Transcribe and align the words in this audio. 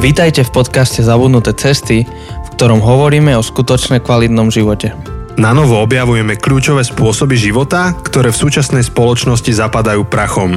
Vítajte 0.00 0.48
v 0.48 0.64
podcaste 0.64 1.04
Zabudnuté 1.04 1.52
cesty, 1.52 2.08
v 2.08 2.48
ktorom 2.56 2.80
hovoríme 2.80 3.36
o 3.36 3.44
skutočne 3.44 4.00
kvalitnom 4.00 4.48
živote. 4.48 4.96
Na 5.36 5.52
novo 5.52 5.76
objavujeme 5.76 6.40
kľúčové 6.40 6.80
spôsoby 6.88 7.36
života, 7.36 7.92
ktoré 8.00 8.32
v 8.32 8.40
súčasnej 8.40 8.80
spoločnosti 8.80 9.52
zapadajú 9.52 10.08
prachom. 10.08 10.56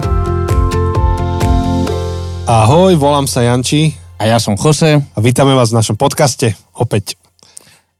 Ahoj, 2.47 2.95
volám 2.95 3.27
sa 3.27 3.43
Janči 3.43 3.91
A 4.15 4.31
ja 4.31 4.39
som 4.39 4.55
Jose. 4.55 5.03
a 5.03 5.17
vítame 5.19 5.51
vás 5.51 5.75
v 5.75 5.83
našom 5.83 5.99
podcaste 5.99 6.55
opäť. 6.79 7.19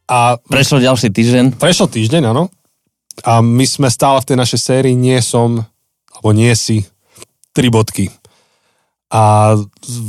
A 0.07 0.39
Prešlo 0.47 0.79
ďalší 0.79 1.11
týždeň. 1.11 1.59
prešiel 1.59 1.91
týždeň, 1.91 2.23
áno. 2.23 2.55
A 3.27 3.43
my 3.43 3.67
sme 3.67 3.91
stále 3.91 4.23
v 4.23 4.31
tej 4.31 4.37
našej 4.39 4.59
sérii 4.63 4.95
Nie 4.95 5.19
som, 5.19 5.59
alebo 6.07 6.31
Nie 6.31 6.55
si, 6.55 6.87
tri 7.51 7.67
bodky. 7.67 8.22
A 9.13 9.53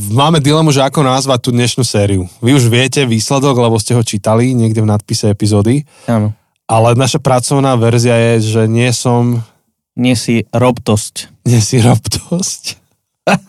máme 0.09 0.41
dilemu, 0.41 0.73
že 0.73 0.81
ako 0.81 1.05
nazvať 1.05 1.39
tú 1.45 1.51
dnešnú 1.53 1.85
sériu. 1.85 2.25
Vy 2.41 2.57
už 2.57 2.73
viete 2.73 3.05
výsledok, 3.05 3.53
lebo 3.61 3.77
ste 3.77 3.93
ho 3.93 4.01
čítali 4.01 4.57
niekde 4.57 4.81
v 4.81 4.89
nadpise 4.89 5.29
epizódy, 5.29 5.85
Áno. 6.09 6.33
ale 6.65 6.97
naša 6.97 7.21
pracovná 7.21 7.77
verzia 7.77 8.17
je, 8.17 8.57
že 8.57 8.63
nie 8.65 8.89
som, 8.97 9.45
Nie 9.93 10.17
si 10.17 10.49
robtosť. 10.49 11.45
nie 11.45 11.61
si 11.61 11.85
robtosť. 11.85 12.81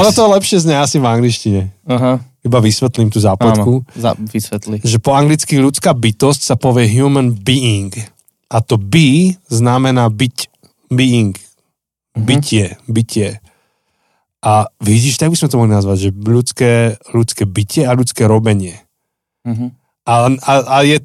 Ono 0.00 0.10
to 0.12 0.22
lepšie 0.32 0.64
znie 0.64 0.76
asi 0.76 0.96
v 0.96 1.06
angličtine. 1.08 1.62
Aha. 1.84 2.20
Iba 2.40 2.58
vysvetlím 2.62 3.12
tú 3.12 3.20
zápletku. 3.20 3.84
Áno. 3.84 3.96
Za, 3.96 4.16
vysvetli. 4.16 4.80
Že 4.80 4.98
po 5.02 5.12
anglicky 5.12 5.58
ľudská 5.58 5.92
bytosť 5.92 6.40
sa 6.40 6.54
povie 6.56 6.88
human 6.88 7.34
being. 7.34 7.92
A 8.46 8.62
to 8.62 8.78
be 8.78 9.34
znamená 9.50 10.06
byť. 10.08 10.36
Being. 10.86 11.34
Bytie. 12.14 12.78
Bytie. 12.86 13.42
A 14.44 14.68
vidíš, 14.84 15.16
tak 15.16 15.32
by 15.32 15.36
sme 15.38 15.48
to 15.48 15.58
mohli 15.58 15.72
nazvať, 15.72 15.96
že 15.98 16.10
ľudské, 16.12 16.72
ľudské 17.10 17.48
bytie 17.48 17.88
a 17.88 17.96
ľudské 17.96 18.28
robenie. 18.28 18.82
Mhm. 19.46 19.72
A, 20.06 20.30
a, 20.30 20.52
a 20.70 20.76
je 20.86 21.02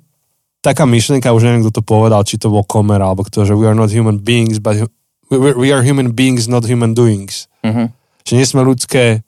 taká 0.61 0.86
myšlienka, 0.86 1.33
už 1.33 1.42
neviem, 1.42 1.66
kto 1.66 1.81
to 1.81 1.83
povedal, 1.83 2.22
či 2.22 2.38
to 2.38 2.53
bol 2.53 2.61
Komer, 2.61 3.02
alebo 3.02 3.25
kto, 3.25 3.50
že 3.50 3.58
we 3.58 3.66
are 3.66 3.73
not 3.73 3.89
human 3.89 4.22
beings, 4.22 4.61
but 4.61 4.78
we, 5.33 5.38
we 5.58 5.73
are 5.73 5.81
human 5.81 6.14
beings, 6.14 6.45
not 6.45 6.70
human 6.70 6.94
doings. 6.94 7.50
Mhm. 7.66 7.89
Že 8.22 8.33
nie 8.38 8.45
sme 8.45 8.61
ľudské 8.61 9.25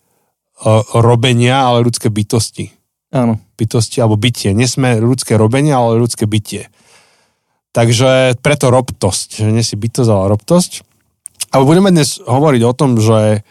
uh, 0.62 0.86
robenia, 0.94 1.66
ale 1.66 1.82
ľudské 1.82 2.14
bytosti. 2.14 2.70
Áno. 3.10 3.42
Bytosti 3.58 3.98
alebo 4.02 4.18
bytie. 4.18 4.54
Nie 4.54 4.70
sme 4.70 5.02
ľudské 5.02 5.34
robenie, 5.38 5.74
ale 5.74 5.98
ľudské 5.98 6.30
bytie. 6.30 6.70
Takže 7.74 8.38
preto 8.42 8.70
robtosť. 8.70 9.42
Že 9.42 9.50
nie 9.50 9.66
si 9.66 9.74
bytosť, 9.74 10.10
ale 10.10 10.38
robtosť. 10.38 10.72
Ale 11.54 11.66
budeme 11.66 11.90
dnes 11.90 12.22
hovoriť 12.22 12.62
o 12.66 12.74
tom, 12.74 13.02
že... 13.02 13.42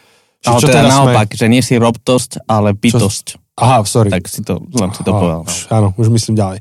že 0.43 0.51
Ale 0.51 0.59
teda 0.59 0.81
naopak, 0.83 1.27
že 1.31 1.47
nie 1.47 1.63
si 1.63 1.79
robtosť, 1.79 2.43
ale 2.51 2.75
bytosť. 2.75 3.39
Aha, 3.53 3.85
sorry. 3.85 4.09
Tak 4.11 4.27
si 4.27 4.41
to, 4.43 4.59
len 4.59 4.89
si 4.91 5.01
to 5.05 5.13
Aha, 5.13 5.19
povedal. 5.21 5.41
no. 5.45 5.47
Už, 5.47 5.57
áno, 5.71 5.87
už 5.95 6.07
myslím 6.11 6.35
ďalej. 6.35 6.59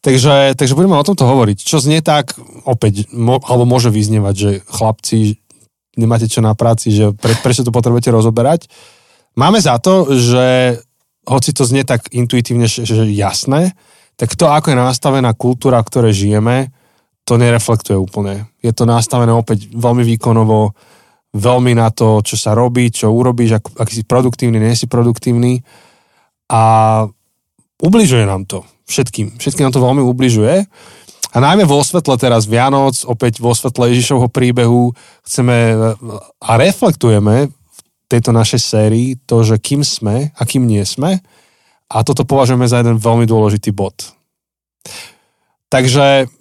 Takže, 0.00 0.54
takže 0.54 0.78
budeme 0.78 0.96
o 0.96 1.04
tomto 1.04 1.26
hovoriť. 1.26 1.58
Čo 1.60 1.82
znie 1.82 2.00
tak, 2.00 2.38
opäť, 2.64 3.10
mo, 3.10 3.42
alebo 3.42 3.66
môže 3.66 3.90
vyznievať, 3.90 4.34
že 4.38 4.50
chlapci, 4.64 5.42
nemáte 5.98 6.30
čo 6.30 6.40
na 6.40 6.54
práci, 6.54 6.94
že 6.94 7.10
pre, 7.12 7.34
prečo 7.42 7.66
to 7.66 7.74
potrebujete 7.74 8.14
rozoberať. 8.14 8.70
Máme 9.34 9.58
za 9.58 9.82
to, 9.82 10.06
že 10.14 10.78
hoci 11.26 11.50
to 11.52 11.66
znie 11.66 11.82
tak 11.82 12.08
intuitívne, 12.14 12.70
že, 12.70 12.86
že 12.86 13.04
jasné, 13.10 13.74
tak 14.14 14.32
to, 14.38 14.46
ako 14.48 14.72
je 14.72 14.78
nastavená 14.78 15.34
kultúra, 15.34 15.82
v 15.82 15.90
ktorej 15.90 16.14
žijeme, 16.14 16.70
to 17.28 17.36
nereflektuje 17.36 17.98
úplne. 17.98 18.48
Je 18.64 18.72
to 18.72 18.88
nastavené 18.88 19.34
opäť 19.36 19.68
veľmi 19.68 20.00
výkonovo, 20.16 20.72
veľmi 21.34 21.76
na 21.76 21.92
to, 21.92 22.24
čo 22.24 22.40
sa 22.40 22.56
robí, 22.56 22.88
čo 22.88 23.12
urobíš, 23.12 23.60
ak, 23.60 23.64
aký 23.84 23.92
si 24.00 24.04
produktívny, 24.04 24.56
nie 24.56 24.78
si 24.78 24.88
produktívny 24.88 25.60
a 26.48 26.62
ubližuje 27.78 28.24
nám 28.24 28.48
to 28.48 28.64
všetkým. 28.88 29.36
Všetkým 29.36 29.68
nám 29.68 29.74
to 29.76 29.84
veľmi 29.84 30.00
ubližuje. 30.00 30.64
A 31.28 31.36
najmä 31.44 31.68
vo 31.68 31.84
svetle 31.84 32.16
teraz 32.16 32.48
Vianoc, 32.48 33.04
opäť 33.04 33.44
vo 33.44 33.52
svetle 33.52 33.92
Ježišovho 33.92 34.32
príbehu, 34.32 34.96
chceme 35.28 35.76
a 36.40 36.50
reflektujeme 36.56 37.52
v 37.52 37.78
tejto 38.08 38.32
našej 38.32 38.60
sérii 38.64 39.20
to, 39.28 39.44
že 39.44 39.60
kým 39.60 39.84
sme 39.84 40.32
a 40.32 40.42
kým 40.48 40.64
nie 40.64 40.80
sme. 40.88 41.20
A 41.92 42.00
toto 42.00 42.24
považujeme 42.24 42.64
za 42.64 42.80
jeden 42.80 42.96
veľmi 42.96 43.28
dôležitý 43.28 43.76
bod. 43.76 44.16
Takže 45.68 46.32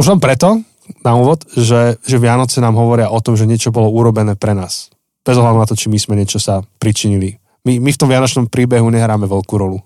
už 0.00 0.06
len 0.08 0.20
preto, 0.20 0.64
na 1.02 1.14
úvod, 1.14 1.46
že, 1.52 1.96
že 2.02 2.16
Vianoce 2.18 2.58
nám 2.58 2.74
hovoria 2.74 3.08
o 3.08 3.22
tom, 3.22 3.34
že 3.34 3.46
niečo 3.46 3.70
bolo 3.70 3.90
urobené 3.90 4.34
pre 4.34 4.52
nás. 4.52 4.90
Bez 5.22 5.38
ohľadu 5.38 5.58
na 5.58 5.68
to, 5.68 5.78
či 5.78 5.86
my 5.86 5.98
sme 5.98 6.14
niečo 6.18 6.42
sa 6.42 6.66
pričinili. 6.82 7.38
My, 7.62 7.78
my 7.78 7.90
v 7.94 8.00
tom 8.00 8.10
Vianočnom 8.10 8.50
príbehu 8.50 8.90
nehráme 8.90 9.30
veľkú 9.30 9.54
rolu. 9.54 9.78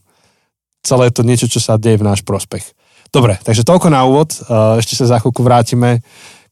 Celé 0.80 1.12
je 1.12 1.14
to 1.14 1.26
niečo, 1.26 1.46
čo 1.46 1.60
sa 1.60 1.76
deje 1.76 2.00
v 2.00 2.06
náš 2.08 2.24
prospech. 2.24 2.64
Dobre, 3.12 3.36
takže 3.44 3.62
toľko 3.62 3.92
na 3.92 4.02
úvod. 4.08 4.32
Uh, 4.48 4.80
Ešte 4.80 4.96
sa 4.96 5.04
za 5.04 5.16
chvíľku 5.20 5.44
vrátime 5.44 6.00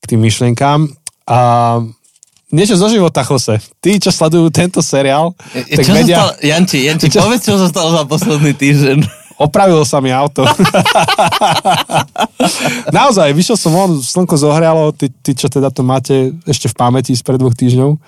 k 0.01 0.05
tým 0.05 0.21
myšlienkám. 0.21 0.85
A 1.25 1.39
niečo 2.53 2.77
zo 2.77 2.93
života, 2.93 3.25
Jose. 3.25 3.57
Tí, 3.81 3.97
čo 3.97 4.13
sledujú 4.13 4.53
tento 4.53 4.85
seriál, 4.85 5.33
E, 5.57 5.81
tak 5.81 5.89
čo 5.89 5.93
vedia... 5.97 6.15
sa 6.15 6.21
stalo, 6.21 6.33
Janči, 6.45 6.79
Janči, 6.85 7.07
Čo- 7.13 7.23
povedz, 7.25 7.43
čo 7.49 7.57
sa 7.57 7.69
stalo 7.73 7.89
za 7.97 8.05
posledný 8.05 8.53
týždeň. 8.53 8.99
Opravilo 9.35 9.83
sa 9.83 9.99
mi 9.99 10.15
auto. 10.15 10.47
Naozaj, 12.99 13.35
vyšiel 13.35 13.59
som 13.59 13.75
von, 13.75 13.99
slnko 13.99 14.39
zohrialo, 14.39 14.95
ty, 14.95 15.11
ty, 15.11 15.35
čo 15.35 15.51
teda 15.51 15.75
to 15.75 15.83
máte 15.83 16.31
ešte 16.47 16.71
v 16.71 16.79
pamäti 16.79 17.13
spred 17.19 17.43
dvoch 17.43 17.59
týždňov, 17.59 17.99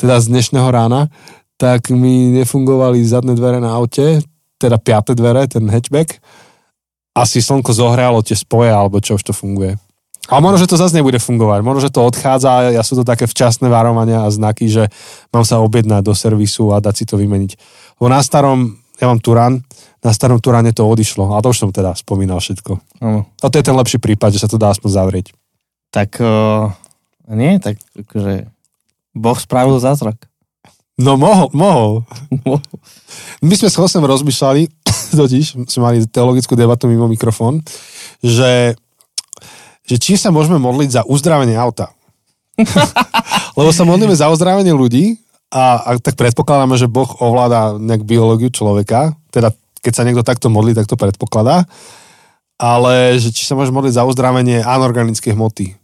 teda 0.00 0.16
z 0.16 0.26
dnešného 0.32 0.68
rána, 0.72 1.12
tak 1.60 1.92
mi 1.92 2.32
nefungovali 2.32 3.04
zadné 3.04 3.36
dvere 3.36 3.60
na 3.60 3.76
aute, 3.76 4.24
teda 4.56 4.80
piaté 4.80 5.12
dvere, 5.12 5.44
ten 5.44 5.68
hatchback. 5.68 6.20
Asi 7.16 7.40
slnko 7.44 7.72
zohrialo 7.72 8.20
tie 8.24 8.36
spoje, 8.36 8.72
alebo 8.72 9.00
čo 9.00 9.16
už 9.16 9.24
to 9.28 9.32
funguje. 9.36 9.76
Ale 10.26 10.42
možno, 10.42 10.66
že 10.66 10.70
to 10.74 10.80
zase 10.80 10.96
nebude 10.98 11.22
fungovať. 11.22 11.62
Možno, 11.62 11.80
že 11.86 11.94
to 11.94 12.02
odchádza, 12.02 12.74
ja 12.74 12.82
sú 12.82 12.98
to 12.98 13.04
také 13.06 13.30
včasné 13.30 13.70
varovania 13.70 14.26
a 14.26 14.32
znaky, 14.32 14.66
že 14.66 14.90
mám 15.30 15.46
sa 15.46 15.62
objednať 15.62 16.02
do 16.02 16.14
servisu 16.18 16.74
a 16.74 16.82
dať 16.82 16.94
si 16.98 17.04
to 17.06 17.14
vymeniť. 17.14 17.50
Lebo 18.02 18.10
na 18.10 18.18
starom, 18.20 18.74
ja 18.96 19.06
mám 19.08 19.20
Turán, 19.20 19.60
na 20.00 20.10
starom 20.14 20.38
Turáne 20.38 20.70
to 20.70 20.86
odišlo. 20.86 21.34
A 21.34 21.42
to 21.42 21.50
už 21.50 21.66
som 21.66 21.70
teda 21.74 21.92
spomínal 21.98 22.38
všetko. 22.38 22.78
Áno. 23.02 23.26
A 23.42 23.46
to 23.50 23.58
je 23.58 23.66
ten 23.66 23.76
lepší 23.76 23.98
prípad, 23.98 24.32
že 24.32 24.42
sa 24.44 24.48
to 24.48 24.56
dá 24.56 24.70
aspoň 24.70 24.90
zavrieť. 24.94 25.26
Tak 25.90 26.22
uh, 26.22 26.70
nie, 27.32 27.58
tak 27.58 27.82
akože 27.92 28.46
Boh 29.16 29.38
spravil 29.40 29.80
zázrak. 29.82 30.16
No 30.96 31.20
mohol, 31.20 31.52
mohol. 31.52 32.08
My 33.44 33.52
sme 33.52 33.68
s 33.68 33.76
Chosem 33.76 34.00
rozmýšľali, 34.00 34.72
totiž 35.20 35.68
sme 35.68 35.82
mali 35.84 36.06
teologickú 36.08 36.56
debatu 36.56 36.88
mimo 36.88 37.04
mikrofón, 37.04 37.60
že, 38.24 38.72
že 39.84 39.96
či 40.00 40.16
sa 40.16 40.32
môžeme 40.32 40.56
modliť 40.56 40.88
za 40.88 41.02
uzdravenie 41.04 41.52
auta. 41.58 41.92
Lebo 43.58 43.68
sa 43.72 43.84
modlíme 43.84 44.16
za 44.16 44.32
uzdravenie 44.32 44.72
ľudí 44.72 45.20
a, 45.50 45.78
a 45.82 45.90
tak 46.02 46.18
predpokladáme, 46.18 46.74
že 46.74 46.90
Boh 46.90 47.06
ovláda 47.22 47.78
nejak 47.78 48.02
biológiu 48.02 48.50
človeka, 48.50 49.14
teda 49.30 49.54
keď 49.78 49.92
sa 49.94 50.02
niekto 50.02 50.26
takto 50.26 50.50
modlí, 50.50 50.74
tak 50.74 50.90
to 50.90 50.98
predpokladá, 50.98 51.62
ale 52.58 53.14
že 53.20 53.30
či 53.30 53.46
sa 53.46 53.54
môže 53.54 53.70
modliť 53.70 53.94
za 54.00 54.06
uzdravenie 54.08 54.64
anorganickej 54.64 55.36
hmoty. 55.36 55.78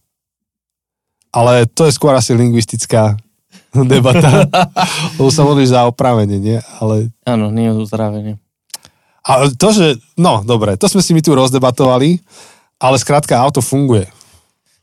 Ale 1.33 1.65
to 1.71 1.87
je 1.87 1.95
skôr 1.95 2.13
asi 2.13 2.35
lingvistická 2.35 3.15
debata, 3.93 4.51
lebo 5.17 5.31
sa 5.31 5.47
modlíš 5.47 5.73
za 5.79 5.87
opravenie, 5.87 6.43
nie? 6.43 6.59
Ale 6.83 7.15
Áno, 7.23 7.55
nie 7.55 7.71
uzdravenie. 7.71 8.43
a 9.23 9.47
to, 9.55 9.71
že, 9.71 9.87
no 10.19 10.43
dobre, 10.43 10.75
to 10.75 10.91
sme 10.91 11.01
si 11.01 11.15
my 11.15 11.23
tu 11.23 11.39
rozdebatovali, 11.39 12.19
ale 12.83 12.97
skrátka 12.99 13.39
auto 13.39 13.63
funguje. 13.63 14.11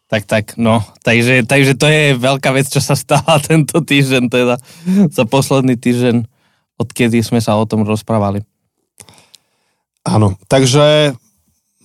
Tak, 0.09 0.25
tak, 0.25 0.45
no. 0.57 0.81
Takže, 1.05 1.45
takže 1.45 1.77
to 1.77 1.85
je 1.85 2.17
veľká 2.17 2.49
vec, 2.49 2.65
čo 2.65 2.81
sa 2.81 2.97
stala 2.97 3.37
tento 3.45 3.77
týždeň, 3.77 4.23
teda 4.25 4.55
za 5.13 5.23
posledný 5.29 5.77
týždeň, 5.77 6.25
odkedy 6.81 7.21
sme 7.21 7.37
sa 7.37 7.53
o 7.53 7.69
tom 7.69 7.85
rozprávali. 7.85 8.41
Áno, 10.01 10.33
takže 10.49 11.13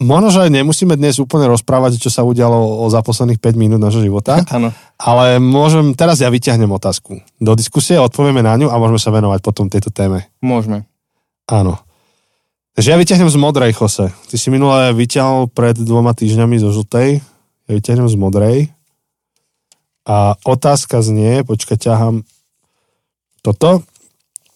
možno, 0.01 0.33
že 0.33 0.49
nemusíme 0.49 0.97
dnes 0.97 1.21
úplne 1.21 1.45
rozprávať, 1.53 2.01
čo 2.01 2.09
sa 2.09 2.25
udialo 2.25 2.81
o 2.81 2.89
za 2.89 3.05
posledných 3.05 3.37
5 3.45 3.61
minút 3.61 3.81
nášho 3.85 4.01
života, 4.01 4.41
Áno. 4.57 4.73
ale 4.97 5.37
môžem, 5.37 5.93
teraz 5.93 6.25
ja 6.25 6.33
vyťahnem 6.33 6.73
otázku 6.73 7.21
do 7.45 7.53
diskusie, 7.53 8.01
odpovieme 8.01 8.41
na 8.41 8.57
ňu 8.57 8.73
a 8.73 8.81
môžeme 8.81 9.05
sa 9.05 9.13
venovať 9.13 9.45
potom 9.45 9.69
tejto 9.69 9.93
téme. 9.93 10.25
Môžeme. 10.41 10.89
Áno. 11.45 11.77
Takže 12.73 12.89
ja 12.89 12.97
vyťahnem 12.97 13.29
z 13.29 13.37
modrej, 13.37 13.77
Jose. 13.77 14.11
Ty 14.11 14.35
si 14.41 14.49
minule 14.49 14.97
vyťahol 14.97 15.53
pred 15.53 15.77
dvoma 15.77 16.17
týždňami 16.17 16.57
zo 16.59 16.73
žltej, 16.73 17.23
ja 17.69 17.71
vyťahnem 17.75 18.09
z 18.09 18.17
modrej. 18.17 18.59
A 20.05 20.37
otázka 20.45 21.01
znie, 21.01 21.45
počkaj, 21.49 21.81
ťahám 21.81 22.29
toto. 23.41 23.81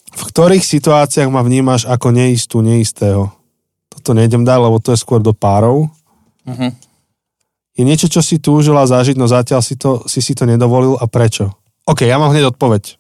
V 0.09 0.23
ktorých 0.25 0.65
situáciách 0.65 1.29
ma 1.29 1.45
vnímaš 1.45 1.89
ako 1.89 2.13
neistú, 2.13 2.61
neistého? 2.61 3.33
Toto 3.89 4.13
nejdem 4.13 4.45
dať, 4.45 4.59
lebo 4.61 4.77
to 4.81 4.93
je 4.93 5.01
skôr 5.01 5.21
do 5.21 5.33
párov. 5.33 5.89
Uh-huh. 6.45 6.71
Je 7.77 7.83
niečo, 7.85 8.09
čo 8.09 8.25
si 8.25 8.41
túžila 8.41 8.85
zažiť, 8.89 9.17
no 9.17 9.29
zatiaľ 9.29 9.61
si, 9.61 9.77
to, 9.77 10.05
si 10.09 10.25
si 10.25 10.33
to 10.33 10.49
nedovolil 10.49 10.97
a 11.01 11.05
prečo? 11.09 11.53
OK, 11.89 12.05
ja 12.05 12.21
mám 12.21 12.33
hneď 12.33 12.53
odpoveď. 12.53 12.99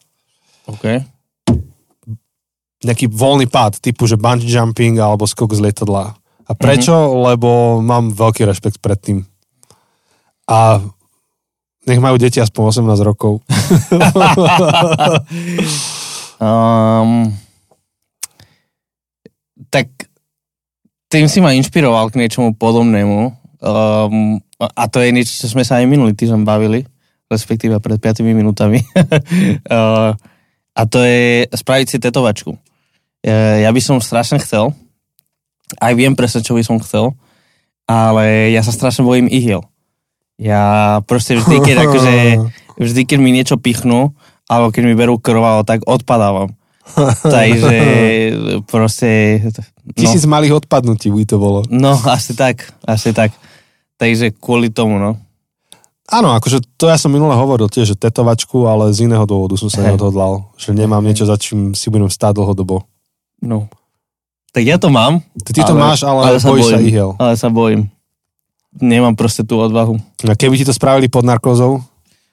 OK. 0.68 0.84
nejaký 2.84 3.08
voľný 3.08 3.48
pád, 3.48 3.80
typu, 3.80 4.04
že 4.06 4.20
bungee 4.20 4.46
jumping 4.46 5.00
alebo 5.00 5.24
skok 5.24 5.56
z 5.56 5.64
lietadla. 5.64 6.14
A 6.48 6.52
prečo? 6.56 6.92
Mm-hmm. 6.92 7.20
Lebo 7.32 7.48
mám 7.84 8.12
veľký 8.12 8.44
rešpekt 8.48 8.80
pred 8.80 9.00
tým. 9.00 9.18
A 10.48 10.80
nech 11.84 12.00
majú 12.00 12.16
deti 12.16 12.40
aspoň 12.40 12.84
18 12.84 13.08
rokov. 13.08 13.40
um, 16.40 17.32
tak 19.68 19.88
tým 21.08 21.28
si 21.28 21.40
ma 21.40 21.56
inšpiroval 21.56 22.12
k 22.12 22.20
niečomu 22.20 22.52
podobnému. 22.56 23.20
Um, 23.64 24.40
a 24.60 24.84
to 24.92 25.00
je 25.00 25.12
niečo, 25.12 25.32
čo 25.32 25.46
sme 25.52 25.64
sa 25.64 25.80
aj 25.80 25.88
minulý 25.88 26.12
týždeň 26.12 26.44
bavili, 26.44 26.84
respektíve 27.32 27.80
pred 27.80 27.96
5 27.96 28.20
minútami. 28.24 28.84
uh, 29.72 30.12
a 30.72 30.82
to 30.84 31.00
je 31.04 31.48
spraviť 31.48 31.86
si 31.88 31.96
tetovačku. 32.00 32.52
Uh, 33.24 33.64
ja 33.64 33.70
by 33.72 33.80
som 33.80 33.96
strašne 34.00 34.36
chcel, 34.40 34.76
aj 35.80 35.92
viem 35.96 36.12
presne, 36.12 36.44
čo 36.44 36.56
by 36.56 36.62
som 36.64 36.76
chcel, 36.80 37.16
ale 37.88 38.52
ja 38.52 38.60
sa 38.60 38.72
strašne 38.72 39.04
bojím 39.04 39.28
ihiel. 39.32 39.64
Ja 40.38 40.98
proste 41.04 41.34
vždy, 41.36 41.56
keď, 41.60 41.76
akože, 41.90 42.14
vždy, 42.78 43.00
keď 43.04 43.18
mi 43.18 43.34
niečo 43.34 43.58
pichnú, 43.58 44.14
alebo 44.46 44.70
keď 44.70 44.82
mi 44.86 44.94
berú 44.94 45.18
krvalo, 45.18 45.66
tak 45.66 45.84
odpadávam. 45.84 46.54
Takže 47.36 47.76
proste... 48.64 49.42
No. 49.84 49.92
Tisíc 49.92 50.24
malých 50.24 50.64
odpadnutí 50.64 51.12
by 51.12 51.24
to 51.28 51.36
bolo. 51.36 51.60
No, 51.68 51.98
asi 52.08 52.32
tak, 52.32 52.72
asi 52.86 53.12
tak. 53.12 53.34
Takže 53.98 54.32
kvôli 54.38 54.72
tomu, 54.72 54.96
no. 54.96 55.18
Áno, 56.08 56.32
akože 56.32 56.64
to 56.80 56.88
ja 56.88 56.96
som 56.96 57.12
minule 57.12 57.36
hovoril 57.36 57.68
tiež, 57.68 57.92
že 57.92 57.96
tetovačku, 58.00 58.64
ale 58.64 58.96
z 58.96 59.04
iného 59.04 59.28
dôvodu 59.28 59.60
som 59.60 59.68
sa 59.68 59.84
hey. 59.84 59.92
neodhodlal, 59.92 60.48
že 60.56 60.72
nemám 60.72 61.04
hey. 61.04 61.12
niečo, 61.12 61.28
za 61.28 61.36
čím 61.36 61.76
si 61.76 61.92
budem 61.92 62.08
stáť 62.08 62.40
dlhodobo. 62.40 62.88
No. 63.44 63.68
Tak 64.56 64.64
ja 64.64 64.80
to 64.80 64.88
mám. 64.88 65.20
Ty, 65.44 65.50
ty 65.52 65.60
to 65.60 65.76
ale, 65.76 65.80
máš, 65.84 66.00
ale, 66.08 66.20
ale 66.24 66.40
sa 66.40 66.48
bojíš 66.48 66.72
sa 66.72 66.80
ihel. 66.80 67.10
Ale 67.20 67.34
sa 67.36 67.48
bojím. 67.52 67.92
Nemám 68.78 69.14
proste 69.18 69.42
tú 69.42 69.58
odvahu. 69.58 69.98
A 70.26 70.34
keby 70.34 70.58
ti 70.58 70.64
to 70.66 70.74
spravili 70.74 71.10
pod 71.10 71.26
narkózou? 71.26 71.82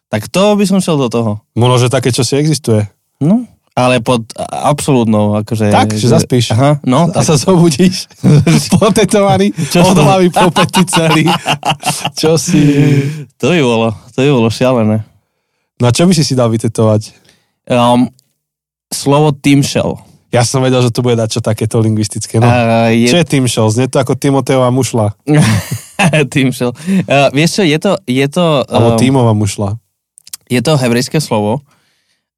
Tak 0.09 0.29
to 0.29 0.55
by 0.55 0.63
som 0.69 0.79
šiel 0.79 1.01
do 1.01 1.09
toho. 1.09 1.31
Možno, 1.57 1.85
že 1.85 1.93
také 1.93 2.13
čo 2.13 2.21
si 2.21 2.37
existuje. 2.37 2.85
No, 3.17 3.49
ale 3.75 3.99
pod 3.99 4.23
absolútnou, 4.39 5.35
akože... 5.43 5.67
Tak, 5.67 5.99
že 5.99 6.07
zaspíš. 6.07 6.55
Aha, 6.55 6.79
no. 6.87 7.11
A 7.11 7.19
sa 7.27 7.35
zobudíš 7.35 8.07
potetovaný, 8.79 9.51
od 9.91 9.99
hlavy 9.99 10.31
po 10.31 10.47
pety 10.47 10.87
celý. 10.87 11.27
Čo 12.19 12.39
si... 12.39 12.63
To 13.35 13.51
by 13.51 13.59
bolo, 13.59 13.91
to 14.15 14.23
by 14.23 14.31
bolo 14.31 14.47
šialené. 14.47 15.03
No 15.75 15.91
a 15.91 15.91
čo 15.91 16.07
by 16.07 16.15
si 16.15 16.23
si 16.23 16.39
dal 16.39 16.47
vytetovať? 16.47 17.11
Um, 17.67 18.07
slovo 18.87 19.35
Shell. 19.43 19.99
Ja 20.31 20.47
som 20.47 20.63
vedel, 20.63 20.79
že 20.79 20.95
to 20.95 21.03
bude 21.03 21.19
dať 21.19 21.35
čo 21.35 21.41
takéto 21.43 21.83
lingvistické. 21.83 22.39
No. 22.39 22.47
Uh, 22.47 22.95
je... 22.95 23.11
Čo 23.11 23.19
je 23.19 23.43
Shell? 23.51 23.67
Znie 23.75 23.91
to 23.91 23.99
ako 23.99 24.15
Timoteová 24.15 24.71
mušla. 24.71 25.19
Shell. 26.55 26.73
Uh, 27.05 27.29
vieš 27.31 27.61
čo, 27.61 27.63
je 27.63 27.77
to... 27.79 27.91
Je 28.05 28.27
to 28.27 28.63
um, 28.63 28.71
Alebo 28.71 28.89
tímová 28.99 29.31
mušla. 29.31 29.79
Je 30.45 30.61
to 30.61 30.77
hebrejské 30.77 31.17
slovo, 31.17 31.65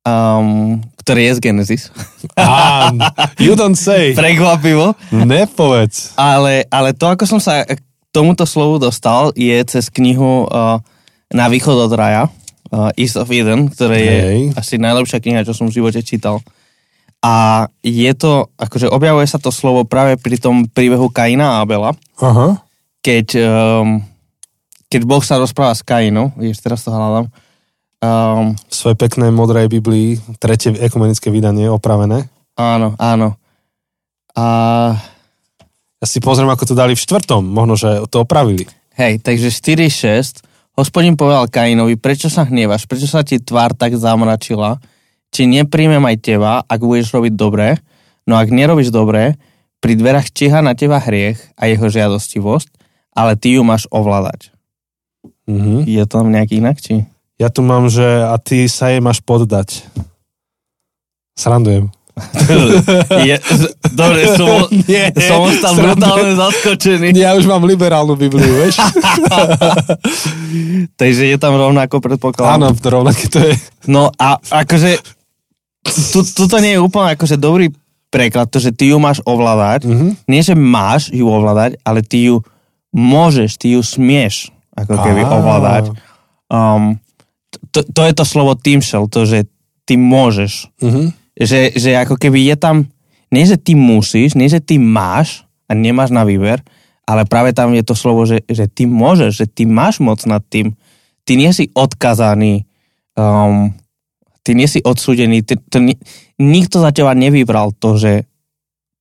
um, 0.08 0.80
ktorý 1.04 1.32
je 1.32 1.34
z 1.36 1.40
Genesis. 1.44 1.84
Ah, 2.38 2.94
you 3.42 3.58
don't 3.58 3.78
say. 3.78 4.14
Prekvapivo. 4.18 4.94
Nepovedz. 5.12 6.14
Ale, 6.16 6.70
ale 6.70 6.94
to, 6.94 7.10
ako 7.10 7.26
som 7.26 7.40
sa 7.42 7.66
k 7.66 7.80
tomuto 8.14 8.46
slovu 8.46 8.78
dostal, 8.78 9.34
je 9.34 9.58
cez 9.66 9.90
knihu 9.94 10.46
uh, 10.48 10.80
Na 11.28 11.52
východ 11.52 11.76
od 11.76 11.94
raja, 11.98 12.32
uh, 12.72 12.90
East 12.96 13.20
of 13.20 13.28
Eden, 13.34 13.68
ktoré 13.68 13.98
je 14.00 14.18
hey. 14.18 14.44
asi 14.56 14.80
najlepšia 14.80 15.20
kniha, 15.20 15.44
čo 15.44 15.52
som 15.52 15.68
v 15.68 15.76
živote 15.76 16.00
čítal. 16.00 16.40
A 17.20 17.68
je 17.82 18.12
to, 18.14 18.54
akože 18.56 18.88
objavuje 18.88 19.26
sa 19.28 19.42
to 19.42 19.50
slovo 19.50 19.84
práve 19.84 20.16
pri 20.22 20.38
tom 20.38 20.70
príbehu 20.70 21.10
Kaina 21.10 21.58
a 21.58 21.66
Abela. 21.66 21.92
Aha. 22.22 22.67
Keď, 23.02 23.28
um, 23.42 24.04
keď 24.88 25.02
Boh 25.04 25.24
sa 25.24 25.40
rozpráva 25.40 25.74
s 25.76 25.84
Kainom, 25.84 26.34
vieš, 26.36 26.60
teraz 26.62 26.84
to 26.84 26.92
hľadám, 26.92 27.32
Um, 27.98 28.54
v 28.54 28.74
svojej 28.78 28.94
peknej 28.94 29.34
modrej 29.34 29.74
Biblii, 29.74 30.22
tretie 30.38 30.70
ekumenické 30.70 31.34
vydanie, 31.34 31.66
opravené. 31.66 32.30
Áno, 32.54 32.94
áno. 33.02 33.42
A... 34.38 34.46
Ja 35.98 36.06
si 36.06 36.22
pozriem, 36.22 36.46
ako 36.46 36.70
to 36.70 36.76
dali 36.78 36.94
v 36.94 37.02
štvrtom, 37.02 37.42
možno, 37.42 37.74
že 37.74 38.06
to 38.14 38.22
opravili. 38.22 38.70
Hej, 38.94 39.26
takže 39.26 39.50
4.6. 39.50 40.46
Hospodin 40.78 41.18
povedal 41.18 41.50
Kainovi, 41.50 41.98
prečo 41.98 42.30
sa 42.30 42.46
hnievaš, 42.46 42.86
prečo 42.86 43.10
sa 43.10 43.26
ti 43.26 43.42
tvár 43.42 43.74
tak 43.74 43.98
zamračila, 43.98 44.78
či 45.34 45.50
nepríjmem 45.50 46.06
aj 46.06 46.18
teba, 46.22 46.62
ak 46.62 46.78
budeš 46.78 47.18
robiť 47.18 47.34
dobre, 47.34 47.82
no 48.30 48.38
ak 48.38 48.54
nerobíš 48.54 48.94
dobre, 48.94 49.42
pri 49.82 49.98
dverách 49.98 50.30
číha 50.30 50.62
na 50.62 50.78
teba 50.78 51.02
hriech 51.02 51.42
a 51.58 51.66
jeho 51.66 51.90
žiadostivosť, 51.90 52.77
ale 53.18 53.34
ty 53.34 53.58
ju 53.58 53.66
máš 53.66 53.90
ovládať. 53.90 54.54
Mm-hmm. 55.50 55.90
Je 55.90 56.04
to 56.06 56.18
nejaký 56.22 56.62
inak, 56.62 56.78
či? 56.78 57.10
Ja 57.42 57.50
tu 57.50 57.66
mám, 57.66 57.90
že 57.90 58.06
a 58.06 58.38
ty 58.38 58.70
sa 58.70 58.94
jej 58.94 59.02
máš 59.02 59.26
poddať. 59.26 59.82
Srandujem. 61.34 61.90
Je, 63.30 63.38
dobre, 63.94 64.26
som, 64.34 64.66
nie, 64.90 65.06
som 65.22 65.46
ostal 65.46 65.78
brutálne 65.78 66.34
zaskočený. 66.34 67.14
Ja 67.14 67.38
už 67.38 67.46
mám 67.46 67.62
liberálnu 67.62 68.18
Bibliu, 68.18 68.66
vieš? 68.66 68.82
Takže 71.02 71.30
je 71.30 71.38
tam 71.38 71.54
rovnako 71.54 72.02
predpokladám. 72.02 72.58
Áno, 72.58 72.68
to 72.74 72.88
rovnaké 72.90 73.30
to 73.30 73.38
je. 73.38 73.54
No 73.86 74.10
a 74.18 74.42
akože, 74.42 74.98
tu, 75.86 76.26
tuto 76.26 76.58
nie 76.58 76.74
je 76.74 76.82
úplne 76.82 77.14
akože 77.14 77.38
dobrý 77.38 77.70
preklad, 78.10 78.50
to, 78.50 78.58
že 78.58 78.74
ty 78.74 78.90
ju 78.90 78.98
máš 78.98 79.22
ovládať. 79.22 79.86
Mm-hmm. 79.86 80.12
Nie, 80.26 80.42
že 80.42 80.58
máš 80.58 81.14
ju 81.14 81.30
ovládať, 81.30 81.78
ale 81.86 82.02
ty 82.02 82.34
ju 82.34 82.42
môžeš, 82.96 83.60
ty 83.60 83.76
ju 83.76 83.82
smieš 83.82 84.52
ako 84.78 84.96
keby 85.02 85.22
ah. 85.26 85.32
ovládať. 85.34 85.84
Um, 86.48 87.02
to, 87.74 87.82
to 87.84 88.02
je 88.06 88.14
to 88.14 88.24
slovo 88.24 88.54
týmšel, 88.54 89.10
to, 89.10 89.26
že 89.26 89.50
ty 89.90 89.98
môžeš. 89.98 90.70
Uh-huh. 90.80 91.10
Že, 91.38 91.78
že 91.78 91.90
ako 91.98 92.18
keby 92.18 92.46
je 92.54 92.56
tam, 92.58 92.76
nie 93.34 93.46
že 93.46 93.58
ty 93.58 93.74
musíš, 93.74 94.38
nie 94.38 94.50
že 94.50 94.62
ty 94.62 94.78
máš 94.78 95.46
a 95.68 95.76
nemáš 95.76 96.14
na 96.14 96.24
výber, 96.24 96.64
ale 97.08 97.24
práve 97.24 97.56
tam 97.56 97.72
je 97.72 97.84
to 97.84 97.96
slovo, 97.96 98.28
že, 98.28 98.44
že 98.48 98.68
ty 98.68 98.84
môžeš, 98.84 99.32
že 99.32 99.46
ty 99.48 99.64
máš 99.64 100.04
moc 100.04 100.20
nad 100.28 100.44
tým. 100.44 100.76
Ty 101.24 101.40
nie 101.40 101.52
si 101.52 101.72
odkazaný, 101.72 102.68
um, 103.16 103.72
ty 104.44 104.56
nie 104.56 104.68
si 104.68 104.80
odsúdený, 104.84 105.44
ty, 105.44 105.60
to, 105.60 105.84
nikto 106.40 106.80
za 106.80 106.92
teba 106.92 107.12
nevybral 107.16 107.76
to, 107.76 108.00
že 108.00 108.28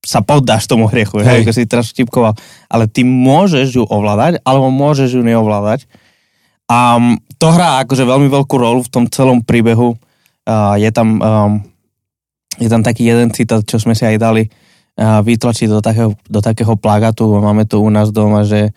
sa 0.07 0.23
poddáš 0.23 0.71
tomu 0.71 0.87
hriechu, 0.87 1.19
hej. 1.19 1.43
ako 1.43 1.51
si 1.51 1.67
teraz 1.67 1.91
štipkoval. 1.91 2.39
Ale 2.71 2.87
ty 2.87 3.03
môžeš 3.03 3.75
ju 3.75 3.83
ovládať, 3.83 4.39
alebo 4.47 4.71
môžeš 4.71 5.19
ju 5.19 5.23
neovládať. 5.27 5.91
A 6.71 6.99
to 7.43 7.47
hrá 7.51 7.83
akože 7.83 8.07
veľmi 8.07 8.31
veľkú 8.31 8.55
rolu 8.55 8.87
v 8.87 8.93
tom 8.95 9.05
celom 9.11 9.43
príbehu. 9.43 9.99
Uh, 10.47 10.79
je 10.79 10.91
tam 10.95 11.19
um, 11.19 11.59
je 12.57 12.69
tam 12.69 12.81
taký 12.81 13.05
jeden 13.09 13.29
citát, 13.33 13.61
čo 13.65 13.77
sme 13.77 13.93
si 13.93 14.05
aj 14.05 14.17
dali 14.17 14.49
uh, 14.49 15.21
vytlačiť 15.21 15.69
do 15.69 15.81
takého, 15.85 16.11
do 16.29 16.41
takého 16.41 16.75
plagatu, 16.77 17.29
máme 17.37 17.69
to 17.69 17.81
u 17.81 17.91
nás 17.93 18.09
doma, 18.13 18.49
že, 18.49 18.73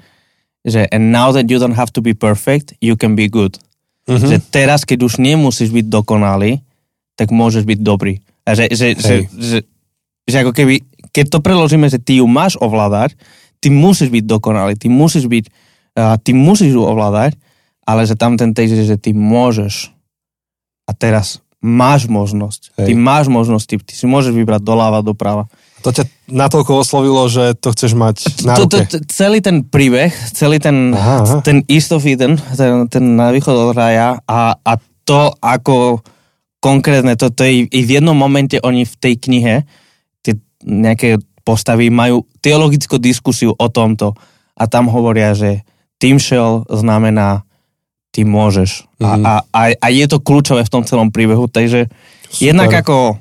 že 0.67 0.83
and 0.91 1.11
now 1.15 1.31
that 1.31 1.47
you 1.47 1.59
don't 1.59 1.75
have 1.75 1.91
to 1.95 2.03
be 2.03 2.11
perfect, 2.11 2.75
you 2.83 2.99
can 2.99 3.15
be 3.15 3.31
good. 3.31 3.55
Uh-huh. 4.09 4.19
Že 4.19 4.41
teraz, 4.51 4.83
keď 4.83 5.05
už 5.05 5.21
nemusíš 5.21 5.71
byť 5.71 5.85
dokonalý, 5.87 6.59
tak 7.15 7.31
môžeš 7.31 7.63
byť 7.63 7.79
dobrý. 7.79 8.19
A 8.43 8.57
že, 8.57 8.71
že, 8.73 8.97
že, 8.97 9.15
že, 9.37 9.59
že 10.25 10.35
ako 10.41 10.51
keby, 10.51 10.81
keď 11.09 11.25
to 11.33 11.39
preložíme, 11.43 11.85
že 11.89 12.01
ty 12.01 12.21
ju 12.21 12.25
máš 12.29 12.55
ovládať, 12.61 13.17
ty 13.59 13.73
musíš 13.73 14.13
byť 14.13 14.23
dokonalý, 14.23 14.77
ty 14.79 14.87
musíš 14.87 15.27
byť, 15.27 15.45
uh, 15.99 16.15
ty 16.21 16.31
musíš 16.31 16.75
ju 16.77 16.83
ovládať 16.85 17.35
ale 17.89 18.05
že 18.05 18.13
tam 18.13 18.37
ten 18.37 18.53
text 18.53 18.77
je, 18.77 18.85
že 18.85 19.01
ty 19.01 19.17
môžeš 19.17 19.89
a 20.85 20.93
teraz 20.93 21.41
máš 21.57 22.05
možnosť. 22.05 22.77
Hej. 22.77 22.85
Ty 22.85 22.93
máš 22.93 23.25
možnosť, 23.27 23.65
ty, 23.65 23.75
ty 23.81 23.93
si 23.97 24.05
môžeš 24.05 24.31
vybrať 24.37 24.61
doľava, 24.61 25.01
doprava. 25.01 25.49
To 25.81 25.89
ťa 25.89 26.05
natoľko 26.29 26.85
oslovilo, 26.85 27.25
že 27.27 27.57
to 27.57 27.73
chceš 27.73 27.97
mať 27.97 28.45
na 28.45 28.53
to, 28.55 28.69
ruke. 28.69 28.85
To, 28.85 28.95
to, 28.95 28.97
celý 29.09 29.41
ten 29.41 29.65
príbeh, 29.65 30.13
celý 30.37 30.61
ten, 30.61 30.93
aha, 30.93 31.25
aha. 31.25 31.37
ten 31.41 31.65
East 31.65 31.89
of 31.89 32.05
Eden, 32.05 32.37
ten, 32.37 32.85
ten 32.87 33.03
na 33.17 33.33
východ 33.33 33.57
od 33.57 33.71
raja 33.73 34.21
a, 34.23 34.55
a 34.55 34.71
to, 35.03 35.33
ako 35.41 36.05
konkrétne, 36.61 37.17
to, 37.17 37.33
to 37.33 37.41
je 37.43 37.65
i 37.65 37.81
v 37.83 37.89
jednom 37.97 38.15
momente 38.15 38.59
oni 38.61 38.85
v 38.85 38.95
tej 39.01 39.15
knihe, 39.17 39.55
nejaké 40.63 41.19
postavy 41.47 41.89
majú 41.89 42.27
teologickú 42.43 42.99
diskusiu 43.01 43.55
o 43.55 43.67
tomto 43.71 44.13
a 44.53 44.63
tam 44.67 44.91
hovoria, 44.91 45.33
že 45.33 45.63
Timšel 45.99 46.67
znamená 46.67 47.47
ty 48.11 48.25
môžeš. 48.25 48.87
Mm. 48.99 49.03
A, 49.03 49.09
mhm. 49.09 49.23
a, 49.23 49.33
a, 49.51 49.61
a 49.79 49.87
je 49.89 50.05
to 50.09 50.23
kľúčové 50.23 50.65
v 50.65 50.73
tom 50.73 50.83
celom 50.83 51.09
príbehu, 51.13 51.47
takže 51.47 51.87
Super. 51.89 52.41
jednak 52.41 52.71
ako 52.73 53.17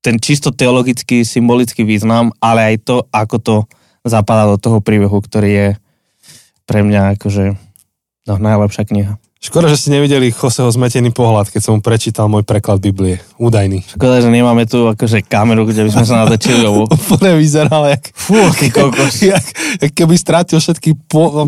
ten 0.00 0.22
čisto 0.22 0.54
teologický, 0.54 1.26
symbolický 1.26 1.82
význam, 1.82 2.30
ale 2.38 2.74
aj 2.74 2.76
to, 2.86 2.96
ako 3.10 3.36
to 3.42 3.56
zapadá 4.06 4.46
do 4.46 4.54
toho 4.54 4.78
príbehu, 4.78 5.18
ktorý 5.18 5.50
je 5.50 5.68
pre 6.62 6.86
mňa 6.86 7.18
akože 7.18 7.58
no, 8.30 8.34
najlepšia 8.38 8.86
kniha. 8.86 9.18
Škoda, 9.46 9.70
že 9.70 9.78
ste 9.78 9.94
nevideli 9.94 10.34
Joseho 10.34 10.66
zmetený 10.66 11.14
pohľad, 11.14 11.54
keď 11.54 11.62
som 11.62 11.78
mu 11.78 11.80
prečítal 11.80 12.26
môj 12.26 12.42
preklad 12.42 12.82
Biblie. 12.82 13.22
Údajný. 13.38 13.86
Škoda, 13.86 14.18
že 14.18 14.26
nemáme 14.26 14.66
tu 14.66 14.90
akože 14.90 15.22
kameru, 15.22 15.62
kde 15.70 15.86
by 15.86 15.90
sme 15.94 16.02
sa 16.02 16.26
natočili, 16.26 16.66
lebo... 16.66 16.90
Úplne 16.98 17.38
vyzeral, 17.38 17.86
jak, 17.94 18.10
Fú, 18.10 18.34
aký 18.42 18.74
kokos. 18.74 19.22
jak, 19.30 19.46
jak 19.78 19.92
keby 19.94 20.18
strátil 20.18 20.58
všetky 20.58 20.98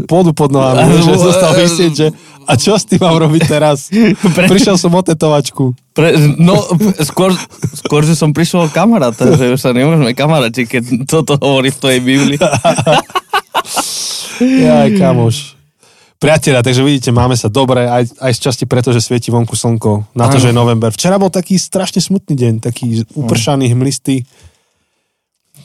pôdu 0.06 0.30
pod 0.30 0.54
nohami, 0.54 0.94
že 1.02 1.18
zostal 1.18 1.58
vysieť, 1.58 1.90
že 1.90 2.06
a 2.46 2.54
čo 2.54 2.78
s 2.78 2.86
tým 2.86 3.02
mám 3.02 3.18
robiť 3.18 3.42
teraz? 3.50 3.90
Pre- 4.38 4.46
Prišiel 4.46 4.78
som 4.78 4.94
o 4.94 5.02
tetovačku. 5.02 5.74
Pre, 5.90 6.08
no, 6.38 6.54
skôr, 7.02 7.34
skôr, 7.74 8.06
že 8.06 8.14
som 8.14 8.30
prišiel 8.30 8.70
kamaráta, 8.70 9.26
že 9.34 9.58
už 9.58 9.58
sa 9.58 9.74
nemôžeme 9.74 10.14
kamaráti, 10.14 10.70
keď 10.70 11.02
toto 11.02 11.34
hovorí 11.42 11.74
v 11.74 11.80
tvojej 11.82 12.00
Biblii. 12.06 12.38
Jaj, 14.38 14.94
kamoš. 15.02 15.57
Priatelia, 16.18 16.66
takže 16.66 16.82
vidíte, 16.82 17.14
máme 17.14 17.38
sa 17.38 17.46
dobre, 17.46 17.86
aj, 17.86 18.10
aj 18.18 18.32
z 18.34 18.40
časti 18.42 18.64
preto, 18.66 18.90
že 18.90 18.98
svieti 18.98 19.30
vonku 19.30 19.54
slnko, 19.54 20.18
na 20.18 20.26
to, 20.26 20.36
Áno. 20.38 20.42
že 20.42 20.50
je 20.50 20.56
november. 20.58 20.90
Včera 20.90 21.14
bol 21.14 21.30
taký 21.30 21.54
strašne 21.54 22.02
smutný 22.02 22.34
deň, 22.34 22.54
taký 22.58 23.06
upršaný, 23.14 23.70
hmlistý, 23.70 24.26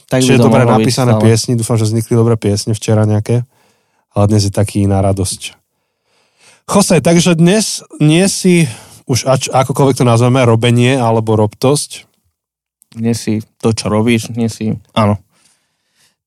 Tak 0.06 0.22
čiže 0.22 0.38
to 0.38 0.46
dobre 0.46 0.62
napísané 0.62 1.18
stále. 1.18 1.22
piesni, 1.26 1.58
dúfam, 1.58 1.74
že 1.74 1.90
vznikli 1.90 2.14
dobré 2.14 2.38
piesne 2.38 2.70
včera 2.70 3.02
nejaké, 3.02 3.42
ale 4.14 4.24
dnes 4.30 4.46
je 4.46 4.54
taký 4.54 4.86
na 4.86 5.02
radosť. 5.02 5.58
Jose, 6.70 7.02
takže 7.02 7.34
dnes 7.34 7.82
nie 7.98 8.22
si, 8.30 8.70
už 9.10 9.26
ač, 9.26 9.50
akokoľvek 9.50 10.00
to 10.00 10.04
nazveme, 10.06 10.38
robenie 10.46 10.94
alebo 10.94 11.34
robtosť, 11.34 12.06
Nie 12.94 13.18
si 13.18 13.42
to, 13.58 13.74
čo 13.74 13.90
robíš, 13.90 14.30
nie 14.38 14.46
si... 14.46 14.78
Áno. 14.94 15.18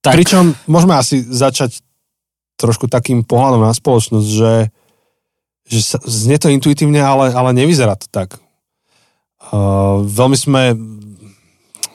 Tak, 0.04 0.20
Pričom 0.20 0.52
môžeme 0.68 1.00
asi 1.00 1.24
začať 1.24 1.80
trošku 2.58 2.90
takým 2.90 3.22
pohľadom 3.22 3.64
na 3.64 3.72
spoločnosť, 3.72 4.28
že, 4.28 4.54
že 5.70 5.80
sa, 5.86 5.98
znie 6.02 6.42
to 6.42 6.50
intuitívne, 6.50 6.98
ale, 6.98 7.32
ale 7.32 7.54
nevyzerá 7.54 7.94
to 7.96 8.10
tak. 8.10 8.36
Uh, 9.54 10.04
veľmi 10.04 10.36
sme 10.36 10.62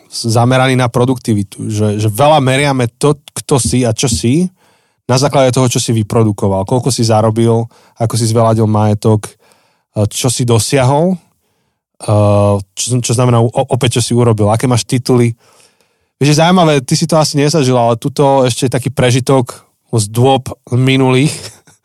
zameraní 0.09 0.78
na 0.78 0.87
produktivitu, 0.87 1.69
že, 1.69 1.99
že 1.99 2.09
veľa 2.09 2.38
meriame 2.38 2.87
to, 2.87 3.19
kto 3.35 3.59
si 3.59 3.83
a 3.83 3.90
čo 3.90 4.07
si, 4.07 4.47
na 5.11 5.19
základe 5.19 5.50
toho, 5.50 5.66
čo 5.66 5.83
si 5.83 5.90
vyprodukoval, 5.90 6.62
koľko 6.62 6.95
si 6.95 7.02
zarobil, 7.02 7.66
ako 7.99 8.14
si 8.14 8.31
zveladil 8.31 8.71
majetok, 8.71 9.26
uh, 9.99 10.07
čo 10.07 10.31
si 10.31 10.47
dosiahol, 10.47 11.19
uh, 12.07 12.57
čo, 12.73 13.02
čo 13.02 13.12
znamená 13.12 13.42
opäť, 13.69 13.99
čo 13.99 14.02
si 14.07 14.12
urobil, 14.14 14.49
aké 14.49 14.71
máš 14.71 14.87
tituly, 14.87 15.35
Vieš, 16.23 16.38
je 16.38 16.40
zaujímavé, 16.47 16.78
ty 16.87 16.95
si 16.95 17.11
to 17.11 17.19
asi 17.19 17.35
nezažil, 17.35 17.75
ale 17.75 17.99
tuto 17.99 18.47
ešte 18.47 18.71
taký 18.71 18.95
prežitok 18.95 19.66
z 19.99 20.07
dôb 20.09 20.49
minulých, 20.71 21.33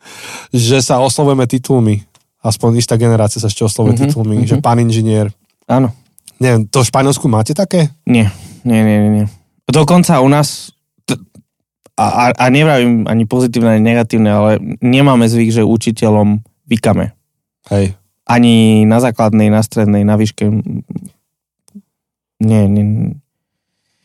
že 0.54 0.80
sa 0.80 1.00
oslovujeme 1.00 1.44
titulmi. 1.44 2.04
Aspoň 2.38 2.78
istá 2.78 2.94
generácia 2.94 3.42
sa 3.42 3.50
ešte 3.50 3.66
oslovuje 3.66 3.96
Mhm, 3.96 4.00
mm-hmm, 4.00 4.12
titulmi, 4.14 4.36
mhm. 4.38 4.42
mm-hmm. 4.46 4.60
že 4.60 4.64
pán 4.64 4.78
inžinier. 4.78 5.26
áno. 5.66 5.92
Neviem, 6.38 6.70
to 6.70 6.86
v 6.86 6.90
Španielsku 6.94 7.26
máte 7.26 7.50
také? 7.50 7.90
Nie, 8.06 8.30
nie, 8.62 8.78
nie, 8.86 9.10
nie. 9.10 9.26
Dokonca 9.66 10.22
u 10.22 10.30
nás, 10.30 10.70
a, 11.98 12.06
a, 12.06 12.24
a 12.30 12.44
nevravím 12.46 13.10
ani 13.10 13.26
pozitívne, 13.26 13.74
ani 13.74 13.82
negatívne, 13.82 14.30
ale 14.30 14.50
nemáme 14.78 15.26
zvyk, 15.26 15.50
že 15.50 15.66
učiteľom 15.66 16.38
vykame. 16.70 17.10
Hej. 17.74 17.98
Ani 18.22 18.86
na 18.86 19.02
základnej, 19.02 19.50
na 19.50 19.66
strednej, 19.66 20.06
na 20.06 20.14
výške. 20.14 20.46
Nie, 22.38 22.70
nie. 22.70 23.18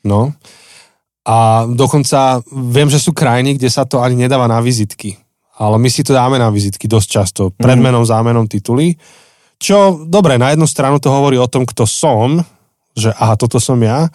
No. 0.01 0.33
A 1.23 1.63
dokonca 1.71 2.43
viem, 2.51 2.91
že 2.91 2.99
sú 2.99 3.15
krajiny, 3.15 3.55
kde 3.55 3.71
sa 3.71 3.87
to 3.87 4.03
ani 4.03 4.19
nedáva 4.27 4.47
na 4.47 4.59
vizitky. 4.59 5.15
Ale 5.55 5.79
my 5.79 5.87
si 5.87 6.03
to 6.03 6.11
dáme 6.11 6.35
na 6.35 6.51
vizitky 6.51 6.89
dosť 6.89 7.07
často. 7.07 7.41
Mhm. 7.55 7.79
menom, 7.79 8.03
zámenom, 8.03 8.45
tituly. 8.49 8.99
Čo, 9.61 10.03
dobre, 10.03 10.35
na 10.35 10.51
jednu 10.51 10.67
stranu 10.67 10.99
to 10.99 11.07
hovorí 11.07 11.39
o 11.39 11.47
tom, 11.47 11.63
kto 11.63 11.87
som, 11.87 12.43
že 12.91 13.15
aha, 13.15 13.39
toto 13.39 13.63
som 13.63 13.79
ja. 13.79 14.11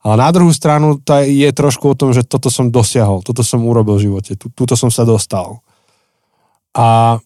Ale 0.00 0.14
na 0.16 0.28
druhú 0.32 0.52
stranu 0.52 1.00
to 1.00 1.24
je 1.24 1.48
trošku 1.52 1.92
o 1.92 1.96
tom, 1.96 2.12
že 2.12 2.24
toto 2.24 2.48
som 2.52 2.72
dosiahol, 2.72 3.20
toto 3.20 3.44
som 3.44 3.60
urobil 3.64 4.00
v 4.00 4.08
živote, 4.08 4.32
tu, 4.36 4.48
tuto 4.52 4.72
som 4.72 4.88
sa 4.88 5.04
dostal. 5.04 5.60
A 6.72 7.16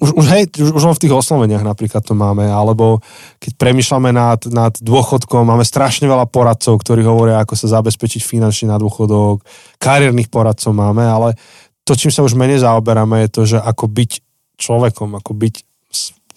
už, 0.00 0.10
už 0.16 0.26
hej, 0.32 0.44
už, 0.56 0.70
už 0.72 0.82
len 0.82 0.96
v 0.96 1.02
tých 1.06 1.14
osloveniach 1.14 1.60
napríklad 1.60 2.00
to 2.00 2.16
máme, 2.16 2.48
alebo 2.48 3.04
keď 3.36 3.52
premyšľame 3.60 4.10
nad, 4.10 4.40
nad 4.48 4.72
dôchodkom, 4.80 5.44
máme 5.44 5.62
strašne 5.62 6.08
veľa 6.08 6.24
poradcov, 6.32 6.80
ktorí 6.80 7.04
hovoria, 7.04 7.38
ako 7.44 7.54
sa 7.54 7.80
zabezpečiť 7.80 8.24
finančne 8.24 8.72
na 8.72 8.80
dôchodok, 8.80 9.44
kariérnych 9.76 10.32
poradcov 10.32 10.72
máme, 10.72 11.04
ale 11.04 11.36
to, 11.84 11.92
čím 11.92 12.08
sa 12.08 12.24
už 12.24 12.32
menej 12.32 12.64
zaoberáme, 12.64 13.26
je 13.26 13.30
to, 13.30 13.42
že 13.44 13.58
ako 13.60 13.86
byť 13.92 14.10
človekom, 14.56 15.20
ako 15.20 15.32
byť 15.36 15.54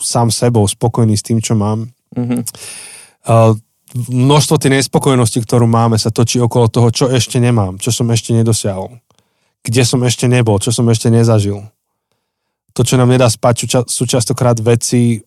sám 0.03 0.27
sebou, 0.29 0.67
spokojný 0.67 1.15
s 1.15 1.23
tým, 1.23 1.39
čo 1.39 1.55
mám. 1.55 1.87
Mhm. 2.13 2.43
Uh, 3.23 3.55
množstvo 3.95 4.57
tej 4.57 4.81
nespokojnosti, 4.81 5.39
ktorú 5.39 5.69
máme, 5.69 5.95
sa 6.01 6.09
točí 6.09 6.41
okolo 6.41 6.67
toho, 6.67 6.89
čo 6.89 7.05
ešte 7.07 7.37
nemám, 7.37 7.77
čo 7.77 7.93
som 7.93 8.09
ešte 8.09 8.33
nedosiahol, 8.33 8.97
kde 9.63 9.83
som 9.85 10.01
ešte 10.01 10.25
nebol, 10.25 10.57
čo 10.57 10.73
som 10.73 10.89
ešte 10.89 11.13
nezažil. 11.13 11.61
To, 12.73 12.81
čo 12.81 12.97
nám 12.97 13.09
nedá 13.09 13.29
spať, 13.29 13.55
ča- 13.65 13.85
sú 13.85 14.03
častokrát 14.03 14.57
veci, 14.57 15.21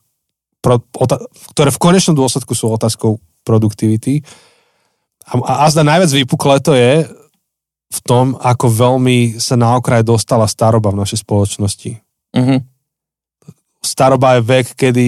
pro, 0.59 0.83
ota- 0.95 1.23
ktoré 1.55 1.71
v 1.71 1.79
konečnom 1.79 2.15
dôsledku 2.15 2.53
sú 2.53 2.67
otázkou 2.69 3.17
produktivity. 3.43 4.21
A, 5.27 5.39
a, 5.39 5.53
a 5.63 5.71
zda 5.71 5.83
najviac 5.83 6.11
vypuklé 6.13 6.59
to 6.59 6.75
je 6.75 7.07
v 7.87 8.01
tom, 8.03 8.35
ako 8.37 8.67
veľmi 8.67 9.39
sa 9.39 9.55
na 9.55 9.79
okraj 9.79 10.03
dostala 10.03 10.47
staroba 10.47 10.91
v 10.91 11.01
našej 11.01 11.23
spoločnosti 11.23 12.03
Mhm. 12.37 12.57
staroba 13.81 14.37
je 14.37 14.43
vek, 14.43 14.67
kedy 14.75 15.07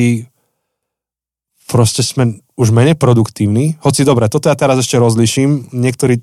proste 1.69 2.01
sme 2.01 2.41
už 2.57 2.71
menej 2.73 2.97
produktívni. 2.97 3.77
Hoci 3.85 4.07
dobre, 4.07 4.31
toto 4.31 4.49
ja 4.49 4.57
teraz 4.57 4.81
ešte 4.81 4.97
rozliším. 4.97 5.69
Niektorí 5.75 6.23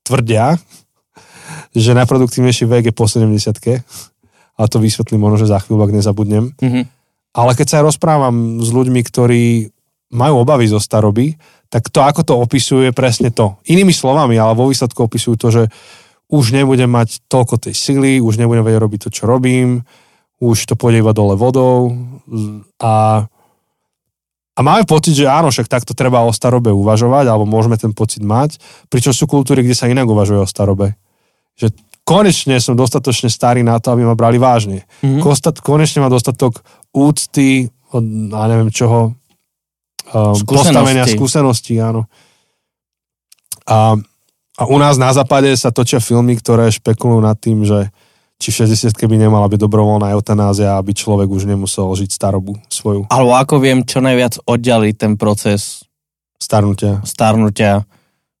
tvrdia, 0.00 0.56
že 1.76 1.92
najproduktívnejší 1.92 2.64
vek 2.64 2.84
je 2.88 2.94
po 2.96 3.04
70 3.04 3.60
ale 4.56 4.66
to 4.72 4.80
vysvetlím 4.80 5.20
možno, 5.20 5.44
že 5.44 5.52
za 5.52 5.60
chvíľu, 5.60 5.84
ak 5.86 5.96
nezabudnem. 5.96 6.56
Mhm. 6.58 6.82
Ale 7.36 7.52
keď 7.52 7.66
sa 7.68 7.84
rozprávam 7.84 8.64
s 8.64 8.72
ľuďmi, 8.72 9.00
ktorí 9.04 9.68
majú 10.16 10.40
obavy 10.40 10.64
zo 10.72 10.80
staroby, 10.80 11.36
tak 11.68 11.92
to, 11.92 12.00
ako 12.00 12.22
to 12.24 12.34
opisujú, 12.38 12.80
je 12.88 12.96
presne 12.96 13.28
to. 13.28 13.60
Inými 13.68 13.92
slovami, 13.92 14.38
ale 14.40 14.56
vo 14.56 14.72
výsledku 14.72 15.04
opisujú 15.04 15.34
to, 15.36 15.48
že 15.52 15.62
už 16.32 16.56
nebudem 16.56 16.90
mať 16.90 17.26
toľko 17.28 17.68
tej 17.68 17.74
sily, 17.74 18.12
už 18.22 18.40
nebudem 18.40 18.64
vedieť 18.64 18.82
robiť 18.82 19.00
to, 19.06 19.08
čo 19.12 19.24
robím, 19.28 19.82
už 20.42 20.66
to 20.66 20.74
pôjde 20.74 21.00
iba 21.02 21.14
dole 21.14 21.38
vodou 21.38 21.94
a, 22.82 23.24
a 24.56 24.60
máme 24.60 24.84
pocit, 24.84 25.14
že 25.14 25.30
áno, 25.30 25.48
však 25.48 25.70
takto 25.70 25.94
treba 25.94 26.26
o 26.26 26.34
starobe 26.34 26.74
uvažovať, 26.74 27.30
alebo 27.30 27.46
môžeme 27.46 27.78
ten 27.78 27.94
pocit 27.94 28.26
mať, 28.26 28.58
pričom 28.90 29.14
sú 29.14 29.30
kultúry, 29.30 29.62
kde 29.62 29.78
sa 29.78 29.88
inak 29.88 30.06
uvažuje 30.06 30.42
o 30.42 30.48
starobe. 30.48 30.98
Že 31.56 31.72
konečne 32.06 32.62
som 32.62 32.78
dostatočne 32.78 33.26
starý 33.26 33.66
na 33.66 33.82
to, 33.82 33.90
aby 33.90 34.06
ma 34.06 34.14
brali 34.14 34.38
vážne. 34.38 34.86
Mhm. 35.02 35.18
Kostat, 35.18 35.58
konečne 35.58 36.06
má 36.06 36.08
dostatok 36.08 36.62
úcty, 36.94 37.68
od, 37.90 38.04
a 38.30 38.46
neviem 38.46 38.70
čoho, 38.70 39.12
um, 40.14 40.34
Skúsenosti. 40.38 40.46
postavenia, 40.46 41.04
skúseností, 41.04 41.74
áno. 41.82 42.06
A, 43.66 43.98
a 44.54 44.62
u 44.70 44.78
nás 44.78 44.94
na 44.94 45.10
západe 45.10 45.50
sa 45.58 45.74
točia 45.74 45.98
filmy, 45.98 46.38
ktoré 46.38 46.70
špekulujú 46.70 47.18
nad 47.18 47.34
tým, 47.34 47.66
že 47.66 47.90
či 48.36 48.52
v 48.52 48.68
60 48.68 48.92
by 48.92 49.16
nemala 49.16 49.48
byť 49.48 49.58
dobrovoľná 49.64 50.12
eutanázia, 50.12 50.76
aby 50.76 50.92
človek 50.92 51.26
už 51.26 51.48
nemusel 51.48 51.88
žiť 51.96 52.10
starobu 52.12 52.54
svoju 52.68 53.08
Alebo 53.08 53.32
ako 53.32 53.64
viem, 53.64 53.80
čo 53.82 54.04
najviac 54.04 54.44
oddialiť 54.44 54.94
ten 54.94 55.12
proces 55.16 55.88
starnutia. 56.36 57.00
starnutia 57.02 57.88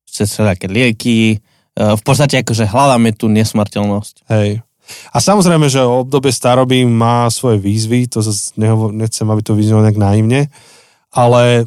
cez 0.04 0.28
všelijaké 0.36 0.68
lieky. 0.68 1.40
E, 1.76 1.94
V 1.96 2.02
podstate 2.02 2.40
akože 2.40 2.64
hľadáme 2.64 3.12
tú 3.12 3.28
nesmrteľnosť. 3.28 4.14
Hej. 4.32 4.64
A 5.12 5.18
samozrejme, 5.18 5.66
že 5.66 5.82
obdobie 5.82 6.30
staroby 6.30 6.86
má 6.86 7.26
svoje 7.28 7.58
výzvy, 7.58 8.06
to 8.06 8.22
zase 8.22 8.54
nehovor, 8.54 8.94
nechcem, 8.94 9.26
aby 9.26 9.42
to 9.42 9.58
vyznelo 9.58 9.82
nejak 9.82 9.98
naivne, 9.98 10.46
ale 11.10 11.66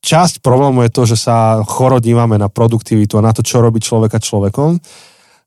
časť 0.00 0.40
problému 0.40 0.80
je 0.88 0.90
to, 0.90 1.02
že 1.04 1.16
sa 1.20 1.60
choro 1.68 2.00
dívame 2.00 2.40
na 2.40 2.48
produktivitu 2.48 3.20
a 3.20 3.26
na 3.28 3.36
to, 3.36 3.44
čo 3.44 3.60
robí 3.60 3.84
človeka 3.84 4.16
človekom. 4.16 4.80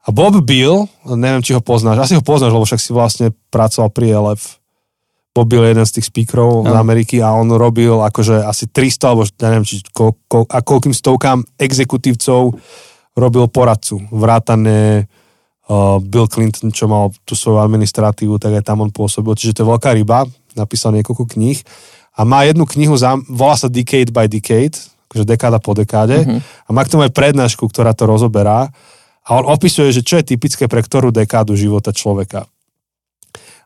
A 0.04 0.08
Bob 0.14 0.38
Bill, 0.46 0.86
neviem, 1.10 1.42
či 1.42 1.58
ho 1.58 1.64
poznáš, 1.64 2.06
asi 2.06 2.14
ho 2.14 2.22
poznáš, 2.22 2.54
lebo 2.54 2.68
však 2.68 2.82
si 2.82 2.92
vlastne 2.94 3.28
pracoval 3.50 3.90
pri 3.90 4.14
LF. 4.14 4.62
Bob 5.34 5.50
Bill 5.50 5.66
je 5.66 5.74
jeden 5.74 5.88
z 5.90 5.94
tých 5.98 6.08
speakerov 6.14 6.70
z 6.70 6.76
Áno. 6.78 6.78
Ameriky 6.78 7.18
a 7.26 7.34
on 7.34 7.50
robil 7.50 7.98
akože 8.06 8.46
asi 8.46 8.70
300, 8.70 9.10
alebo 9.10 9.26
neviem, 9.26 9.66
či 9.66 9.82
ko, 9.90 10.14
ko, 10.30 10.46
a 10.46 10.62
koľkým 10.62 10.94
stovkám 10.94 11.42
exekutívcov 11.58 12.54
robil 13.14 13.46
poradcu. 13.50 14.02
Vrátane 14.10 15.06
uh, 15.70 15.98
Bill 16.02 16.28
Clinton, 16.28 16.74
čo 16.74 16.90
mal 16.90 17.14
tú 17.24 17.38
svoju 17.38 17.62
administratívu, 17.62 18.42
tak 18.42 18.62
aj 18.62 18.64
tam 18.66 18.84
on 18.86 18.92
pôsobil. 18.92 19.34
Čiže 19.38 19.54
to 19.58 19.62
je 19.64 19.72
veľká 19.72 19.94
ryba, 19.94 20.26
napísal 20.58 20.94
niekoľko 20.98 21.30
kníh. 21.38 21.62
A 22.14 22.26
má 22.26 22.46
jednu 22.46 22.70
knihu, 22.70 22.94
za, 22.94 23.18
volá 23.26 23.58
sa 23.58 23.70
Decade 23.70 24.14
by 24.14 24.30
Decade, 24.30 24.78
akože 25.10 25.26
dekáda 25.26 25.58
po 25.58 25.74
dekáde. 25.74 26.26
Mhm. 26.26 26.40
A 26.42 26.70
má 26.74 26.82
k 26.86 26.92
tomu 26.94 27.06
aj 27.06 27.14
prednášku, 27.14 27.70
ktorá 27.70 27.94
to 27.94 28.10
rozoberá. 28.10 28.70
A 29.24 29.30
on 29.40 29.48
opisuje, 29.48 29.94
že 29.96 30.04
čo 30.04 30.20
je 30.20 30.36
typické 30.36 30.68
pre 30.68 30.84
ktorú 30.84 31.14
dekádu 31.14 31.56
života 31.56 31.96
človeka. 31.96 32.44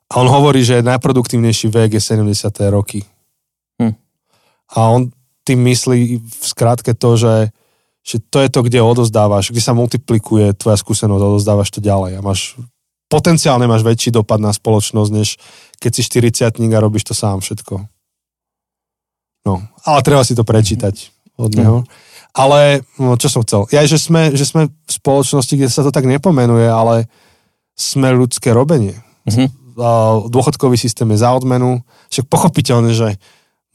A 0.07 0.23
on 0.23 0.29
hovorí, 0.31 0.63
že 0.63 0.85
najproduktívnejší 0.85 1.67
vek 1.67 1.99
je 1.99 2.01
70. 2.03 2.31
roky. 2.71 3.03
Hm. 3.81 3.95
A 4.71 4.79
on 4.87 5.11
tým 5.43 5.63
myslí 5.67 6.19
v 6.19 6.43
skratke 6.43 6.95
to, 6.95 7.19
že, 7.19 7.33
že 8.07 8.23
to 8.31 8.39
je 8.39 8.47
to, 8.47 8.63
kde 8.63 8.79
odozdávaš, 8.79 9.51
kde 9.51 9.59
sa 9.59 9.75
multiplikuje 9.75 10.55
tvoja 10.55 10.79
skúsenosť, 10.79 11.19
odozdávaš 11.19 11.75
to 11.75 11.83
ďalej 11.83 12.15
a 12.15 12.21
máš 12.23 12.55
potenciálne 13.11 13.67
máš 13.67 13.83
väčší 13.83 14.15
dopad 14.15 14.39
na 14.39 14.55
spoločnosť, 14.55 15.11
než 15.11 15.35
keď 15.83 15.91
si 15.91 16.01
40 16.47 16.71
a 16.71 16.79
robíš 16.79 17.11
to 17.11 17.13
sám 17.15 17.43
všetko. 17.43 17.83
No, 19.47 19.63
ale 19.83 19.99
treba 20.03 20.23
si 20.27 20.35
to 20.35 20.43
prečítať 20.43 21.11
od 21.39 21.51
neho. 21.55 21.77
Ale, 22.35 22.83
no, 22.99 23.15
čo 23.15 23.31
som 23.31 23.41
chcel? 23.47 23.65
Ja, 23.71 23.81
že 23.87 23.97
sme, 23.97 24.35
že 24.35 24.43
sme 24.43 24.69
v 24.69 24.91
spoločnosti, 24.91 25.55
kde 25.55 25.71
sa 25.71 25.81
to 25.81 25.95
tak 25.95 26.05
nepomenuje, 26.05 26.67
ale 26.67 27.07
sme 27.79 28.11
ľudské 28.13 28.51
robenie. 28.51 28.99
Mhm. 29.27 29.75
A 29.77 30.21
Dôchodkový 30.25 30.73
systém 30.73 31.05
je 31.13 31.21
za 31.21 31.29
odmenu. 31.31 31.85
Však 32.09 32.25
pochopiteľne, 32.27 32.97
že 32.97 33.21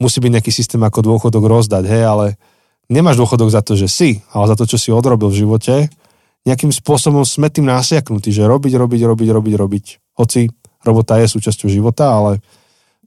musí 0.03 0.19
byť 0.19 0.31
nejaký 0.35 0.51
systém 0.51 0.81
ako 0.83 0.99
dôchodok 0.99 1.47
rozdať, 1.47 1.87
hej, 1.87 2.03
ale 2.03 2.25
nemáš 2.91 3.19
dôchodok 3.19 3.49
za 3.51 3.61
to, 3.63 3.75
že 3.75 3.87
si, 3.87 4.09
ale 4.31 4.45
za 4.47 4.55
to, 4.55 4.67
čo 4.67 4.77
si 4.77 4.89
odrobil 4.91 5.31
v 5.31 5.45
živote. 5.45 5.87
Nejakým 6.43 6.75
spôsobom 6.75 7.23
sme 7.23 7.47
tým 7.47 7.63
nasiaknutí, 7.67 8.31
že 8.31 8.43
robiť, 8.43 8.75
robiť, 8.75 9.01
robiť, 9.07 9.29
robiť, 9.31 9.53
robiť. 9.55 9.85
Hoci 10.19 10.51
robota 10.83 11.15
je 11.15 11.31
súčasťou 11.31 11.71
života, 11.71 12.11
ale 12.11 12.43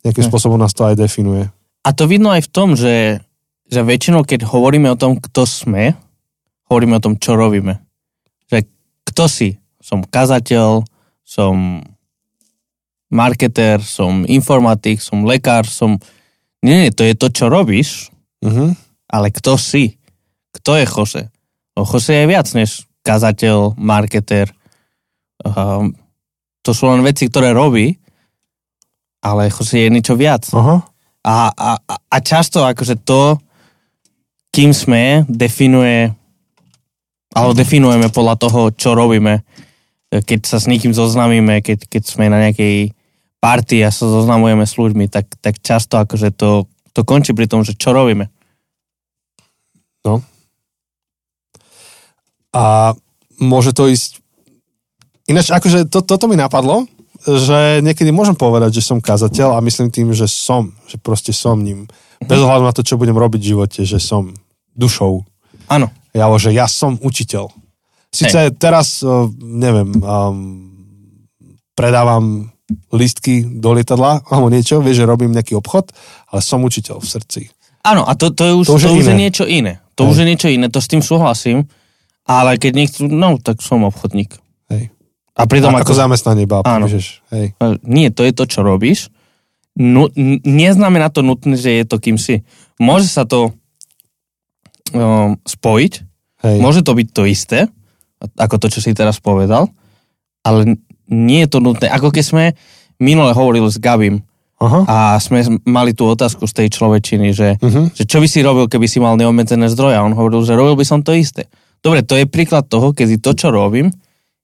nejakým 0.01 0.25
Hm. 0.25 0.31
spôsobom 0.33 0.57
nás 0.57 0.73
to 0.73 0.89
aj 0.89 0.97
definuje. 0.97 1.45
A 1.85 1.93
to 1.93 2.09
vidno 2.09 2.33
aj 2.33 2.49
v 2.49 2.51
tom, 2.51 2.73
že, 2.75 3.21
že 3.69 3.81
väčšinou, 3.85 4.25
keď 4.25 4.49
hovoríme 4.49 4.89
o 4.91 4.99
tom, 4.99 5.21
kto 5.21 5.45
sme, 5.45 5.93
hovoríme 6.67 6.97
o 6.97 7.05
tom, 7.05 7.21
čo 7.21 7.37
robíme. 7.37 7.79
Že 8.51 8.67
kto 9.13 9.25
si? 9.29 9.49
Som 9.79 10.03
kazateľ, 10.03 10.83
som 11.23 11.85
marketér, 13.07 13.79
som 13.85 14.27
informatik, 14.27 14.99
som 14.99 15.23
lekár, 15.23 15.63
som... 15.67 16.01
Nie, 16.65 16.89
nie, 16.89 16.91
to 16.91 17.07
je 17.07 17.15
to, 17.15 17.29
čo 17.31 17.47
robíš, 17.47 18.11
Mhm. 18.45 18.77
Ale 19.07 19.31
kto 19.31 19.55
si? 19.57 19.97
Kto 20.53 20.77
je 20.77 20.87
Jose? 20.87 21.23
No, 21.77 21.85
Jose 21.85 22.13
je 22.15 22.27
viac 22.27 22.49
než 22.57 22.85
kazateľ, 23.05 23.79
marketér. 23.79 24.51
Um, 25.45 25.95
to 26.65 26.75
sú 26.75 26.91
len 26.91 27.05
veci, 27.07 27.31
ktoré 27.31 27.55
robí, 27.55 27.95
ale 29.23 29.53
Jose 29.53 29.87
je 29.87 29.93
niečo 29.93 30.19
viac. 30.19 30.49
Aha. 30.51 30.83
A, 31.27 31.35
a, 31.51 31.71
a- 31.79 32.03
a 32.07 32.17
často 32.23 32.63
akože 32.65 33.03
to, 33.03 33.37
kým 34.51 34.73
sme, 34.73 35.27
definuje, 35.29 36.09
alebo 37.37 37.53
definujeme 37.53 38.09
podľa 38.09 38.35
toho, 38.41 38.61
čo 38.73 38.97
robíme. 38.97 39.45
Keď 40.09 40.41
sa 40.49 40.57
s 40.57 40.65
niekým 40.71 40.97
zoznamíme, 40.97 41.61
keď, 41.61 41.85
keď 41.91 42.03
sme 42.09 42.33
na 42.33 42.41
nejakej 42.49 42.95
party 43.37 43.85
a 43.85 43.93
sa 43.93 44.09
zoznamujeme 44.09 44.65
s 44.65 44.81
ľuďmi, 44.81 45.13
tak, 45.13 45.29
tak 45.45 45.61
často 45.61 46.01
akože 46.01 46.33
to, 46.33 46.65
to 46.97 47.01
končí 47.05 47.37
pri 47.37 47.45
tom, 47.51 47.61
že 47.67 47.77
čo 47.77 47.93
robíme. 47.93 48.33
A 52.55 52.95
môže 53.43 53.75
to 53.77 53.91
ísť... 53.91 54.23
Ináč, 55.27 55.51
akože 55.51 55.91
to, 55.91 56.07
toto 56.07 56.31
mi 56.31 56.39
napadlo, 56.39 56.87
že 57.27 57.83
niekedy 57.83 58.15
môžem 58.15 58.39
povedať, 58.39 58.79
že 58.79 58.87
som 58.87 59.03
kazateľ 59.03 59.59
a 59.59 59.65
myslím 59.67 59.91
tým, 59.91 60.15
že 60.15 60.31
som, 60.31 60.71
že 60.87 60.97
proste 61.03 61.35
som 61.35 61.59
ním. 61.59 61.91
Bez 62.23 62.39
ohľadu 62.39 62.65
na 62.65 62.73
to, 62.73 62.87
čo 62.87 62.97
budem 62.97 63.19
robiť 63.19 63.41
v 63.43 63.51
živote, 63.51 63.81
že 63.83 63.99
som 63.99 64.31
dušou. 64.79 65.27
Áno. 65.67 65.91
Ja, 66.15 66.31
že 66.39 66.55
ja 66.55 66.71
som 66.71 66.97
učiteľ. 67.03 67.51
Sice 68.15 68.55
teraz, 68.57 69.03
uh, 69.03 69.29
neviem, 69.43 69.91
um, 70.01 70.73
predávam 71.77 72.49
listky 72.91 73.45
do 73.45 73.77
lietadla 73.77 74.25
alebo 74.27 74.49
niečo, 74.49 74.81
vieš, 74.81 75.05
že 75.05 75.11
robím 75.11 75.35
nejaký 75.35 75.55
obchod, 75.59 75.93
ale 76.33 76.41
som 76.41 76.65
učiteľ 76.65 77.03
v 77.03 77.07
srdci. 77.07 77.41
Áno, 77.87 78.03
a 78.03 78.19
to, 78.19 78.35
to, 78.35 78.43
je, 78.43 78.53
už, 78.53 78.67
To 78.67 78.75
to, 78.75 78.79
už 78.79 78.83
je 78.83 78.91
už 78.91 79.05
je 79.07 79.15
iné. 79.15 79.21
niečo 79.23 79.45
iné. 79.47 79.73
To 79.95 80.05
Hej. 80.05 80.11
už 80.11 80.17
je 80.19 80.27
niečo 80.27 80.49
iné, 80.51 80.67
to 80.67 80.83
s 80.83 80.91
tým 80.91 81.01
súhlasím. 81.01 81.71
Ale 82.27 82.59
keď 82.59 82.73
nechcú, 82.75 83.07
no 83.07 83.39
tak 83.39 83.63
som 83.63 83.87
obchodník. 83.87 84.35
Hej. 84.67 84.91
A 85.39 85.43
pritom 85.47 85.71
Ako, 85.71 85.87
ako 85.87 85.93
zamestnanie 85.95 86.43
iba 86.45 86.67
Áno. 86.67 86.91
píšeš. 86.91 87.23
Hej. 87.31 87.55
E, 87.55 87.67
Nie, 87.87 88.11
to 88.11 88.27
je 88.27 88.35
to, 88.35 88.45
čo 88.45 88.67
robíš. 88.67 89.15
No, 89.79 90.11
neznamená 90.43 91.13
to 91.13 91.23
nutne, 91.23 91.55
že 91.55 91.71
je 91.71 91.85
to 91.87 92.03
kým 92.03 92.19
si. 92.19 92.43
Môže 92.83 93.07
sa 93.07 93.23
to 93.23 93.53
um, 94.93 95.37
spojiť, 95.45 95.93
Hej. 96.43 96.57
môže 96.59 96.81
to 96.83 96.93
byť 96.93 97.09
to 97.13 97.23
isté, 97.29 97.59
ako 98.37 98.57
to, 98.57 98.67
čo 98.73 98.81
si 98.81 98.97
teraz 98.97 99.21
povedal, 99.21 99.69
ale 100.43 100.81
nie 101.07 101.45
je 101.45 101.51
to 101.53 101.59
nutné. 101.61 101.87
Ako 101.87 102.09
keď 102.11 102.25
sme 102.25 102.45
minule 102.97 103.31
hovorili 103.31 103.69
s 103.69 103.77
Gabim 103.77 104.25
Aha. 104.57 104.81
a 104.89 104.97
sme 105.21 105.45
mali 105.69 105.93
tú 105.93 106.09
otázku 106.09 106.49
z 106.49 106.65
tej 106.65 106.69
človečiny, 106.73 107.29
že, 107.37 107.61
Mhm. 107.61 107.93
že 107.93 108.09
čo 108.09 108.25
by 108.25 108.27
si 108.27 108.41
robil, 108.41 108.73
keby 108.73 108.89
si 108.89 108.97
mal 108.97 109.13
neobmedzené 109.21 109.69
zdroje. 109.69 110.01
A 110.01 110.05
on 110.05 110.17
hovoril, 110.17 110.49
že 110.49 110.57
robil 110.57 110.81
by 110.81 110.85
som 110.89 111.05
to 111.05 111.13
isté. 111.13 111.45
Dobre, 111.85 112.01
to 112.01 112.17
je 112.17 112.25
príklad 112.25 112.65
toho, 112.65 112.97
keď 112.97 113.21
to, 113.21 113.37
čo 113.37 113.53
robím, 113.53 113.93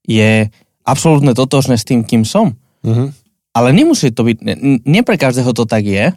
je 0.05 0.53
absolútne 0.85 1.33
totožné 1.33 1.81
s 1.81 1.87
tým, 1.87 2.05
kým 2.05 2.29
som. 2.29 2.53
Mhm. 2.85 3.09
Ale 3.53 3.69
nemusí 3.73 4.13
to 4.13 4.21
byť, 4.21 4.37
ne, 4.45 4.53
nie 4.85 5.01
pre 5.01 5.17
každého 5.17 5.49
to 5.53 5.65
tak 5.65 5.85
je, 5.85 6.13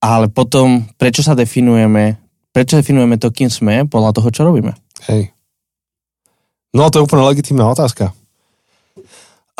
ale 0.00 0.32
potom 0.32 0.88
prečo 0.96 1.20
sa 1.20 1.36
definujeme, 1.36 2.16
prečo 2.52 2.80
definujeme 2.80 3.20
to, 3.20 3.28
kým 3.28 3.52
sme, 3.52 3.84
podľa 3.84 4.16
toho, 4.16 4.28
čo 4.32 4.44
robíme. 4.44 4.72
Hej. 5.08 5.32
No 6.72 6.88
to 6.88 7.00
je 7.00 7.04
úplne 7.04 7.28
legitímna 7.28 7.68
otázka. 7.68 8.16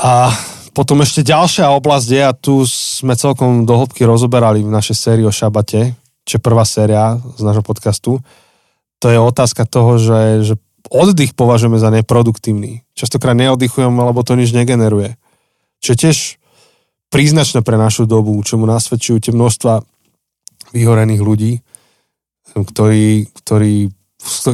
A 0.00 0.32
potom 0.72 1.02
ešte 1.02 1.26
ďalšia 1.26 1.72
oblasť 1.76 2.08
je, 2.08 2.22
a 2.22 2.32
tu 2.32 2.62
sme 2.66 3.18
celkom 3.18 3.66
do 3.66 3.74
hĺbky 3.74 4.06
rozoberali 4.06 4.62
v 4.62 4.70
našej 4.70 4.96
sérii 4.96 5.26
o 5.26 5.34
šabate, 5.34 5.94
čo 6.24 6.38
je 6.38 6.42
prvá 6.42 6.62
séria 6.62 7.18
z 7.38 7.42
nášho 7.42 7.64
podcastu, 7.64 8.22
to 9.00 9.06
je 9.08 9.16
otázka 9.16 9.64
toho, 9.64 9.96
že, 9.96 10.44
že 10.44 10.54
oddych 10.92 11.32
považujeme 11.32 11.80
za 11.80 11.88
neproduktívny. 11.88 12.84
Častokrát 12.92 13.32
neoddychujeme, 13.32 13.96
lebo 13.96 14.20
to 14.20 14.36
nič 14.36 14.52
negeneruje. 14.52 15.16
Čo 15.80 15.96
je 15.96 16.00
tiež 16.06 16.18
príznačné 17.08 17.64
pre 17.64 17.80
našu 17.80 18.04
dobu, 18.04 18.36
čomu 18.44 18.68
nasvedčujú 18.68 19.18
tie 19.18 19.32
množstva 19.32 19.80
vyhorených 20.76 21.22
ľudí, 21.24 21.52
ktorí, 22.52 23.32
ktorí 23.40 23.90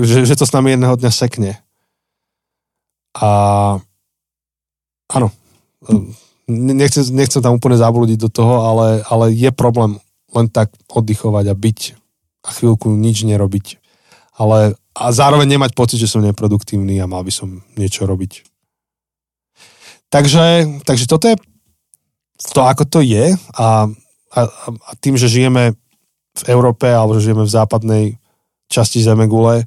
že, 0.06 0.22
že 0.26 0.38
to 0.38 0.46
s 0.46 0.54
nami 0.54 0.74
jedného 0.74 0.94
dňa 0.94 1.10
sekne. 1.10 1.58
A 3.18 3.28
áno, 5.10 5.28
nechcem, 6.48 7.04
nechcem 7.14 7.42
tam 7.42 7.58
úplne 7.58 7.78
zablúdiť 7.78 8.18
do 8.18 8.30
toho, 8.30 8.66
ale, 8.66 9.02
ale 9.10 9.34
je 9.34 9.50
problém 9.50 9.98
len 10.34 10.46
tak 10.50 10.74
oddychovať 10.90 11.44
a 11.50 11.54
byť 11.54 11.80
a 12.46 12.48
chvíľku 12.54 12.92
nič 12.94 13.26
nerobiť. 13.26 13.82
Ale 14.36 14.78
a 14.96 15.04
zároveň 15.12 15.56
nemať 15.56 15.76
pocit, 15.76 16.00
že 16.00 16.08
som 16.08 16.24
neproduktívny 16.24 16.96
a 17.00 17.10
mal 17.10 17.20
by 17.20 17.32
som 17.32 17.60
niečo 17.76 18.08
robiť. 18.08 18.48
Takže, 20.08 20.80
takže 20.86 21.04
toto 21.10 21.28
je 21.28 21.36
to, 22.54 22.60
ako 22.62 22.84
to 22.86 23.00
je 23.02 23.34
a, 23.34 23.66
a, 24.32 24.40
a 24.62 24.90
tým, 25.00 25.16
že 25.16 25.28
žijeme 25.28 25.74
v 26.36 26.42
Európe 26.52 26.86
alebo 26.88 27.16
že 27.16 27.28
žijeme 27.28 27.44
v 27.44 27.54
západnej 27.56 28.04
časti 28.68 29.00
Zemegule, 29.00 29.66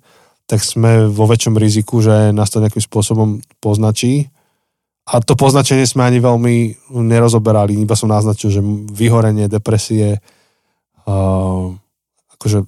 tak 0.49 0.65
sme 0.65 1.05
vo 1.10 1.29
väčšom 1.29 1.58
riziku, 1.58 2.01
že 2.01 2.34
nás 2.34 2.49
to 2.49 2.62
nejakým 2.62 2.82
spôsobom 2.82 3.41
poznačí. 3.62 4.34
A 5.10 5.17
to 5.26 5.34
poznačenie 5.34 5.89
sme 5.89 6.06
ani 6.06 6.22
veľmi 6.22 6.56
nerozoberali, 6.93 7.74
iba 7.82 7.98
som 7.98 8.13
naznačil, 8.13 8.54
že 8.54 8.62
vyhorenie, 8.93 9.50
depresie, 9.50 10.22
uh, 11.10 11.74
akože 12.38 12.62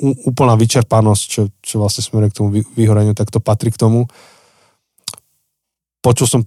úplná 0.00 0.56
vyčerpanosť, 0.56 1.22
čo, 1.24 1.42
čo 1.60 1.74
vlastne 1.80 2.04
smeruje 2.04 2.32
k 2.32 2.36
tomu 2.36 2.48
vy- 2.52 2.68
vyhoreniu, 2.76 3.16
tak 3.16 3.32
to 3.32 3.40
patrí 3.40 3.72
k 3.72 3.80
tomu. 3.80 4.08
Počul 6.00 6.26
som 6.28 6.40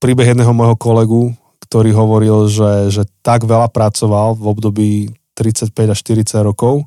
príbeh 0.00 0.32
jedného 0.32 0.52
môjho 0.52 0.76
kolegu, 0.76 1.22
ktorý 1.64 1.92
hovoril, 1.92 2.48
že, 2.48 2.92
že 2.92 3.02
tak 3.20 3.44
veľa 3.44 3.68
pracoval 3.72 4.36
v 4.36 4.44
období 4.44 4.90
35 5.36 5.72
až 5.72 5.98
40 6.02 6.48
rokov, 6.48 6.84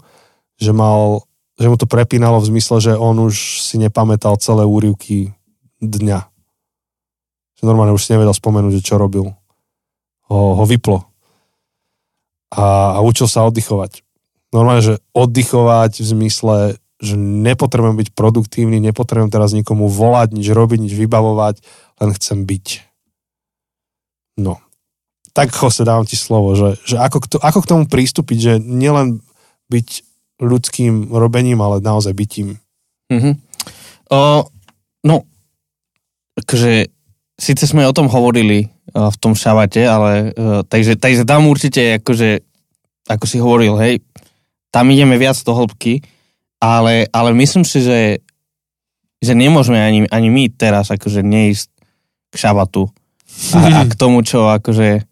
že, 0.58 0.74
mal, 0.74 1.26
že 1.58 1.70
mu 1.70 1.78
to 1.78 1.90
prepínalo 1.90 2.42
v 2.42 2.50
zmysle, 2.54 2.78
že 2.82 2.94
on 2.94 3.18
už 3.22 3.62
si 3.62 3.82
nepamätal 3.82 4.38
celé 4.38 4.66
úrivky 4.66 5.34
dňa. 5.82 6.33
Že 7.64 7.72
normálne 7.72 7.96
už 7.96 8.04
si 8.04 8.12
nevedel 8.12 8.36
spomenúť, 8.36 8.84
že 8.84 8.84
čo 8.84 9.00
robil. 9.00 9.32
Ho, 10.28 10.40
ho 10.60 10.64
vyplo. 10.68 11.08
A, 12.52 13.00
a 13.00 13.00
učil 13.00 13.32
sa 13.32 13.48
oddychovať. 13.48 14.04
Normálne, 14.52 14.84
že 14.84 14.96
oddychovať 15.16 16.04
v 16.04 16.08
zmysle, 16.12 16.58
že 17.00 17.16
nepotrebujem 17.16 17.96
byť 18.04 18.10
produktívny, 18.12 18.84
nepotrebujem 18.84 19.32
teraz 19.32 19.56
nikomu 19.56 19.88
volať, 19.88 20.36
nič 20.36 20.52
robiť, 20.52 20.84
nič 20.84 20.94
vybavovať, 21.00 21.64
len 22.04 22.12
chcem 22.20 22.44
byť. 22.44 22.68
No. 24.44 24.60
Tak 25.32 25.56
Jose, 25.56 25.88
dávam 25.88 26.04
ti 26.04 26.20
slovo, 26.20 26.54
že, 26.60 26.76
že 26.84 27.00
ako, 27.00 27.18
k 27.24 27.28
to, 27.32 27.38
ako 27.40 27.60
k 27.64 27.70
tomu 27.72 27.84
prístupiť, 27.88 28.38
že 28.38 28.54
nielen 28.60 29.24
byť 29.72 29.88
ľudským 30.44 31.16
robením, 31.16 31.64
ale 31.64 31.80
naozaj 31.80 32.12
bytím. 32.12 32.60
Mhm. 33.08 33.40
O, 34.14 34.46
no, 35.08 35.16
akože, 36.38 36.92
síce 37.38 37.66
sme 37.66 37.88
o 37.88 37.96
tom 37.96 38.10
hovorili 38.10 38.68
uh, 38.94 39.10
v 39.10 39.18
tom 39.18 39.34
šabate, 39.34 39.84
ale 39.86 40.34
uh, 40.34 40.62
takže, 40.66 40.98
takže 40.98 41.24
tam 41.26 41.50
určite 41.50 42.02
akože, 42.02 42.42
ako 43.10 43.26
si 43.26 43.38
hovoril, 43.42 43.78
hej, 43.82 44.02
tam 44.74 44.90
ideme 44.90 45.18
viac 45.22 45.38
do 45.42 45.54
hĺbky, 45.54 46.02
ale, 46.62 47.10
ale 47.12 47.30
myslím 47.36 47.68
si, 47.68 47.84
že, 47.84 48.02
že 49.22 49.34
nemôžeme 49.36 49.78
ani, 49.78 50.00
ani 50.10 50.30
my 50.32 50.50
teraz 50.54 50.90
akože 50.90 51.22
neísť 51.22 51.70
k 52.32 52.36
šabatu 52.38 52.90
a, 53.54 53.82
a 53.82 53.82
k 53.86 53.94
tomu, 53.94 54.26
čo 54.26 54.50
akože 54.50 55.06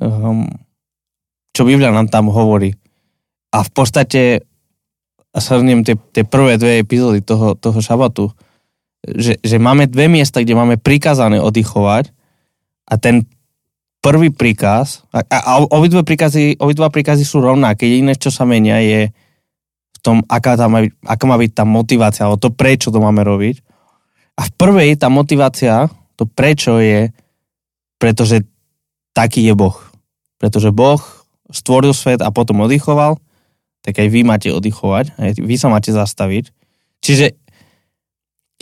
um, 0.00 0.46
čo 1.56 1.64
Biblia 1.64 1.88
nám 1.88 2.12
tam 2.12 2.28
hovorí. 2.28 2.76
A 3.48 3.64
v 3.64 3.70
podstate 3.72 4.44
shrniem 5.32 5.84
tie, 5.84 5.96
tie 6.12 6.24
prvé 6.28 6.60
dve 6.60 6.80
epizódy 6.80 7.24
toho, 7.24 7.56
toho 7.56 7.80
šabatu, 7.80 8.28
že, 9.14 9.38
že 9.38 9.56
máme 9.62 9.86
dve 9.86 10.10
miesta, 10.10 10.42
kde 10.42 10.58
máme 10.58 10.76
prikázané 10.76 11.38
oddychovať 11.38 12.10
a 12.90 12.94
ten 12.98 13.26
prvý 14.02 14.30
príkaz, 14.30 15.02
a, 15.10 15.22
a 15.26 15.50
obidva 15.62 16.06
príkazy, 16.06 16.58
obidva 16.62 16.90
príkazy 16.90 17.26
sú 17.26 17.42
rovnaké, 17.42 17.86
jediné, 17.86 18.14
čo 18.14 18.30
sa 18.30 18.46
menia 18.46 18.78
je 18.82 19.10
v 19.94 19.98
tom, 20.02 20.22
aká, 20.30 20.54
tam 20.54 20.78
má, 20.78 20.80
aká 21.02 21.24
má 21.26 21.34
byť 21.38 21.50
tá 21.54 21.64
motivácia, 21.66 22.22
alebo 22.26 22.38
to 22.38 22.54
prečo 22.54 22.94
to 22.94 23.02
máme 23.02 23.26
robiť. 23.26 23.62
A 24.38 24.46
v 24.46 24.52
prvej 24.54 24.94
tá 25.00 25.10
motivácia, 25.10 25.90
to 26.14 26.28
prečo 26.28 26.78
je, 26.78 27.10
pretože 27.98 28.46
taký 29.16 29.42
je 29.42 29.54
Boh. 29.56 29.74
Pretože 30.38 30.70
Boh 30.70 31.00
stvoril 31.50 31.96
svet 31.96 32.22
a 32.22 32.30
potom 32.30 32.62
oddychoval 32.62 33.18
tak 33.86 34.02
aj 34.02 34.08
vy 34.10 34.26
máte 34.26 34.50
oddychovať, 34.50 35.14
aj 35.14 35.30
vy 35.38 35.54
sa 35.54 35.70
máte 35.70 35.94
zastaviť. 35.94 36.50
Čiže 37.06 37.38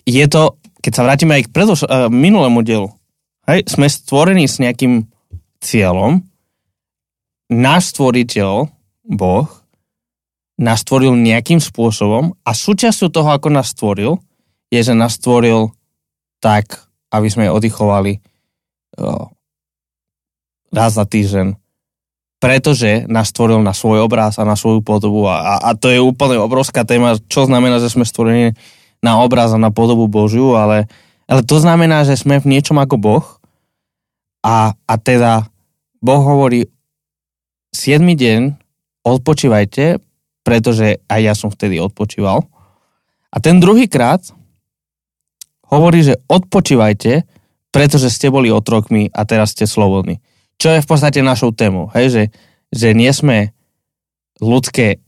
je 0.05 0.25
to, 0.29 0.61
keď 0.81 0.93
sa 0.93 1.05
vrátime 1.05 1.33
aj 1.41 1.43
k 1.49 1.53
predoš- 1.53 1.89
uh, 1.89 2.09
minulému 2.13 2.61
dielu, 2.61 2.89
hej, 3.49 3.65
sme 3.69 3.89
stvorení 3.89 4.45
s 4.45 4.61
nejakým 4.61 5.09
cieľom, 5.61 6.25
náš 7.49 7.97
stvoriteľ, 7.97 8.69
Boh, 9.05 9.49
nás 10.61 10.81
stvoril 10.81 11.19
nejakým 11.19 11.59
spôsobom 11.59 12.37
a 12.47 12.51
súčasťou 12.55 13.09
toho, 13.11 13.29
ako 13.35 13.49
nás 13.53 13.75
stvoril, 13.75 14.23
je, 14.73 14.81
že 14.81 14.95
nás 14.97 15.19
stvoril 15.19 15.75
tak, 16.41 16.85
aby 17.11 17.29
sme 17.29 17.53
oddychovali 17.53 18.21
uh, 19.01 19.29
raz 20.73 20.97
za 20.97 21.05
týždeň 21.05 21.59
pretože 22.45 23.09
nás 23.09 23.33
stvoril 23.33 23.65
na 23.65 23.73
svoj 23.73 24.05
obraz 24.05 24.37
a 24.37 24.45
na 24.45 24.53
svoju 24.53 24.85
podobu 24.85 25.25
a, 25.25 25.41
a, 25.41 25.55
a 25.65 25.71
to 25.73 25.89
je 25.89 25.97
úplne 25.97 26.37
obrovská 26.37 26.85
téma, 26.85 27.17
čo 27.33 27.49
znamená, 27.49 27.81
že 27.81 27.89
sme 27.89 28.05
stvorení 28.05 28.53
na 29.01 29.23
obraz 29.23 29.55
a 29.55 29.59
na 29.59 29.73
podobu 29.73 30.07
Božiu, 30.11 30.55
ale, 30.59 30.91
ale 31.27 31.41
to 31.43 31.59
znamená, 31.59 32.05
že 32.07 32.19
sme 32.19 32.39
v 32.39 32.51
niečom 32.55 32.77
ako 32.79 32.97
Boh 33.01 33.27
a, 34.45 34.75
a 34.75 34.95
teda 35.01 35.49
Boh 36.05 36.23
hovorí 36.23 36.69
7 37.75 38.03
deň 38.05 38.41
odpočívajte, 39.03 39.99
pretože 40.45 41.01
aj 41.09 41.21
ja 41.21 41.35
som 41.35 41.49
vtedy 41.49 41.81
odpočíval. 41.81 42.45
A 43.35 43.37
ten 43.43 43.59
druhý 43.59 43.91
krát 43.91 44.23
hovorí, 45.67 46.07
že 46.07 46.21
odpočívajte, 46.31 47.27
pretože 47.75 48.13
ste 48.13 48.31
boli 48.31 48.53
otrokmi 48.53 49.11
a 49.11 49.27
teraz 49.27 49.57
ste 49.57 49.67
slobodní 49.67 50.23
čo 50.59 50.73
je 50.73 50.81
v 50.81 50.89
podstate 50.89 51.21
našou 51.21 51.53
témou, 51.53 51.91
hej, 51.93 52.07
že, 52.11 52.23
že 52.71 52.89
nie 52.95 53.11
sme 53.11 53.53
ľudské 54.39 55.03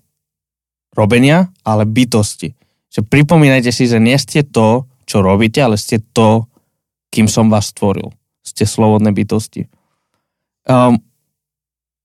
robenia, 0.92 1.52
ale 1.62 1.88
bytosti. 1.88 2.56
Že 2.92 3.00
pripomínajte 3.06 3.70
si, 3.74 3.90
že 3.90 4.02
nie 4.02 4.16
ste 4.16 4.46
to, 4.46 4.86
čo 5.06 5.22
robíte, 5.22 5.62
ale 5.62 5.78
ste 5.78 6.02
to, 6.02 6.50
kým 7.14 7.30
som 7.30 7.48
vás 7.48 7.70
stvoril. 7.70 8.10
Ste 8.42 8.66
slobodné 8.66 9.14
bytosti. 9.14 9.70
Um, 10.66 10.98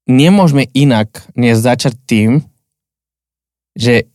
nemôžeme 0.05 0.69
inak 0.73 1.25
než 1.33 1.61
tým, 2.05 2.45
že 3.73 4.09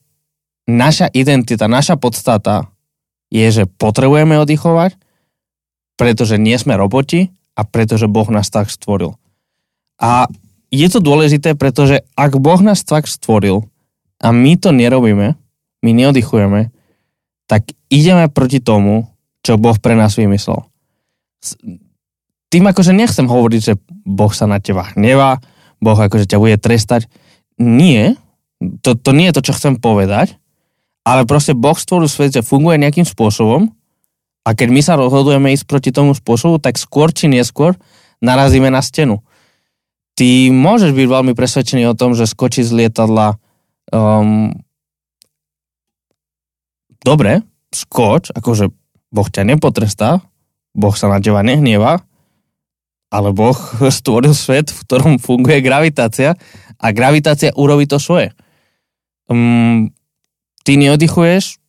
naša 0.68 1.10
identita, 1.10 1.70
naša 1.70 1.96
podstata 1.96 2.68
je, 3.30 3.46
že 3.50 3.64
potrebujeme 3.66 4.38
oddychovať, 4.38 4.94
pretože 5.96 6.36
nie 6.36 6.54
sme 6.60 6.76
roboti 6.76 7.32
a 7.56 7.64
pretože 7.64 8.06
Boh 8.10 8.28
nás 8.28 8.52
tak 8.52 8.68
stvoril. 8.68 9.16
A 9.96 10.28
je 10.68 10.86
to 10.92 11.00
dôležité, 11.00 11.56
pretože 11.56 12.04
ak 12.18 12.36
Boh 12.36 12.60
nás 12.60 12.84
tak 12.84 13.08
stvoril 13.08 13.64
a 14.20 14.28
my 14.34 14.60
to 14.60 14.74
nerobíme, 14.76 15.38
my 15.86 15.94
neoddychujeme, 15.94 16.74
tak 17.46 17.70
ideme 17.86 18.26
proti 18.26 18.58
tomu, 18.58 19.06
čo 19.46 19.54
Boh 19.54 19.78
pre 19.78 19.94
nás 19.94 20.18
vymyslel. 20.18 20.66
Tým 22.50 22.64
akože 22.66 22.90
nechcem 22.90 23.30
hovoriť, 23.30 23.60
že 23.62 23.74
Boh 24.02 24.34
sa 24.34 24.50
na 24.50 24.58
teba 24.58 24.90
hnevá, 24.94 25.38
Boh 25.78 25.94
akože 25.94 26.26
ťa 26.26 26.42
bude 26.42 26.58
trestať. 26.58 27.06
Nie, 27.62 28.18
to, 28.82 28.98
to 28.98 29.14
nie 29.14 29.30
je 29.30 29.36
to, 29.38 29.46
čo 29.46 29.56
chcem 29.56 29.78
povedať, 29.78 30.34
ale 31.06 31.22
proste 31.22 31.54
Boh 31.54 31.78
stvoril 31.78 32.10
svet, 32.10 32.34
že 32.34 32.42
funguje 32.42 32.82
nejakým 32.82 33.06
spôsobom 33.06 33.70
a 34.42 34.50
keď 34.54 34.68
my 34.74 34.80
sa 34.82 34.98
rozhodujeme 34.98 35.54
ísť 35.54 35.66
proti 35.70 35.90
tomu 35.94 36.18
spôsobu, 36.18 36.58
tak 36.58 36.78
skôr 36.78 37.14
či 37.14 37.30
neskôr 37.30 37.78
narazíme 38.18 38.66
na 38.70 38.82
stenu. 38.82 39.22
Ty 40.16 40.50
môžeš 40.50 40.96
byť 40.96 41.06
veľmi 41.06 41.32
presvedčený 41.36 41.92
o 41.92 41.98
tom, 41.98 42.16
že 42.16 42.24
skočí 42.26 42.64
z 42.64 42.72
lietadla 42.72 43.36
um, 43.92 44.50
dobre, 47.06 47.46
skoč, 47.70 48.34
akože 48.34 48.74
Boh 49.14 49.28
ťa 49.30 49.46
nepotrestá, 49.46 50.18
Boh 50.74 50.92
sa 50.98 51.06
na 51.06 51.22
teba 51.22 51.46
nehnieva, 51.46 52.02
ale 53.14 53.30
Boh 53.30 53.54
stvoril 54.02 54.34
svet, 54.34 54.74
v 54.74 54.82
ktorom 54.82 55.22
funguje 55.22 55.62
gravitácia 55.62 56.34
a 56.82 56.86
gravitácia 56.90 57.54
urobí 57.54 57.86
to 57.86 58.02
svoje. 58.02 58.34
Um, 59.30 59.94
ty 60.66 60.74
neoddychuješ, 60.74 61.62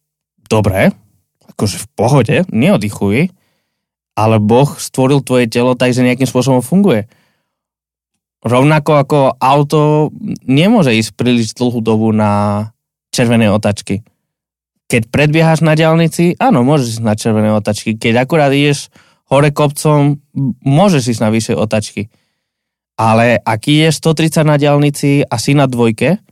dobre, 0.50 0.90
akože 1.54 1.78
v 1.78 1.88
pohode, 1.94 2.38
neoddychuj, 2.50 3.30
ale 4.18 4.36
Boh 4.42 4.74
stvoril 4.82 5.22
tvoje 5.22 5.46
telo 5.46 5.78
tak, 5.78 5.94
že 5.94 6.02
nejakým 6.02 6.26
spôsobom 6.26 6.66
funguje. 6.66 7.06
Rovnako 8.42 8.92
ako 8.98 9.20
auto 9.38 10.10
nemôže 10.46 10.94
ísť 10.94 11.14
príliš 11.14 11.54
dlhú 11.58 11.82
dobu 11.82 12.10
na 12.14 12.74
červené 13.14 13.50
otačky. 13.50 14.06
Keď 14.88 15.12
predbiehaš 15.12 15.60
na 15.64 15.76
diálnici, 15.76 16.40
áno, 16.40 16.64
môžeš 16.64 17.00
ísť 17.00 17.04
na 17.04 17.14
červené 17.20 17.52
otačky. 17.52 18.00
Keď 18.00 18.24
akurát 18.24 18.56
ideš 18.56 18.88
hore 19.28 19.52
kopcom, 19.52 20.24
môžeš 20.64 21.18
ísť 21.18 21.22
na 21.22 21.30
vyššie 21.32 21.56
otačky. 21.60 22.02
Ale 22.96 23.38
ak 23.44 23.62
ideš 23.68 24.00
130 24.00 24.48
na 24.48 24.56
diálnici 24.56 25.28
a 25.28 25.36
si 25.36 25.52
na 25.54 25.68
dvojke, 25.68 26.24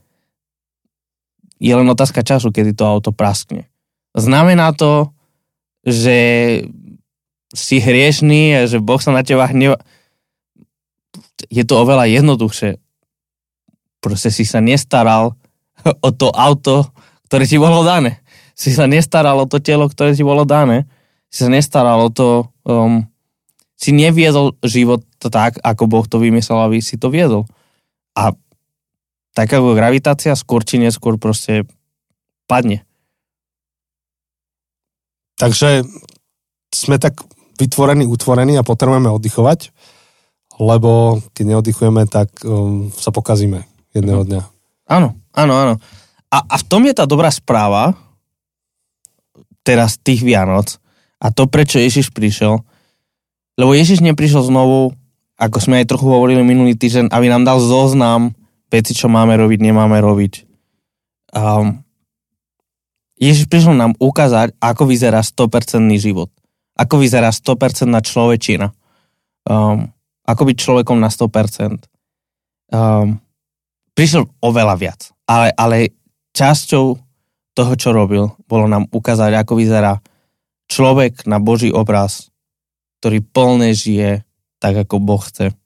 je 1.60 1.72
len 1.72 1.88
otázka 1.88 2.24
času, 2.24 2.52
kedy 2.52 2.76
to 2.76 2.84
auto 2.84 3.12
praskne. 3.12 3.68
Znamená 4.16 4.72
to, 4.72 5.12
že 5.84 6.16
si 7.52 7.76
hriešný 7.78 8.56
a 8.56 8.60
že 8.68 8.82
Boh 8.82 9.00
sa 9.00 9.12
na 9.12 9.22
teba 9.22 9.48
hneva. 9.48 9.80
Je 11.52 11.62
to 11.62 11.80
oveľa 11.80 12.08
jednoduchšie. 12.08 12.80
Proste 14.00 14.32
si 14.32 14.44
sa 14.48 14.60
nestaral 14.60 15.36
o 16.06 16.10
to 16.12 16.32
auto, 16.32 16.88
ktoré 17.28 17.44
ti 17.46 17.56
bolo 17.56 17.84
dané. 17.86 18.24
Si 18.56 18.72
sa 18.72 18.88
nestaral 18.88 19.36
o 19.36 19.44
to 19.44 19.60
telo, 19.60 19.84
ktoré 19.84 20.16
ti 20.16 20.24
bolo 20.24 20.48
dané. 20.48 20.88
Si 21.28 21.44
sa 21.44 21.52
nestaral 21.52 22.00
o 22.00 22.10
to... 22.10 22.48
Um, 22.64 23.04
si 23.76 23.92
neviedol 23.92 24.56
život 24.64 25.04
tak, 25.20 25.60
ako 25.60 25.84
Boh 25.84 26.06
to 26.08 26.16
vymyslel, 26.16 26.64
aby 26.64 26.80
si 26.80 26.96
to 26.96 27.12
viedol. 27.12 27.44
A 28.16 28.32
tak 29.36 29.52
ako 29.52 29.76
gravitácia 29.76 30.32
skôr 30.32 30.64
či 30.64 30.80
neskôr 30.80 31.20
proste 31.20 31.68
padne. 32.48 32.88
Takže 35.36 35.84
sme 36.72 36.96
tak 36.96 37.20
vytvorení, 37.60 38.08
utvorení 38.08 38.56
a 38.56 38.64
potrebujeme 38.64 39.12
oddychovať, 39.12 39.76
lebo 40.56 41.20
keď 41.36 41.44
neoddychujeme, 41.52 42.08
tak 42.08 42.32
um, 42.48 42.88
sa 42.96 43.12
pokazíme 43.12 43.60
jedného 43.92 44.24
dňa. 44.24 44.42
Áno, 44.88 45.20
áno, 45.36 45.52
áno. 45.52 45.74
A, 46.32 46.38
a 46.40 46.56
v 46.56 46.64
tom 46.64 46.88
je 46.88 46.96
tá 46.96 47.04
dobrá 47.04 47.28
správa, 47.28 47.92
teraz 49.66 49.98
tých 49.98 50.22
Vianoc, 50.22 50.78
a 51.18 51.34
to, 51.34 51.50
prečo 51.50 51.82
Ježiš 51.82 52.14
prišiel, 52.14 52.62
lebo 53.58 53.72
Ježiš 53.74 54.04
neprišiel 54.04 54.46
znovu, 54.46 54.94
ako 55.40 55.58
sme 55.58 55.82
aj 55.82 55.90
trochu 55.90 56.06
hovorili 56.06 56.46
minulý 56.46 56.78
týždeň, 56.78 57.10
aby 57.10 57.26
nám 57.26 57.42
dal 57.42 57.58
zoznam 57.58 58.36
veci, 58.70 58.92
čo 58.94 59.10
máme 59.10 59.34
robiť, 59.34 59.58
nemáme 59.58 59.98
robiť. 59.98 60.44
Um, 61.32 61.82
Ježiš 63.16 63.48
prišiel 63.48 63.72
nám 63.72 63.96
ukázať, 63.96 64.52
ako 64.60 64.82
vyzerá 64.88 65.24
100% 65.24 65.88
život. 65.96 66.28
Ako 66.76 67.00
vyzerá 67.00 67.32
100% 67.32 67.88
človečina. 68.04 68.76
Um, 69.48 69.88
ako 70.28 70.42
byť 70.52 70.56
človekom 70.60 71.00
na 71.00 71.08
100%. 71.08 71.80
Um, 72.76 73.16
prišiel 73.96 74.28
oveľa 74.44 74.74
viac. 74.76 75.00
Ale, 75.24 75.48
ale 75.56 75.96
časťou 76.36 77.05
toho, 77.56 77.72
čo 77.72 77.96
robil, 77.96 78.28
bolo 78.44 78.68
nám 78.68 78.84
ukázať, 78.92 79.32
ako 79.32 79.56
vyzerá 79.56 80.04
človek 80.68 81.24
na 81.24 81.40
Boží 81.40 81.72
obraz, 81.72 82.28
ktorý 83.00 83.24
plne 83.24 83.72
žije 83.72 84.28
tak, 84.60 84.76
ako 84.84 85.00
Boh 85.00 85.24
chce. 85.24 85.56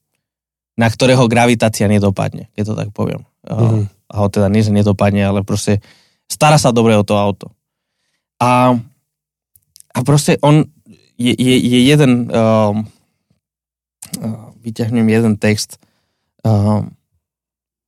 Na 0.79 0.87
ktorého 0.87 1.27
gravitácia 1.27 1.91
nedopadne, 1.91 2.47
keď 2.55 2.65
to 2.71 2.75
tak 2.79 2.89
poviem. 2.95 3.27
Mm-hmm. 3.43 3.91
A 3.91 4.15
ho 4.23 4.27
teda 4.31 4.47
nie, 4.47 4.63
že 4.63 4.71
nedopadne, 4.71 5.27
ale 5.27 5.43
proste 5.43 5.83
stará 6.31 6.63
sa 6.63 6.71
dobre 6.71 6.95
o 6.95 7.03
to 7.03 7.19
auto. 7.19 7.51
A, 8.39 8.79
a 9.91 9.99
proste 10.07 10.39
on 10.47 10.63
je, 11.19 11.35
je, 11.37 11.57
je 11.59 11.79
jeden 11.85 12.31
um, 12.31 12.87
uh, 14.23 14.49
vyťahnem 14.63 15.05
jeden 15.11 15.35
text 15.37 15.77
um, 16.47 16.95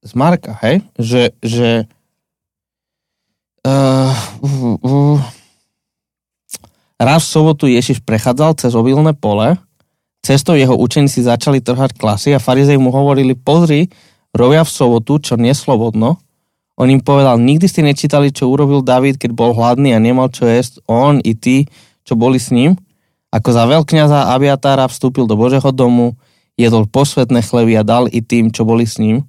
z 0.02 0.12
Marka, 0.18 0.58
hej, 0.60 0.82
že, 0.98 1.32
že 1.40 1.86
uh, 3.66 4.14
uh, 4.42 4.76
uh, 4.82 5.18
raz 6.98 7.26
v 7.26 7.32
sobotu 7.32 7.64
Ježiš 7.66 8.02
prechádzal 8.02 8.58
cez 8.58 8.72
obilné 8.74 9.14
pole, 9.14 9.58
cestou 10.22 10.54
jeho 10.54 10.74
učeníci 10.78 11.26
začali 11.26 11.58
trhať 11.58 11.98
klasy 11.98 12.30
a 12.34 12.42
farizej 12.42 12.78
mu 12.78 12.94
hovorili, 12.94 13.34
pozri, 13.34 13.90
robia 14.30 14.62
v 14.62 14.70
sobotu, 14.70 15.18
čo 15.18 15.34
neslobodno. 15.34 16.18
On 16.78 16.88
im 16.88 17.02
povedal, 17.04 17.36
nikdy 17.36 17.66
ste 17.68 17.84
nečítali, 17.84 18.32
čo 18.32 18.48
urobil 18.48 18.80
David, 18.80 19.20
keď 19.20 19.30
bol 19.36 19.52
hladný 19.52 19.92
a 19.92 20.02
nemal 20.02 20.32
čo 20.32 20.48
jesť, 20.48 20.80
on 20.88 21.20
i 21.20 21.36
tí, 21.36 21.68
čo 22.02 22.16
boli 22.16 22.40
s 22.40 22.48
ním. 22.48 22.80
Ako 23.32 23.52
za 23.52 23.64
veľkňaza 23.68 24.32
Abiatára 24.32 24.88
vstúpil 24.88 25.28
do 25.28 25.36
Božeho 25.36 25.68
domu, 25.72 26.16
jedol 26.56 26.88
posvetné 26.88 27.44
chleby 27.44 27.80
a 27.80 27.86
dal 27.86 28.08
i 28.08 28.20
tým, 28.20 28.52
čo 28.52 28.64
boli 28.64 28.88
s 28.88 28.96
ním, 29.00 29.24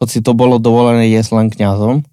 hoci 0.00 0.24
to 0.24 0.32
bolo 0.32 0.56
dovolené 0.56 1.12
jesť 1.12 1.30
len 1.36 1.48
kňazom. 1.52 2.06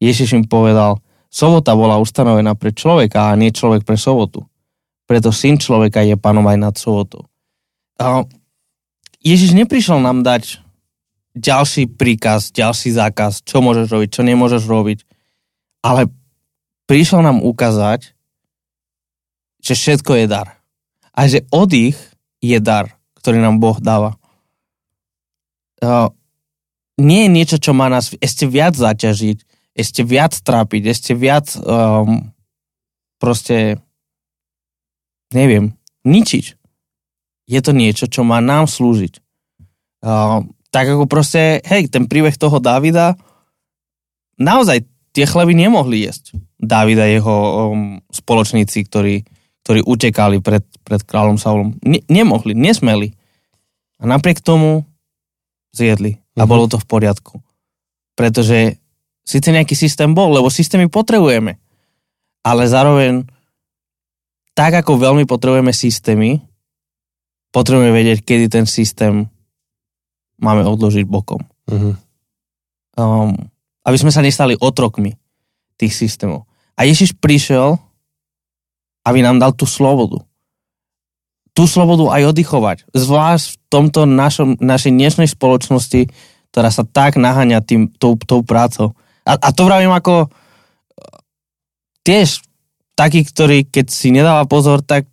Ježiš 0.00 0.34
im 0.34 0.44
povedal, 0.48 0.98
sobota 1.28 1.76
bola 1.76 2.00
ustanovená 2.00 2.56
pre 2.56 2.72
človeka 2.72 3.30
a 3.30 3.38
nie 3.38 3.52
človek 3.52 3.84
pre 3.84 4.00
sobotu. 4.00 4.48
Preto 5.04 5.30
syn 5.30 5.60
človeka 5.60 6.00
je 6.02 6.16
panom 6.16 6.46
aj 6.48 6.58
nad 6.58 6.74
sobotou. 6.74 7.28
Ježiš 9.20 9.52
neprišiel 9.52 10.00
nám 10.00 10.24
dať 10.24 10.64
ďalší 11.36 11.94
príkaz, 11.94 12.50
ďalší 12.50 12.96
zákaz, 12.96 13.44
čo 13.44 13.60
môžeš 13.60 13.92
robiť, 13.92 14.08
čo 14.10 14.22
nemôžeš 14.24 14.64
robiť, 14.64 14.98
ale 15.84 16.08
prišiel 16.88 17.20
nám 17.20 17.44
ukázať, 17.44 18.16
že 19.60 19.74
všetko 19.76 20.24
je 20.24 20.26
dar. 20.26 20.58
A 21.12 21.28
že 21.28 21.44
oddych 21.52 22.00
je 22.40 22.56
dar 22.56 22.96
ktorý 23.20 23.36
nám 23.44 23.60
Boh 23.60 23.76
dáva. 23.76 24.16
Nie 26.96 27.28
je 27.28 27.30
niečo, 27.30 27.56
čo 27.60 27.76
má 27.76 27.92
nás 27.92 28.16
ešte 28.16 28.48
viac 28.48 28.72
zaťažiť, 28.72 29.44
ešte 29.76 30.02
viac 30.02 30.34
trápiť, 30.34 30.82
ešte 30.90 31.12
viac 31.14 31.52
um, 31.60 32.30
proste 33.20 33.78
neviem, 35.30 35.74
ničiť. 36.02 36.44
Je 37.50 37.60
to 37.62 37.72
niečo, 37.74 38.06
čo 38.06 38.22
má 38.22 38.38
nám 38.42 38.70
slúžiť. 38.70 39.18
Uh, 40.00 40.46
tak 40.70 40.86
ako 40.86 41.10
proste, 41.10 41.62
hej, 41.66 41.90
ten 41.90 42.06
príbeh 42.06 42.34
toho 42.38 42.62
Davida, 42.62 43.18
naozaj 44.38 44.86
tie 45.10 45.26
chleby 45.26 45.54
nemohli 45.54 46.06
jesť. 46.06 46.38
Davida 46.58 47.06
a 47.06 47.12
jeho 47.12 47.36
um, 47.70 47.98
spoločníci, 48.10 48.86
ktorí 48.86 49.26
ktorí 49.64 49.84
utekali 49.84 50.40
pred, 50.40 50.64
pred 50.82 50.98
kráľom 51.04 51.36
Saulom. 51.36 51.76
Ne, 51.84 52.00
nemohli, 52.08 52.56
nesmeli. 52.56 53.12
A 54.00 54.08
napriek 54.08 54.40
tomu 54.40 54.88
zjedli. 55.70 56.18
A 56.34 56.42
uh-huh. 56.42 56.48
bolo 56.48 56.64
to 56.66 56.80
v 56.80 56.88
poriadku. 56.88 57.38
Pretože 58.16 58.79
síce 59.26 59.48
nejaký 59.50 59.74
systém 59.76 60.10
bol, 60.12 60.32
lebo 60.34 60.52
systémy 60.52 60.90
potrebujeme. 60.90 61.58
Ale 62.40 62.66
zároveň 62.66 63.28
tak, 64.56 64.80
ako 64.80 64.98
veľmi 64.98 65.24
potrebujeme 65.28 65.70
systémy, 65.72 66.40
potrebujeme 67.54 67.92
vedieť, 67.92 68.24
kedy 68.24 68.46
ten 68.48 68.66
systém 68.66 69.28
máme 70.40 70.64
odložiť 70.64 71.04
bokom. 71.04 71.40
Uh-huh. 71.68 71.94
Um, 72.96 73.36
aby 73.84 73.96
sme 73.96 74.12
sa 74.12 74.24
nestali 74.24 74.56
otrokmi 74.56 75.16
tých 75.76 75.92
systémov. 75.96 76.48
A 76.76 76.88
Ježiš 76.88 77.16
prišiel 77.16 77.76
aby 79.04 79.24
nám 79.24 79.40
dal 79.40 79.52
tú 79.56 79.64
slobodu. 79.64 80.20
Tú 81.50 81.66
slobodu 81.66 82.14
aj 82.14 82.30
oddychovať. 82.30 82.78
Zvlášť 82.94 83.46
v 83.50 83.56
tomto 83.66 84.00
našom, 84.06 84.54
našej 84.60 84.92
dnešnej 84.94 85.28
spoločnosti, 85.28 86.08
ktorá 86.54 86.70
sa 86.70 86.86
tak 86.86 87.18
naháňa 87.18 87.64
tým, 87.64 87.90
tou, 87.98 88.14
tou 88.22 88.46
prácou. 88.46 88.94
A, 89.30 89.38
a 89.38 89.48
to 89.54 89.62
vravím 89.70 89.94
ako 89.94 90.26
tiež 92.02 92.42
taký, 92.98 93.22
ktorý 93.22 93.70
keď 93.70 93.86
si 93.86 94.10
nedáva 94.10 94.44
pozor, 94.50 94.82
tak 94.82 95.06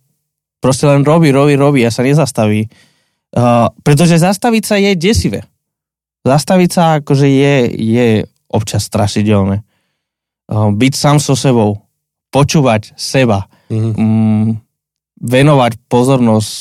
proste 0.58 0.90
len 0.90 1.06
robí, 1.06 1.30
robí, 1.30 1.54
robí 1.54 1.80
a 1.86 1.94
sa 1.94 2.02
nezastaví. 2.02 2.66
Uh, 3.28 3.70
pretože 3.86 4.18
zastaviť 4.18 4.62
sa 4.66 4.76
je 4.80 4.92
desivé. 4.98 5.40
Zastaviť 6.26 6.70
sa 6.72 6.82
akože 6.98 7.28
je, 7.28 7.54
je 7.76 8.06
občas 8.50 8.82
strašidelné. 8.84 9.62
Uh, 10.50 10.72
byť 10.74 10.92
sám 10.96 11.16
so 11.22 11.38
sebou, 11.38 11.84
počúvať 12.32 12.96
seba, 12.96 13.46
mm-hmm. 13.68 13.94
mm, 13.94 14.48
venovať 15.22 15.72
pozornosť 15.86 16.52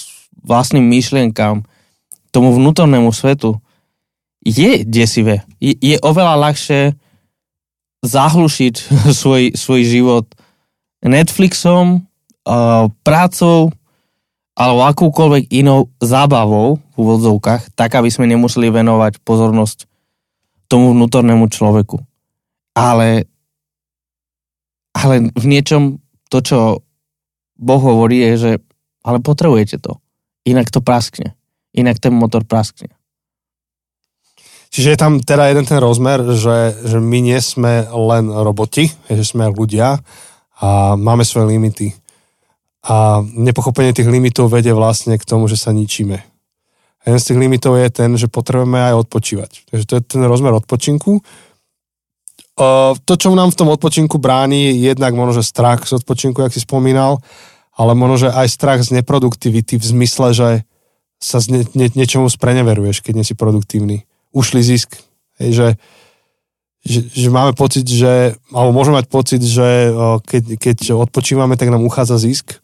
vlastným 0.44 0.86
myšlienkám, 0.88 1.64
tomu 2.32 2.56
vnútornému 2.56 3.12
svetu, 3.12 3.60
je 4.44 4.84
desivé. 4.88 5.44
Je, 5.60 5.76
je 5.76 5.96
oveľa 6.00 6.52
ľahšie 6.52 6.96
zahlušiť 8.06 8.76
svoj, 9.20 9.54
svoj 9.58 9.82
život 9.86 10.26
Netflixom, 11.06 12.08
prácou 13.04 13.76
alebo 14.58 14.82
akúkoľvek 14.90 15.54
inou 15.54 15.94
zábavou 16.02 16.82
v 16.82 16.96
úvodzovkách, 16.98 17.78
tak 17.78 17.94
aby 17.94 18.10
sme 18.10 18.26
nemuseli 18.26 18.74
venovať 18.74 19.22
pozornosť 19.22 19.86
tomu 20.66 20.98
vnútornému 20.98 21.46
človeku. 21.54 22.02
Ale, 22.74 23.30
ale 24.98 25.30
v 25.30 25.46
niečom 25.46 26.02
to, 26.34 26.42
čo 26.42 26.60
Boh 27.58 27.82
hovorí, 27.82 28.26
je, 28.26 28.34
že 28.38 28.52
ale 29.06 29.22
potrebujete 29.22 29.78
to. 29.78 30.02
Inak 30.50 30.74
to 30.74 30.82
praskne. 30.82 31.38
Inak 31.78 32.02
ten 32.02 32.12
motor 32.12 32.42
praskne. 32.42 32.97
Čiže 34.68 34.94
je 34.94 35.00
tam 35.00 35.24
teda 35.24 35.50
jeden 35.50 35.66
ten 35.66 35.80
rozmer, 35.80 36.22
že, 36.36 36.76
že 36.84 37.00
my 37.00 37.20
nie 37.24 37.40
sme 37.40 37.88
len 37.88 38.28
roboti, 38.30 38.92
že 39.08 39.24
sme 39.24 39.48
ľudia 39.48 40.00
a 40.60 40.98
máme 40.98 41.24
svoje 41.24 41.56
limity. 41.56 41.88
A 42.88 43.20
nepochopenie 43.24 43.92
tých 43.92 44.08
limitov 44.08 44.52
vedie 44.52 44.72
vlastne 44.72 45.20
k 45.20 45.28
tomu, 45.28 45.52
že 45.52 45.60
sa 45.60 45.76
ničíme. 45.76 46.18
A 46.18 47.04
jeden 47.04 47.20
z 47.20 47.28
tých 47.32 47.40
limitov 47.40 47.76
je 47.80 47.88
ten, 47.92 48.16
že 48.16 48.32
potrebujeme 48.32 48.80
aj 48.80 49.08
odpočívať. 49.08 49.52
Takže 49.72 49.84
to 49.88 49.94
je 50.00 50.02
ten 50.04 50.24
rozmer 50.24 50.56
odpočinku. 50.56 51.20
To, 52.98 53.14
čo 53.14 53.38
nám 53.38 53.54
v 53.54 53.60
tom 53.60 53.70
odpočinku 53.70 54.18
bráni, 54.18 54.74
je 54.74 54.90
jednak 54.90 55.14
možno, 55.14 55.38
že 55.38 55.46
strach 55.46 55.86
z 55.86 56.02
odpočinku, 56.02 56.42
jak 56.42 56.56
si 56.56 56.66
spomínal, 56.66 57.22
ale 57.78 57.94
možno, 57.94 58.28
že 58.28 58.30
aj 58.34 58.48
strach 58.50 58.82
z 58.82 58.98
neproduktivity 58.98 59.78
v 59.78 59.86
zmysle, 59.86 60.34
že 60.34 60.50
sa 61.22 61.38
z 61.38 61.54
ne, 61.54 61.62
ne, 61.78 61.88
niečomu 61.94 62.26
spreneveruješ, 62.34 63.06
keď 63.06 63.14
nie 63.22 63.26
si 63.26 63.38
produktívny. 63.38 64.07
Ušli 64.38 64.62
zisk. 64.62 65.02
Hej, 65.42 65.50
že, 65.50 65.68
že, 66.86 67.00
že 67.10 67.28
máme 67.34 67.58
pocit, 67.58 67.90
že, 67.90 68.38
alebo 68.54 68.70
môžeme 68.78 69.02
mať 69.02 69.08
pocit, 69.10 69.42
že 69.42 69.90
keď, 70.30 70.44
keď 70.62 70.78
odpočívame, 70.94 71.58
tak 71.58 71.74
nám 71.74 71.82
uchádza 71.82 72.22
zisk. 72.22 72.62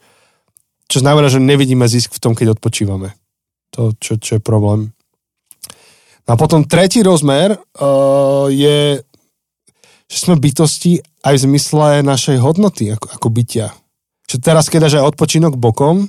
Čo 0.86 1.02
znamená, 1.02 1.34
že 1.34 1.42
nevidíme 1.42 1.90
zisk 1.90 2.14
v 2.14 2.22
tom, 2.22 2.38
keď 2.38 2.54
odpočívame. 2.54 3.18
To, 3.74 3.98
čo, 3.98 4.22
čo 4.22 4.38
je 4.38 4.42
problém. 4.46 4.94
No 6.30 6.38
a 6.38 6.38
potom 6.38 6.62
tretí 6.62 7.02
rozmer 7.02 7.58
uh, 7.58 8.46
je 8.54 9.02
že 10.14 10.30
sme 10.30 10.38
bytosti 10.38 11.02
aj 11.26 11.42
v 11.42 11.44
zmysle 11.50 12.06
našej 12.06 12.38
hodnoty 12.38 12.94
ako, 12.94 13.18
ako 13.18 13.28
bytia. 13.34 13.74
Že 14.30 14.38
teraz, 14.46 14.70
keď 14.70 14.86
dáš 14.86 15.02
aj 15.02 15.10
odpočinok 15.10 15.58
bokom, 15.58 16.06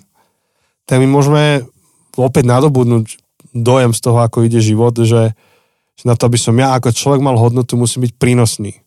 tak 0.85 1.00
my 1.00 1.09
môžeme 1.09 1.64
opäť 2.20 2.44
nadobudnúť 2.44 3.16
dojem 3.57 3.96
z 3.96 4.00
toho, 4.05 4.20
ako 4.20 4.44
ide 4.44 4.61
život, 4.61 4.92
že, 4.92 5.33
že 5.95 6.05
na 6.07 6.15
to, 6.19 6.27
aby 6.27 6.39
som 6.39 6.55
ja 6.59 6.75
ako 6.75 6.91
človek 6.91 7.21
mal 7.23 7.39
hodnotu, 7.39 7.79
musím 7.79 8.07
byť 8.07 8.13
prínosný. 8.19 8.85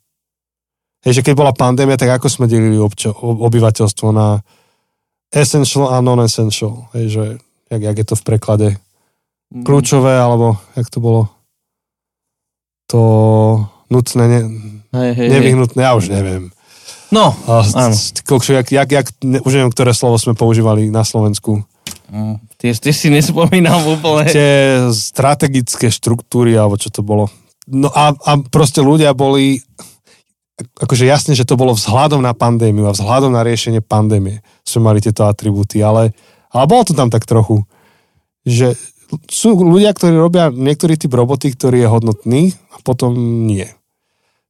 Hej, 1.05 1.21
že 1.21 1.25
keď 1.25 1.33
bola 1.39 1.53
pandémia, 1.55 1.95
tak 1.95 2.19
ako 2.19 2.27
sme 2.27 2.45
delili 2.51 2.75
obča- 2.75 3.15
obyvateľstvo 3.15 4.07
na 4.11 4.41
essential 5.31 5.93
a 5.93 6.03
non-essential. 6.03 6.89
Hej, 6.97 7.05
že 7.07 7.23
jak, 7.71 7.81
jak 7.81 7.97
je 7.97 8.05
to 8.07 8.15
v 8.15 8.25
preklade? 8.25 8.67
Mm. 9.53 9.63
Kľúčové, 9.63 10.19
alebo 10.19 10.59
jak 10.75 10.87
to 10.91 10.99
bolo? 10.99 11.21
To 12.91 13.01
nutné, 13.91 14.23
ne, 14.27 14.39
hej, 14.95 15.11
hej, 15.15 15.27
nevyhnutné, 15.31 15.79
ja 15.83 15.95
už 15.95 16.11
neviem. 16.11 16.51
No, 17.11 17.31
a, 17.47 17.63
áno. 17.63 17.95
Jak, 17.95 18.67
jak, 18.67 18.89
jak, 18.91 19.07
ne, 19.23 19.39
už 19.39 19.51
neviem, 19.55 19.71
ktoré 19.71 19.95
slovo 19.95 20.19
sme 20.19 20.35
používali 20.35 20.91
na 20.91 21.07
Slovensku. 21.07 21.63
Mm, 22.11 22.39
tie, 22.57 22.71
tie 22.73 22.93
si 22.93 23.07
nespomínam 23.09 23.81
úplne. 23.85 24.29
Tie 24.29 24.89
strategické 24.93 25.89
štruktúry, 25.89 26.57
alebo 26.57 26.77
čo 26.77 26.89
to 26.89 27.01
bolo. 27.05 27.29
No 27.67 27.91
a, 27.91 28.13
a 28.13 28.31
proste 28.47 28.79
ľudia 28.79 29.11
boli, 29.11 29.59
akože 30.79 31.03
jasne, 31.03 31.33
že 31.35 31.43
to 31.43 31.59
bolo 31.59 31.75
vzhľadom 31.75 32.23
na 32.23 32.31
pandémiu 32.31 32.87
a 32.87 32.95
vzhľadom 32.95 33.35
na 33.35 33.43
riešenie 33.43 33.83
pandémie 33.83 34.39
sme 34.63 34.87
mali 34.87 34.99
tieto 35.03 35.27
atribúty, 35.27 35.83
ale, 35.83 36.15
ale 36.51 36.65
bolo 36.65 36.83
to 36.87 36.93
tam 36.95 37.11
tak 37.11 37.27
trochu, 37.27 37.67
že 38.47 38.75
sú 39.31 39.55
ľudia, 39.55 39.95
ktorí 39.95 40.15
robia 40.15 40.51
niektorý 40.51 40.99
typ 40.99 41.15
roboty, 41.15 41.55
ktorý 41.55 41.83
je 41.83 41.91
hodnotný 41.91 42.41
a 42.71 42.79
potom 42.83 43.15
nie. 43.47 43.67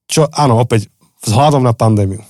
Čo 0.09 0.29
áno, 0.33 0.57
opäť 0.57 0.89
vzhľadom 1.25 1.61
na 1.61 1.73
pandémiu. 1.73 2.21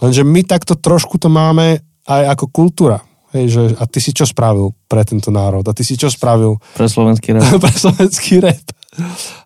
Lenže 0.00 0.24
my 0.24 0.40
takto 0.44 0.76
trošku 0.76 1.20
to 1.20 1.28
máme 1.28 1.80
aj 2.08 2.22
ako 2.36 2.44
kultúra. 2.48 3.04
Hej, 3.30 3.44
že, 3.46 3.62
a 3.78 3.86
ty 3.86 4.02
si 4.02 4.10
čo 4.10 4.26
spravil 4.26 4.74
pre 4.90 5.06
tento 5.06 5.30
národ? 5.30 5.62
A 5.62 5.72
ty 5.72 5.86
si 5.86 5.94
čo 5.94 6.10
spravil? 6.10 6.58
Pre 6.78 6.88
slovenský 6.90 7.38
rap. 7.38 7.46
pre 7.62 7.70
slovenský 7.70 8.42
rap. 8.42 8.66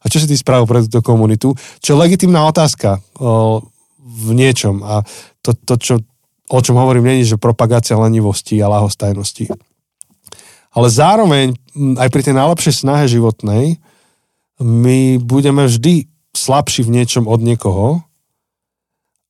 A 0.00 0.04
čo 0.08 0.16
si 0.20 0.26
ty 0.26 0.36
spravil 0.40 0.64
pre 0.64 0.80
túto 0.88 1.04
komunitu? 1.04 1.52
Čo 1.84 1.94
je 1.94 2.00
legitimná 2.00 2.48
otázka 2.48 3.04
o, 3.20 3.60
v 4.00 4.30
niečom. 4.32 4.80
A 4.80 5.04
to, 5.44 5.52
to 5.52 5.74
čo, 5.76 5.94
o 6.48 6.58
čom 6.64 6.80
hovorím, 6.80 7.12
není, 7.12 7.28
že 7.28 7.36
propagácia 7.36 8.00
lenivosti 8.00 8.56
a 8.64 8.72
lahostajnosti. 8.72 9.52
Ale 10.74 10.88
zároveň 10.88 11.54
aj 12.00 12.08
pri 12.08 12.22
tej 12.24 12.34
najlepšej 12.40 12.74
snahe 12.88 13.04
životnej 13.04 13.76
my 14.64 15.20
budeme 15.20 15.68
vždy 15.68 16.08
slabší 16.34 16.88
v 16.88 16.94
niečom 17.00 17.28
od 17.28 17.40
niekoho 17.44 18.02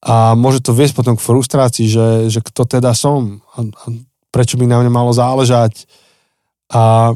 a 0.04 0.36
môže 0.36 0.60
to 0.60 0.76
viesť 0.76 0.96
potom 0.96 1.16
k 1.16 1.24
frustrácii, 1.24 1.86
že, 1.88 2.08
že 2.28 2.40
kto 2.44 2.68
teda 2.68 2.92
som 2.92 3.40
a, 3.56 3.64
a 3.64 3.84
prečo 4.34 4.58
by 4.58 4.66
na 4.66 4.82
mne 4.82 4.90
malo 4.90 5.14
záležať 5.14 5.86
a, 6.66 7.14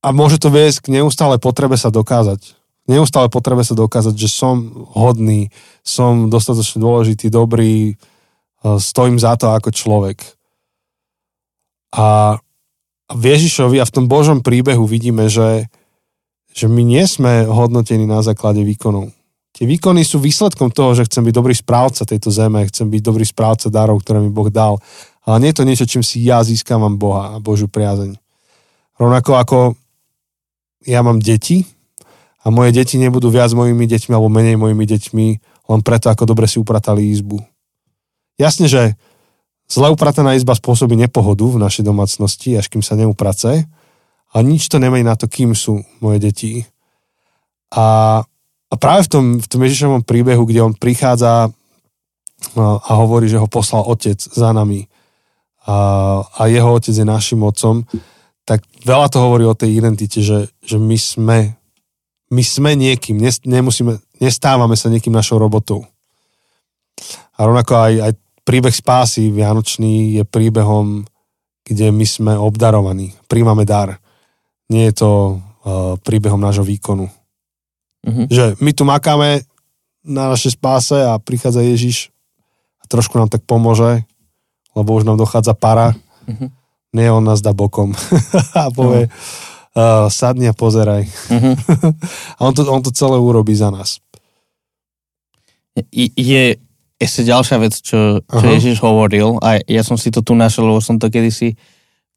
a 0.00 0.08
môže 0.16 0.40
to 0.40 0.48
viesť 0.48 0.88
k 0.88 0.96
neustále 0.96 1.36
potrebe 1.36 1.76
sa 1.76 1.92
dokázať. 1.92 2.56
Neustále 2.88 3.28
potrebe 3.28 3.60
sa 3.60 3.76
dokázať, 3.76 4.16
že 4.16 4.32
som 4.32 4.88
hodný, 4.96 5.52
som 5.84 6.32
dostatočne 6.32 6.80
dôležitý, 6.80 7.28
dobrý, 7.28 7.92
e, 7.92 7.94
stojím 8.80 9.20
za 9.20 9.36
to 9.36 9.52
ako 9.52 9.68
človek. 9.68 10.24
A 11.92 12.40
v 13.12 13.22
Ježišovi 13.36 13.76
a 13.76 13.84
v 13.84 13.94
tom 13.94 14.08
Božom 14.08 14.40
príbehu 14.40 14.88
vidíme, 14.88 15.28
že, 15.28 15.68
že 16.56 16.72
my 16.72 16.80
nie 16.80 17.04
sme 17.04 17.44
hodnotení 17.44 18.08
na 18.08 18.24
základe 18.24 18.64
výkonov 18.64 19.12
Tie 19.52 19.68
výkony 19.68 20.00
sú 20.00 20.16
výsledkom 20.16 20.72
toho, 20.72 20.96
že 20.96 21.04
chcem 21.04 21.28
byť 21.28 21.34
dobrý 21.36 21.52
správca 21.52 22.08
tejto 22.08 22.32
zeme, 22.32 22.64
chcem 22.72 22.88
byť 22.88 23.02
dobrý 23.04 23.24
správca 23.28 23.68
darov, 23.68 24.00
ktoré 24.00 24.24
mi 24.24 24.32
Boh 24.32 24.48
dal. 24.48 24.80
Ale 25.22 25.36
nie 25.38 25.50
je 25.54 25.58
to 25.62 25.68
niečo, 25.68 25.86
čím 25.86 26.02
si 26.02 26.22
ja 26.26 26.42
získavam 26.42 26.98
Boha 26.98 27.38
a 27.38 27.42
Božiu 27.42 27.70
priazeň. 27.70 28.18
Rovnako 28.98 29.30
ako 29.38 29.58
ja 30.82 31.00
mám 31.06 31.22
deti 31.22 31.62
a 32.42 32.50
moje 32.50 32.74
deti 32.74 32.98
nebudú 32.98 33.30
viac 33.30 33.54
mojimi 33.54 33.86
deťmi 33.86 34.12
alebo 34.12 34.26
menej 34.26 34.58
mojimi 34.58 34.82
deťmi 34.82 35.26
len 35.70 35.80
preto, 35.86 36.10
ako 36.10 36.26
dobre 36.26 36.50
si 36.50 36.58
upratali 36.58 37.06
izbu. 37.14 37.38
Jasne, 38.34 38.66
že 38.66 38.98
zle 39.70 39.94
uprataná 39.94 40.34
izba 40.34 40.58
spôsobí 40.58 40.98
nepohodu 40.98 41.46
v 41.46 41.62
našej 41.62 41.86
domácnosti, 41.86 42.58
až 42.58 42.66
kým 42.66 42.82
sa 42.82 42.98
neuprace, 42.98 43.70
ale 44.34 44.42
nič 44.42 44.66
to 44.66 44.82
nemení 44.82 45.06
na 45.06 45.14
to, 45.14 45.30
kým 45.30 45.54
sú 45.54 45.86
moje 46.02 46.18
deti. 46.18 46.66
A 47.70 48.20
a 48.72 48.74
práve 48.80 49.04
v 49.04 49.10
tom, 49.12 49.24
v 49.36 49.46
tom 49.46 49.60
Ježišovom 49.60 50.00
príbehu, 50.00 50.48
kde 50.48 50.64
on 50.64 50.72
prichádza 50.72 51.52
a 52.56 52.92
hovorí, 52.96 53.28
že 53.28 53.36
ho 53.36 53.44
poslal 53.44 53.84
otec 53.84 54.16
za 54.16 54.50
nami 54.56 54.88
a, 55.66 55.76
a 56.26 56.42
jeho 56.50 56.70
otec 56.74 56.94
je 56.94 57.06
našim 57.06 57.42
otcom, 57.42 57.86
tak 58.42 58.66
veľa 58.82 59.06
to 59.12 59.18
hovorí 59.22 59.46
o 59.46 59.54
tej 59.54 59.78
identite, 59.78 60.18
že, 60.18 60.50
že 60.62 60.76
my 60.78 60.98
sme 60.98 61.38
my 62.32 62.40
sme 62.40 62.72
niekým, 62.72 63.20
nemusíme, 63.44 64.00
nestávame 64.16 64.72
sa 64.72 64.88
niekým 64.88 65.12
našou 65.12 65.36
robotou. 65.36 65.84
A 67.36 67.44
rovnako 67.44 67.76
aj, 67.76 67.92
aj 68.08 68.12
príbeh 68.48 68.72
spásy 68.72 69.28
Vianočný 69.28 70.16
je 70.16 70.24
príbehom, 70.24 71.04
kde 71.62 71.92
my 71.92 72.06
sme 72.08 72.32
obdarovaní, 72.32 73.12
príjmame 73.28 73.68
dar. 73.68 74.00
Nie 74.72 74.88
je 74.90 75.04
to 75.04 75.10
uh, 75.12 76.00
príbehom 76.00 76.40
nášho 76.40 76.64
výkonu. 76.64 77.06
Uh-huh. 78.02 78.26
Že 78.32 78.56
my 78.64 78.70
tu 78.72 78.88
makáme 78.88 79.44
na 80.02 80.32
našej 80.32 80.56
spáse 80.56 80.96
a 80.96 81.20
prichádza 81.20 81.60
Ježiš 81.60 82.10
a 82.80 82.88
trošku 82.88 83.14
nám 83.20 83.28
tak 83.28 83.44
pomôže, 83.44 84.02
lebo 84.72 84.96
už 84.96 85.04
nám 85.04 85.16
dochádza 85.16 85.54
para. 85.54 85.94
Uh-huh. 86.28 86.48
Nie, 86.92 87.08
on 87.12 87.24
nás 87.24 87.40
dá 87.40 87.56
bokom 87.56 87.96
a 88.58 88.68
povie, 88.68 89.08
uh-huh. 89.08 90.06
uh, 90.06 90.06
sadni 90.12 90.48
a 90.48 90.54
pozeraj. 90.56 91.08
Uh-huh. 91.08 91.56
a 92.36 92.40
on 92.44 92.52
to, 92.52 92.62
on 92.68 92.82
to 92.84 92.92
celé 92.92 93.16
urobí 93.16 93.56
za 93.56 93.72
nás. 93.72 94.00
Je, 95.88 96.12
je 96.12 96.60
ešte 97.00 97.22
ďalšia 97.24 97.56
vec, 97.58 97.74
čo, 97.80 98.20
čo 98.22 98.44
uh-huh. 98.44 98.54
Ježiš 98.60 98.78
hovoril 98.84 99.40
a 99.40 99.58
ja 99.64 99.82
som 99.82 99.96
si 99.96 100.12
to 100.12 100.20
tu 100.20 100.36
našiel, 100.36 100.68
lebo 100.68 100.84
som 100.84 101.00
to 101.00 101.08
kedysi 101.08 101.56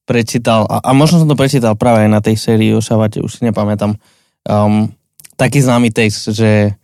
prečítal 0.05 0.69
a, 0.69 0.85
a 0.85 0.93
možno 0.93 1.23
som 1.23 1.29
to 1.29 1.39
prečítal 1.39 1.73
práve 1.73 2.05
aj 2.05 2.11
na 2.13 2.21
tej 2.21 2.37
sérii 2.37 2.71
o 2.77 2.83
šavate, 2.83 3.25
už 3.25 3.41
si 3.41 3.41
nepamätám. 3.41 3.97
Um, 4.45 4.93
taký 5.33 5.65
známy 5.65 5.89
text, 5.89 6.29
že, 6.29 6.77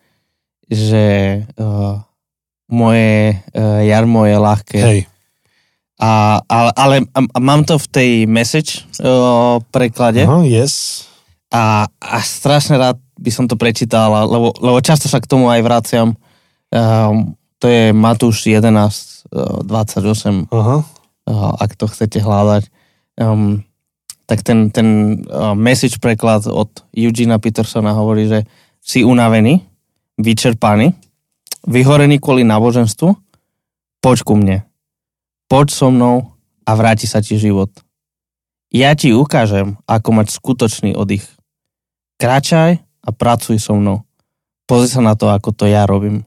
že 0.66 1.06
uh, 1.62 2.02
moje 2.66 3.38
uh, 3.54 3.86
jarmo 3.86 4.26
je 4.26 4.38
ľahké. 4.42 4.80
Hej. 4.82 5.00
A, 6.02 6.42
ale, 6.50 6.72
ale 6.74 6.96
a, 7.14 7.20
mám 7.38 7.62
to 7.62 7.78
v 7.78 7.88
tej 7.94 8.12
message 8.26 8.90
uh, 9.06 9.62
preklade. 9.70 10.26
Uh, 10.26 10.42
yes. 10.42 11.06
A, 11.54 11.86
a 12.02 12.18
strašne 12.26 12.82
rád 12.82 12.98
by 13.22 13.30
som 13.30 13.46
to 13.46 13.54
prečítal, 13.54 14.10
lebo, 14.26 14.50
lebo 14.58 14.82
často 14.82 15.06
sa 15.06 15.22
k 15.22 15.30
tomu 15.30 15.54
aj 15.54 15.62
vraciam. 15.62 16.18
Um, 16.74 17.38
to 17.62 17.70
je 17.70 17.94
Matúš 17.94 18.50
11, 18.50 18.66
uh, 19.30 19.62
28, 19.62 20.50
uh-huh. 20.50 20.82
uh, 20.82 21.52
ak 21.62 21.78
to 21.78 21.86
chcete 21.86 22.18
hľadať. 22.18 22.66
Um, 23.22 23.62
tak 24.26 24.42
ten, 24.42 24.74
ten 24.74 25.22
uh, 25.30 25.54
message 25.54 26.02
preklad 26.02 26.50
od 26.50 26.72
Eugena 26.98 27.38
Petersona 27.38 27.94
hovorí, 27.94 28.26
že 28.26 28.50
si 28.82 29.06
unavený, 29.06 29.62
vyčerpaný, 30.18 30.98
vyhorený 31.70 32.18
kvôli 32.18 32.42
náboženstvu, 32.42 33.14
poď 34.02 34.18
ku 34.26 34.34
mne. 34.34 34.66
Poď 35.52 35.68
so 35.68 35.92
mnou 35.92 36.32
a 36.64 36.72
vráti 36.80 37.12
sa 37.12 37.20
ti 37.20 37.36
život. 37.36 37.68
Ja 38.72 38.96
ti 38.96 39.12
ukážem, 39.12 39.76
ako 39.84 40.24
mať 40.24 40.32
skutočný 40.32 40.96
oddych. 40.96 41.28
Kráčaj 42.16 42.80
a 42.80 43.10
pracuj 43.12 43.60
so 43.60 43.76
mnou. 43.76 44.08
Pozri 44.64 44.88
sa 44.88 45.04
na 45.04 45.20
to, 45.20 45.28
ako 45.28 45.52
to 45.52 45.68
ja 45.68 45.84
robím. 45.84 46.24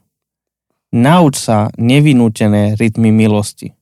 Nauč 0.93 1.41
sa 1.41 1.73
nevinútené 1.73 2.77
rytmy 2.77 3.09
milosti. 3.09 3.73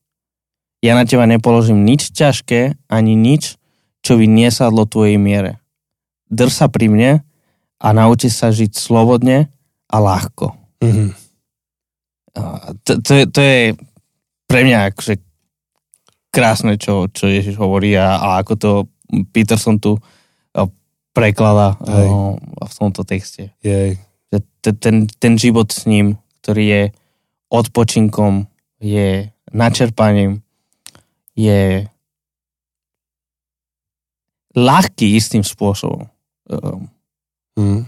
Ja 0.79 0.95
na 0.95 1.03
teba 1.03 1.27
nepoložím 1.27 1.83
nič 1.83 2.15
ťažké, 2.15 2.79
ani 2.87 3.11
nič, 3.11 3.59
čo 3.99 4.15
by 4.15 4.23
nesadlo 4.23 4.87
tvojej 4.87 5.19
miere. 5.19 5.59
Dr 6.31 6.55
sa 6.55 6.71
pri 6.71 6.87
mne 6.87 7.11
a 7.83 7.87
nauči 7.91 8.31
sa 8.31 8.47
žiť 8.47 8.79
slobodne 8.79 9.51
a 9.91 9.95
ľahko. 9.99 10.55
Mm-hmm. 10.79 11.09
To, 12.87 12.91
to, 13.03 13.11
je, 13.11 13.23
to 13.27 13.39
je 13.43 13.75
pre 14.47 14.63
mňa 14.63 14.95
akože 14.95 15.32
krásne, 16.33 16.81
čo, 16.81 17.05
čo 17.13 17.29
Ježiš 17.29 17.61
hovorí 17.61 17.93
a, 17.93 18.17
a 18.17 18.29
ako 18.41 18.53
to 18.57 18.71
Peterson 19.29 19.77
tu 19.77 20.01
preklada 21.13 21.77
v 22.57 22.73
tomto 22.73 23.05
texte. 23.05 23.53
Jej. 23.61 24.01
Ten, 24.65 25.05
ten, 25.05 25.33
život 25.37 25.69
s 25.69 25.85
ním, 25.85 26.17
ktorý 26.41 26.63
je 26.65 26.83
odpočinkom, 27.53 28.49
je 28.81 29.29
načerpaním, 29.53 30.41
je 31.37 31.85
ľahký 34.57 35.13
istým 35.13 35.45
spôsobom. 35.45 36.09
Mm. 37.53 37.85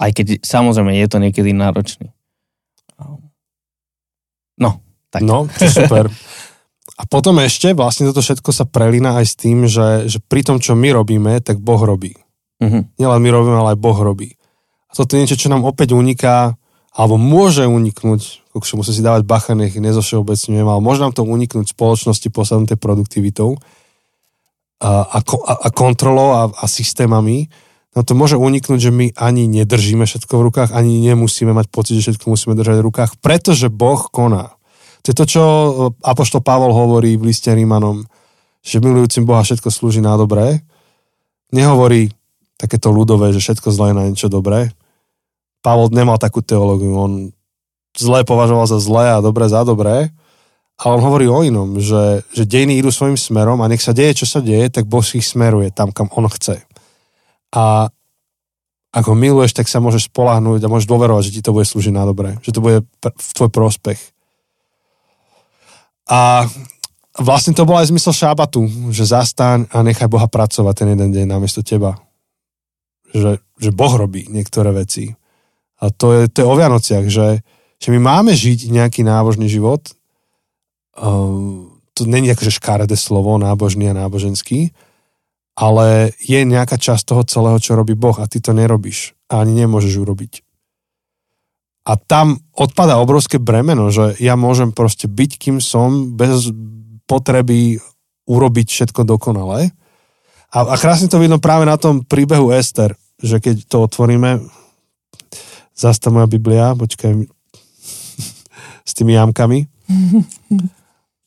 Aj 0.00 0.10
keď 0.12 0.40
samozrejme 0.40 0.96
je 0.96 1.06
to 1.12 1.18
niekedy 1.20 1.52
náročný. 1.52 2.08
Um, 2.96 3.28
no, 4.56 4.80
tak. 5.12 5.20
No, 5.24 5.44
super. 5.52 6.08
A 6.96 7.04
potom 7.04 7.36
ešte 7.44 7.76
vlastne 7.76 8.08
toto 8.08 8.24
všetko 8.24 8.50
sa 8.56 8.64
prelína 8.64 9.20
aj 9.20 9.26
s 9.28 9.34
tým, 9.36 9.68
že, 9.68 10.08
že 10.08 10.18
pri 10.20 10.40
tom, 10.40 10.56
čo 10.56 10.72
my 10.72 10.96
robíme, 10.96 11.36
tak 11.44 11.60
Boh 11.60 11.80
robí. 11.80 12.16
Mm-hmm. 12.64 12.96
Nielen 12.96 13.20
my 13.20 13.30
robíme, 13.30 13.56
ale 13.60 13.76
aj 13.76 13.82
Boh 13.84 13.98
robí. 14.00 14.40
A 14.88 14.92
toto 14.96 15.12
je 15.12 15.20
niečo, 15.24 15.36
čo 15.36 15.52
nám 15.52 15.68
opäť 15.68 15.92
uniká, 15.92 16.56
alebo 16.96 17.20
môže 17.20 17.68
uniknúť, 17.68 18.48
ako 18.56 18.80
musím 18.80 18.96
si 18.96 19.04
dávať 19.04 19.28
bacha, 19.28 19.52
nech 19.52 19.76
nezovšeobecňujem, 19.76 20.64
ale 20.64 20.80
môže 20.80 21.04
nám 21.04 21.12
to 21.12 21.28
uniknúť 21.28 21.76
spoločnosti 21.76 22.32
posadnuté 22.32 22.80
produktivitou, 22.80 23.60
a, 24.80 25.08
a, 25.08 25.18
a 25.64 25.68
kontrolou 25.72 26.36
a, 26.36 26.42
a 26.52 26.64
systémami, 26.68 27.48
no 27.96 28.04
to 28.04 28.12
môže 28.12 28.36
uniknúť, 28.36 28.80
že 28.80 28.92
my 28.92 29.16
ani 29.16 29.48
nedržíme 29.48 30.04
všetko 30.04 30.36
v 30.36 30.44
rukách, 30.52 30.70
ani 30.76 31.00
nemusíme 31.00 31.52
mať 31.56 31.66
pocit, 31.72 31.96
že 31.96 32.12
všetko 32.12 32.28
musíme 32.28 32.52
držať 32.56 32.76
v 32.80 32.86
rukách, 32.92 33.10
pretože 33.24 33.72
Boh 33.72 34.00
koná. 34.12 34.55
To 35.06 35.14
je 35.14 35.16
to, 35.22 35.26
čo 35.30 35.42
e, 35.42 35.70
Apoštol 36.02 36.42
Pavol 36.42 36.74
hovorí 36.74 37.14
v 37.14 37.30
liste 37.30 37.46
Rímanom, 37.54 38.02
že 38.66 38.82
milujúcim 38.82 39.22
Boha 39.22 39.46
všetko 39.46 39.70
slúži 39.70 40.02
na 40.02 40.18
dobré. 40.18 40.66
Nehovorí 41.54 42.10
takéto 42.58 42.90
ľudové, 42.90 43.30
že 43.30 43.38
všetko 43.38 43.70
zlé 43.70 43.94
na 43.94 44.10
niečo 44.10 44.26
dobré. 44.26 44.74
Pavol 45.62 45.94
nemal 45.94 46.18
takú 46.18 46.42
teológiu, 46.42 46.90
on 46.98 47.12
zlé 47.94 48.26
považoval 48.26 48.66
za 48.66 48.82
zlé 48.82 49.14
a 49.14 49.22
dobré 49.22 49.46
za 49.46 49.62
dobré 49.62 50.10
Ale 50.76 50.98
on 50.98 51.02
hovorí 51.06 51.30
o 51.30 51.40
inom, 51.46 51.78
že, 51.78 52.26
že 52.34 52.42
dejiny 52.42 52.82
idú 52.82 52.90
svojim 52.90 53.14
smerom 53.14 53.62
a 53.62 53.70
nech 53.70 53.80
sa 53.80 53.94
deje, 53.94 54.20
čo 54.20 54.26
sa 54.26 54.42
deje, 54.42 54.68
tak 54.68 54.90
Boh 54.90 55.06
ich 55.06 55.22
smeruje 55.22 55.70
tam, 55.70 55.94
kam 55.94 56.10
on 56.12 56.26
chce. 56.26 56.66
A 57.54 57.94
ak 58.90 59.04
miluješ, 59.06 59.54
tak 59.54 59.70
sa 59.70 59.78
môžeš 59.78 60.10
spolahnúť 60.10 60.66
a 60.66 60.72
môžeš 60.72 60.90
dôverovať, 60.90 61.22
že 61.30 61.34
ti 61.38 61.44
to 61.46 61.54
bude 61.54 61.68
slúžiť 61.68 61.94
na 61.94 62.04
dobré, 62.04 62.36
že 62.42 62.50
to 62.50 62.58
bude 62.58 62.84
v 63.04 63.30
tvoj 63.38 63.50
prospech. 63.54 64.15
A 66.06 66.46
vlastne 67.18 67.56
to 67.56 67.66
bol 67.66 67.78
aj 67.78 67.90
zmysel 67.90 68.14
šábatu, 68.14 68.66
že 68.94 69.08
zastaň 69.08 69.66
a 69.74 69.82
nechaj 69.82 70.06
Boha 70.06 70.30
pracovať 70.30 70.74
ten 70.84 70.88
jeden 70.94 71.10
deň 71.10 71.26
namiesto 71.26 71.66
teba. 71.66 71.98
Že, 73.10 73.42
že 73.58 73.70
Boh 73.74 73.92
robí 73.94 74.28
niektoré 74.30 74.70
veci. 74.70 75.14
A 75.82 75.90
to 75.90 76.14
je, 76.14 76.22
to 76.30 76.42
je 76.42 76.46
o 76.46 76.54
Vianociach, 76.56 77.06
že, 77.10 77.42
že 77.76 77.88
my 77.92 77.98
máme 78.00 78.32
žiť 78.32 78.72
nejaký 78.72 79.04
nábožný 79.04 79.50
život, 79.50 79.82
uh, 80.96 81.68
to 81.96 82.04
není 82.04 82.28
akože 82.28 82.60
škaredé 82.60 82.96
slovo, 82.96 83.40
nábožný 83.40 83.88
a 83.88 83.96
náboženský, 83.96 84.76
ale 85.56 86.12
je 86.20 86.44
nejaká 86.44 86.76
časť 86.76 87.02
toho 87.08 87.22
celého, 87.24 87.56
čo 87.56 87.72
robí 87.72 87.96
Boh 87.96 88.16
a 88.20 88.28
ty 88.28 88.44
to 88.44 88.52
nerobíš 88.52 89.16
a 89.32 89.40
ani 89.40 89.64
nemôžeš 89.64 89.96
urobiť. 90.04 90.45
A 91.86 91.94
tam 91.94 92.42
odpada 92.50 92.98
obrovské 92.98 93.38
bremeno, 93.38 93.94
že 93.94 94.18
ja 94.18 94.34
môžem 94.34 94.74
proste 94.74 95.06
byť, 95.06 95.30
kým 95.38 95.56
som, 95.62 96.18
bez 96.18 96.50
potreby 97.06 97.78
urobiť 98.26 98.66
všetko 98.66 99.06
dokonale. 99.06 99.70
A, 100.50 100.58
a 100.66 100.74
krásne 100.74 101.06
to 101.06 101.22
vidno 101.22 101.38
práve 101.38 101.62
na 101.62 101.78
tom 101.78 102.02
príbehu 102.02 102.50
Ester, 102.50 102.98
že 103.22 103.38
keď 103.38 103.70
to 103.70 103.86
otvoríme, 103.86 104.42
zasta 105.78 106.10
moja 106.10 106.26
Biblia, 106.26 106.74
počkaj, 106.74 107.22
s 108.90 108.92
tými 108.98 109.14
jamkami. 109.14 109.70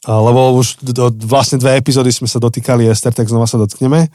Lebo 0.03 0.60
už 0.60 0.84
do, 0.91 1.12
vlastne 1.24 1.55
dve 1.55 1.80
epizódy 1.80 2.12
sme 2.12 2.28
sa 2.28 2.39
dotýkali 2.43 2.88
Ester, 2.88 3.16
tak 3.16 3.32
znova 3.32 3.47
sa 3.47 3.55
dotkneme. 3.55 4.12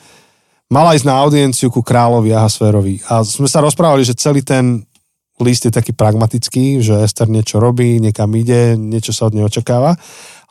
Mala 0.73 0.97
ísť 0.97 1.09
na 1.09 1.21
audienciu 1.21 1.69
ku 1.69 1.85
kráľovi 1.85 2.33
Ahasférovi. 2.33 3.05
A 3.13 3.21
sme 3.25 3.49
sa 3.49 3.61
rozprávali, 3.61 4.05
že 4.05 4.17
celý 4.17 4.41
ten 4.41 4.85
list 5.43 5.67
je 5.67 5.73
taký 5.75 5.91
pragmatický, 5.97 6.79
že 6.79 7.03
Ester 7.03 7.27
niečo 7.27 7.59
robí, 7.59 7.99
niekam 7.99 8.31
ide, 8.39 8.79
niečo 8.79 9.11
sa 9.11 9.27
od 9.27 9.35
nej 9.35 9.43
očakáva. 9.43 9.99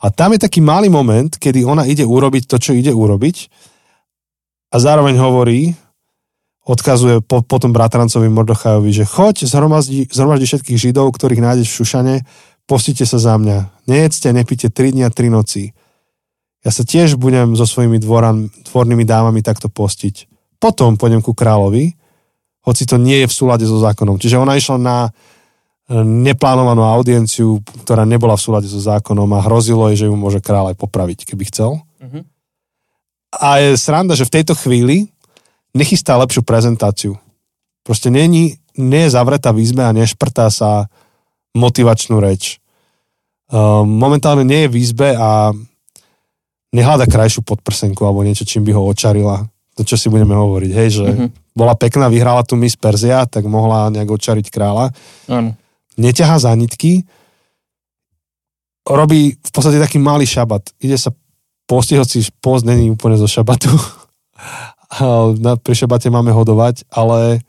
A 0.04 0.06
tam 0.12 0.36
je 0.36 0.44
taký 0.44 0.60
malý 0.60 0.92
moment, 0.92 1.32
kedy 1.32 1.64
ona 1.64 1.88
ide 1.88 2.04
urobiť 2.04 2.44
to, 2.52 2.60
čo 2.60 2.76
ide 2.76 2.92
urobiť 2.92 3.48
a 4.74 4.76
zároveň 4.82 5.16
hovorí, 5.22 5.78
odkazuje 6.66 7.22
po, 7.22 7.46
potom 7.46 7.70
bratrancovi 7.70 8.26
Mordochajovi, 8.28 8.90
že 8.90 9.06
choď, 9.06 9.46
zhromaždi, 9.46 10.10
zhromaždi 10.10 10.50
všetkých 10.50 10.82
židov, 10.90 11.14
ktorých 11.14 11.44
nájdeš 11.46 11.70
v 11.70 11.78
Šušane, 11.78 12.16
postite 12.66 13.06
sa 13.06 13.22
za 13.22 13.38
mňa. 13.38 13.86
Nejedzte, 13.86 14.34
nepite 14.34 14.74
3 14.74 14.98
dni 14.98 15.04
a 15.06 15.14
3 15.14 15.30
noci. 15.30 15.78
Ja 16.66 16.74
sa 16.74 16.82
tiež 16.82 17.22
budem 17.22 17.54
so 17.54 17.70
svojimi 17.70 18.02
dvoran, 18.02 18.50
dvornými 18.50 19.06
dámami 19.06 19.46
takto 19.46 19.70
postiť. 19.70 20.32
Potom 20.58 20.96
pôjdem 20.98 21.22
ku 21.22 21.36
kráľovi, 21.36 21.94
hoci 22.64 22.88
to 22.88 22.96
nie 22.96 23.24
je 23.24 23.28
v 23.28 23.36
súlade 23.36 23.68
so 23.68 23.76
zákonom. 23.84 24.16
Čiže 24.16 24.40
ona 24.40 24.56
išla 24.56 24.80
na 24.80 24.98
e, 25.08 25.12
neplánovanú 26.00 26.88
audienciu, 26.88 27.60
ktorá 27.84 28.08
nebola 28.08 28.40
v 28.40 28.44
súlade 28.48 28.68
so 28.72 28.80
zákonom 28.80 29.28
a 29.36 29.44
hrozilo 29.44 29.92
jej, 29.92 30.08
že 30.08 30.08
ju 30.08 30.16
môže 30.16 30.40
kráľ 30.40 30.72
aj 30.72 30.78
popraviť, 30.80 31.28
keby 31.28 31.44
chcel. 31.52 31.84
Mm-hmm. 32.00 32.24
A 33.44 33.50
je 33.60 33.70
sranda, 33.76 34.16
že 34.16 34.24
v 34.24 34.36
tejto 34.40 34.56
chvíli 34.56 35.12
nechystá 35.76 36.16
lepšiu 36.16 36.46
prezentáciu. 36.48 37.20
Proste 37.84 38.08
není, 38.08 38.56
nie 38.80 39.02
je 39.06 39.14
zavretá 39.14 39.52
v 39.52 39.66
izbe 39.66 39.84
a 39.84 39.92
nešprtá 39.92 40.48
sa 40.48 40.88
motivačnú 41.52 42.24
reč. 42.24 42.64
Um, 43.52 43.86
momentálne 43.86 44.48
nie 44.48 44.66
je 44.66 44.72
v 44.72 44.80
izbe 44.80 45.10
a 45.14 45.52
nehľada 46.74 47.06
krajšiu 47.06 47.44
podprsenku 47.44 48.02
alebo 48.02 48.24
niečo, 48.24 48.48
čím 48.48 48.66
by 48.66 48.72
ho 48.74 48.88
očarila. 48.88 49.46
To, 49.74 49.82
čo 49.82 49.98
si 49.98 50.08
budeme 50.08 50.38
hovoriť. 50.38 50.72
Hej, 50.72 50.90
že 51.02 51.08
mm-hmm. 51.10 51.43
Bola 51.54 51.78
pekná, 51.78 52.10
vyhrala 52.10 52.42
tu 52.42 52.58
Miss 52.58 52.74
Perzia, 52.74 53.30
tak 53.30 53.46
mohla 53.46 53.94
nejak 53.94 54.10
očariť 54.10 54.50
kráľa. 54.50 54.90
Áno. 55.30 55.54
Neťahá 55.98 56.42
za 56.42 56.50
nitky, 56.58 57.06
robí 58.84 59.38
v 59.38 59.52
podstate 59.54 59.78
taký 59.78 60.02
malý 60.02 60.26
šabat. 60.26 60.74
Ide 60.82 60.98
sa 60.98 61.14
postiť, 61.70 61.98
hoci 62.02 62.18
post 62.42 62.66
není 62.66 62.90
úplne 62.90 63.16
zo 63.16 63.30
šabatu. 63.30 63.70
na, 65.46 65.56
pri 65.56 65.76
šabate 65.78 66.10
máme 66.10 66.34
hodovať, 66.34 66.90
ale 66.92 67.42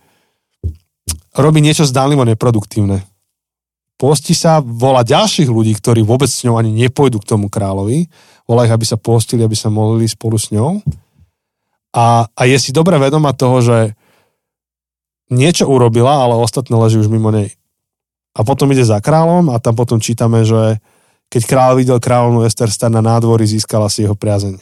robí 1.34 1.58
niečo 1.60 1.84
zdánlivo 1.84 2.22
neproduktívne. 2.24 3.02
Posti 3.94 4.34
sa, 4.34 4.58
volá 4.58 5.06
ďalších 5.06 5.46
ľudí, 5.46 5.72
ktorí 5.78 6.02
vôbec 6.02 6.26
s 6.26 6.42
ňou 6.42 6.58
ani 6.58 6.74
nepôjdu 6.74 7.22
k 7.22 7.28
tomu 7.30 7.46
kráľovi, 7.46 8.10
volá 8.44 8.66
ich, 8.66 8.74
aby 8.74 8.84
sa 8.84 8.98
postili, 8.98 9.46
aby 9.46 9.54
sa 9.54 9.70
modlili 9.70 10.10
spolu 10.10 10.34
s 10.34 10.50
ňou. 10.50 10.82
A, 11.94 12.26
a 12.26 12.42
je 12.50 12.58
si 12.58 12.74
dobre 12.74 12.98
vedoma 12.98 13.30
toho, 13.30 13.62
že 13.62 13.78
niečo 15.30 15.70
urobila, 15.70 16.26
ale 16.26 16.34
ostatné 16.42 16.74
leží 16.74 16.98
už 16.98 17.06
mimo 17.06 17.30
nej. 17.30 17.54
A 18.34 18.42
potom 18.42 18.66
ide 18.74 18.82
za 18.82 18.98
kráľom 18.98 19.54
a 19.54 19.62
tam 19.62 19.78
potom 19.78 20.02
čítame, 20.02 20.42
že 20.42 20.82
keď 21.30 21.42
kráľ 21.46 21.72
videl 21.78 21.98
kráľovnú 22.02 22.42
Ester 22.42 22.66
na 22.90 22.98
nádvory, 22.98 23.46
získala 23.46 23.86
si 23.86 24.02
jeho 24.02 24.18
priazeň. 24.18 24.58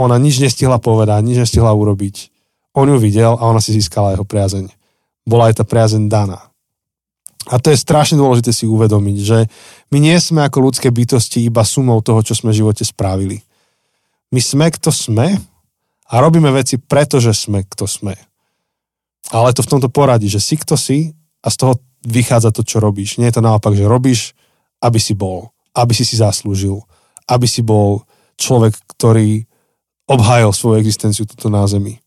Ona 0.00 0.16
nič 0.16 0.40
nestihla 0.40 0.80
povedať, 0.80 1.20
nič 1.20 1.36
nestihla 1.36 1.72
urobiť. 1.72 2.32
On 2.76 2.88
ju 2.88 2.96
videl 2.96 3.36
a 3.36 3.42
ona 3.48 3.60
si 3.60 3.76
získala 3.76 4.16
jeho 4.16 4.24
priazeň. 4.24 4.68
Bola 5.24 5.52
aj 5.52 5.60
tá 5.60 5.64
priazeň 5.64 6.08
daná. 6.08 6.52
A 7.46 7.62
to 7.62 7.70
je 7.70 7.78
strašne 7.78 8.18
dôležité 8.18 8.50
si 8.50 8.66
uvedomiť, 8.66 9.18
že 9.22 9.38
my 9.94 9.98
nie 10.02 10.16
sme 10.18 10.42
ako 10.44 10.66
ľudské 10.66 10.90
bytosti 10.90 11.46
iba 11.46 11.62
sumou 11.62 12.02
toho, 12.02 12.20
čo 12.20 12.34
sme 12.34 12.50
v 12.50 12.58
živote 12.64 12.82
spravili. 12.82 13.40
My 14.34 14.42
sme, 14.42 14.66
kto 14.68 14.90
sme 14.90 15.38
a 16.06 16.14
robíme 16.22 16.50
veci 16.54 16.78
preto, 16.78 17.18
že 17.18 17.34
sme, 17.34 17.66
kto 17.66 17.90
sme. 17.90 18.14
Ale 19.34 19.50
to 19.50 19.66
v 19.66 19.70
tomto 19.74 19.90
poradí, 19.90 20.30
že 20.30 20.38
si, 20.38 20.54
kto 20.54 20.78
si 20.78 21.10
a 21.42 21.50
z 21.50 21.56
toho 21.58 21.72
vychádza 22.06 22.54
to, 22.54 22.62
čo 22.62 22.78
robíš. 22.78 23.18
Nie 23.18 23.34
je 23.34 23.42
to 23.42 23.46
naopak, 23.46 23.74
že 23.74 23.90
robíš, 23.90 24.38
aby 24.78 25.02
si 25.02 25.18
bol, 25.18 25.50
aby 25.74 25.90
si 25.90 26.06
si 26.06 26.14
zaslúžil, 26.14 26.78
aby 27.26 27.46
si 27.50 27.66
bol 27.66 28.06
človek, 28.38 28.78
ktorý 28.94 29.50
obhájil 30.06 30.54
svoju 30.54 30.78
existenciu 30.78 31.26
tuto 31.26 31.50
na 31.50 31.66
zemi. 31.66 31.98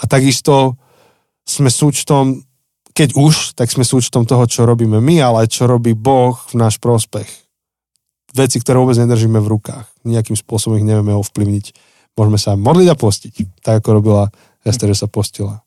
A 0.00 0.08
takisto 0.08 0.80
sme 1.44 1.68
súčtom, 1.68 2.40
keď 2.96 3.12
už, 3.20 3.52
tak 3.52 3.68
sme 3.68 3.84
súčtom 3.84 4.24
toho, 4.24 4.48
čo 4.48 4.64
robíme 4.64 4.96
my, 4.96 5.20
ale 5.20 5.36
aj 5.44 5.60
čo 5.60 5.68
robí 5.68 5.92
Boh 5.92 6.40
v 6.48 6.54
náš 6.56 6.80
prospech. 6.80 7.28
Veci, 8.32 8.56
ktoré 8.62 8.80
vôbec 8.80 8.96
nedržíme 8.96 9.42
v 9.42 9.50
rukách. 9.58 9.90
Nejakým 10.06 10.38
spôsobom 10.38 10.78
ich 10.80 10.86
nevieme 10.86 11.12
ovplyvniť. 11.12 11.89
Môžeme 12.18 12.38
sa 12.38 12.58
modliť 12.58 12.88
a 12.90 12.96
postiť, 12.98 13.32
tak 13.62 13.80
ako 13.84 13.88
robila 14.02 14.24
Ester, 14.66 14.90
že 14.92 15.04
sa 15.04 15.08
postila. 15.08 15.64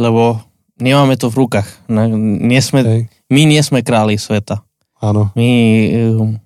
Lebo 0.00 0.42
nemáme 0.80 1.14
to 1.14 1.30
v 1.30 1.46
rukách. 1.46 1.68
Nie 1.88 2.64
sme, 2.64 3.08
my 3.30 3.42
nie 3.46 3.62
sme 3.62 3.84
králi 3.86 4.18
sveta. 4.18 4.64
Áno. 5.02 5.34
My 5.34 5.50
um, 6.14 6.38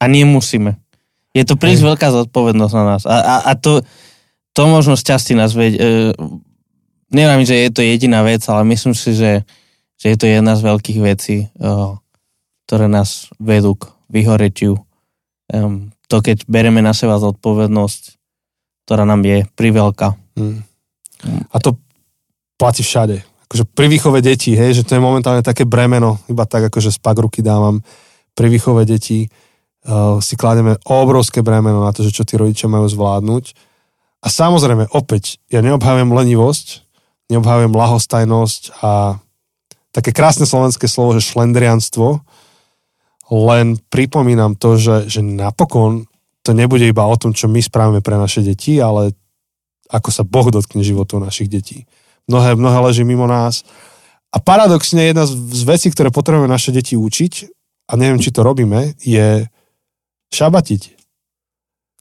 a 0.00 0.04
nemusíme. 0.08 0.80
Je 1.36 1.46
to 1.46 1.54
príliš 1.54 1.84
veľká 1.84 2.10
zodpovednosť 2.10 2.74
na 2.74 2.84
nás. 2.96 3.02
A, 3.06 3.16
a, 3.22 3.36
a 3.46 3.52
to, 3.54 3.84
to 4.50 4.62
možno 4.66 4.98
z 4.98 5.06
časti 5.06 5.38
nás 5.38 5.54
veď, 5.54 5.72
e, 5.78 5.80
neviem, 7.14 7.46
že 7.46 7.54
je 7.54 7.70
to 7.70 7.86
jediná 7.86 8.26
vec, 8.26 8.42
ale 8.50 8.66
myslím 8.66 8.98
si, 8.98 9.14
že, 9.14 9.46
že 9.94 10.06
je 10.10 10.16
to 10.18 10.26
jedna 10.26 10.58
z 10.58 10.66
veľkých 10.66 10.98
vecí, 10.98 11.46
e, 11.46 11.68
ktoré 12.66 12.90
nás 12.90 13.30
vedú 13.38 13.78
k 13.78 13.94
vyhoretiu. 14.10 14.82
E, 15.46 15.62
to, 16.10 16.16
keď 16.18 16.50
bereme 16.50 16.82
na 16.82 16.90
seba 16.90 17.22
zodpovednosť, 17.22 18.18
ktorá 18.84 19.08
nám 19.08 19.22
je 19.24 19.46
priveľká. 19.54 20.14
Hmm. 20.36 20.64
A 21.52 21.56
to 21.60 21.76
platí 22.60 22.84
všade. 22.84 23.22
Akože 23.48 23.64
pri 23.66 23.86
výchove 23.90 24.20
detí, 24.22 24.54
hej, 24.54 24.80
že 24.80 24.86
to 24.86 24.94
je 24.96 25.02
momentálne 25.02 25.42
také 25.42 25.66
bremeno, 25.66 26.22
iba 26.30 26.46
tak 26.46 26.70
akože 26.70 26.94
spak 26.94 27.18
ruky 27.18 27.42
dávam 27.42 27.82
pri 28.36 28.46
výchove 28.46 28.86
detí 28.86 29.26
uh, 29.26 30.22
si 30.22 30.38
kládeme 30.38 30.78
obrovské 30.86 31.42
bremeno 31.42 31.82
na 31.82 31.90
to, 31.90 32.06
že 32.06 32.14
čo 32.14 32.22
tí 32.22 32.38
rodičia 32.38 32.70
majú 32.70 32.86
zvládnuť. 32.86 33.44
A 34.20 34.28
samozrejme, 34.28 34.92
opäť, 34.92 35.40
ja 35.48 35.64
neobhajujem 35.64 36.12
lenivosť, 36.12 36.66
neobhajujem 37.32 37.72
lahostajnosť 37.72 38.62
a 38.84 39.16
také 39.90 40.12
krásne 40.12 40.44
slovenské 40.44 40.86
slovo, 40.86 41.16
že 41.16 41.24
šlendrianstvo, 41.24 42.20
len 43.30 43.78
pripomínam 43.88 44.58
to, 44.58 44.76
že, 44.76 45.06
že 45.06 45.20
napokon 45.22 46.09
to 46.42 46.56
nebude 46.56 46.88
iba 46.88 47.04
o 47.04 47.16
tom, 47.16 47.36
čo 47.36 47.48
my 47.48 47.60
spravíme 47.60 48.00
pre 48.00 48.16
naše 48.16 48.40
deti, 48.40 48.80
ale 48.80 49.12
ako 49.90 50.08
sa 50.08 50.22
Boh 50.22 50.48
dotkne 50.48 50.80
životov 50.80 51.20
našich 51.20 51.50
detí. 51.50 51.84
Mnohé, 52.30 52.54
mnohé 52.54 52.78
leží 52.86 53.02
mimo 53.02 53.26
nás. 53.26 53.66
A 54.30 54.38
paradoxne 54.38 55.10
jedna 55.10 55.26
z 55.26 55.62
vecí, 55.66 55.90
ktoré 55.90 56.14
potrebujeme 56.14 56.46
naše 56.46 56.70
deti 56.70 56.94
učiť, 56.94 57.32
a 57.90 57.98
neviem, 57.98 58.22
či 58.22 58.30
to 58.30 58.46
robíme, 58.46 58.94
je 59.02 59.50
šabatiť. 60.30 60.82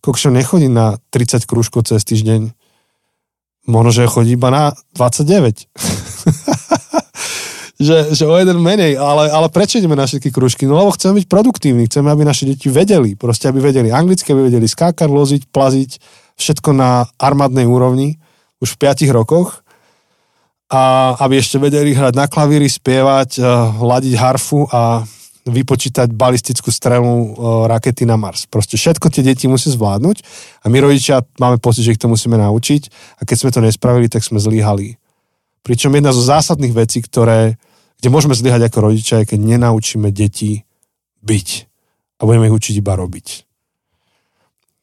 Kokšo 0.05 0.29
nechodí 0.29 0.69
na 0.69 1.01
30 1.09 1.49
krúžkov 1.49 1.89
cez 1.89 2.05
týždeň. 2.05 2.53
Možno, 3.65 3.89
že 3.91 4.05
chodí 4.05 4.37
iba 4.37 4.53
na 4.53 4.77
29. 4.93 5.65
že, 7.79 8.11
že 8.11 8.27
o 8.27 8.35
jeden 8.35 8.59
menej, 8.59 8.99
ale, 8.99 9.31
ale 9.31 9.47
prečo 9.47 9.79
ideme 9.79 9.95
na 9.95 10.03
všetky 10.03 10.35
kružky? 10.35 10.67
No 10.67 10.75
lebo 10.75 10.91
chceme 10.91 11.23
byť 11.23 11.31
produktívni, 11.31 11.87
chceme, 11.87 12.11
aby 12.11 12.27
naše 12.27 12.43
deti 12.43 12.67
vedeli, 12.67 13.15
proste 13.15 13.47
aby 13.47 13.63
vedeli 13.63 13.87
anglicky, 13.87 14.35
aby 14.35 14.51
vedeli 14.51 14.67
skákať, 14.67 15.07
loziť, 15.07 15.41
plaziť, 15.47 15.91
všetko 16.35 16.75
na 16.75 17.07
armádnej 17.15 17.63
úrovni 17.63 18.19
už 18.59 18.75
v 18.75 18.91
5 18.91 19.15
rokoch 19.15 19.63
a 20.67 21.15
aby 21.23 21.39
ešte 21.39 21.55
vedeli 21.55 21.95
hrať 21.95 22.13
na 22.19 22.27
klavíri, 22.27 22.67
spievať, 22.67 23.39
hladiť 23.79 24.13
eh, 24.13 24.19
harfu 24.19 24.67
a 24.69 25.07
vypočítať 25.47 26.11
balistickú 26.11 26.69
strelu 26.75 27.07
eh, 27.07 27.27
rakety 27.71 28.03
na 28.03 28.19
Mars. 28.19 28.43
Proste 28.43 28.75
všetko 28.75 29.07
tie 29.07 29.23
deti 29.23 29.47
musí 29.47 29.71
zvládnuť 29.71 30.17
a 30.61 30.65
my 30.67 30.77
rodičia 30.83 31.23
máme 31.39 31.63
pocit, 31.63 31.87
že 31.87 31.95
ich 31.95 32.01
to 32.01 32.11
musíme 32.11 32.35
naučiť 32.35 32.91
a 33.17 33.25
keď 33.25 33.37
sme 33.39 33.49
to 33.55 33.63
nespravili, 33.63 34.11
tak 34.11 34.19
sme 34.19 34.37
zlíhali. 34.37 34.99
Pričom 35.63 35.95
jedna 35.95 36.11
zo 36.11 36.23
zásadných 36.23 36.75
vecí, 36.75 36.99
ktoré 36.99 37.55
kde 37.99 38.07
môžeme 38.07 38.31
zlyhať 38.31 38.71
ako 38.71 38.91
rodičia, 38.91 39.27
keď 39.27 39.39
nenaučíme 39.39 40.07
deti 40.15 40.63
byť 41.19 41.47
a 42.19 42.21
budeme 42.23 42.47
ich 42.47 42.55
učiť 42.55 42.75
iba 42.79 42.95
robiť. 42.95 43.27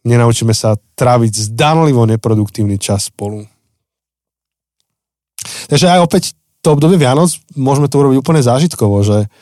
Nenaučíme 0.06 0.52
sa 0.52 0.76
tráviť 0.76 1.50
zdanlivo 1.50 2.04
neproduktívny 2.04 2.76
čas 2.76 3.08
spolu. 3.08 3.48
Takže 5.66 5.90
aj 5.90 6.00
opäť 6.04 6.22
to 6.60 6.76
obdobie 6.76 7.00
Vianoc 7.00 7.32
môžeme 7.56 7.88
to 7.88 7.98
urobiť 8.02 8.18
úplne 8.20 8.42
zážitkovo, 8.44 9.02
že, 9.02 9.32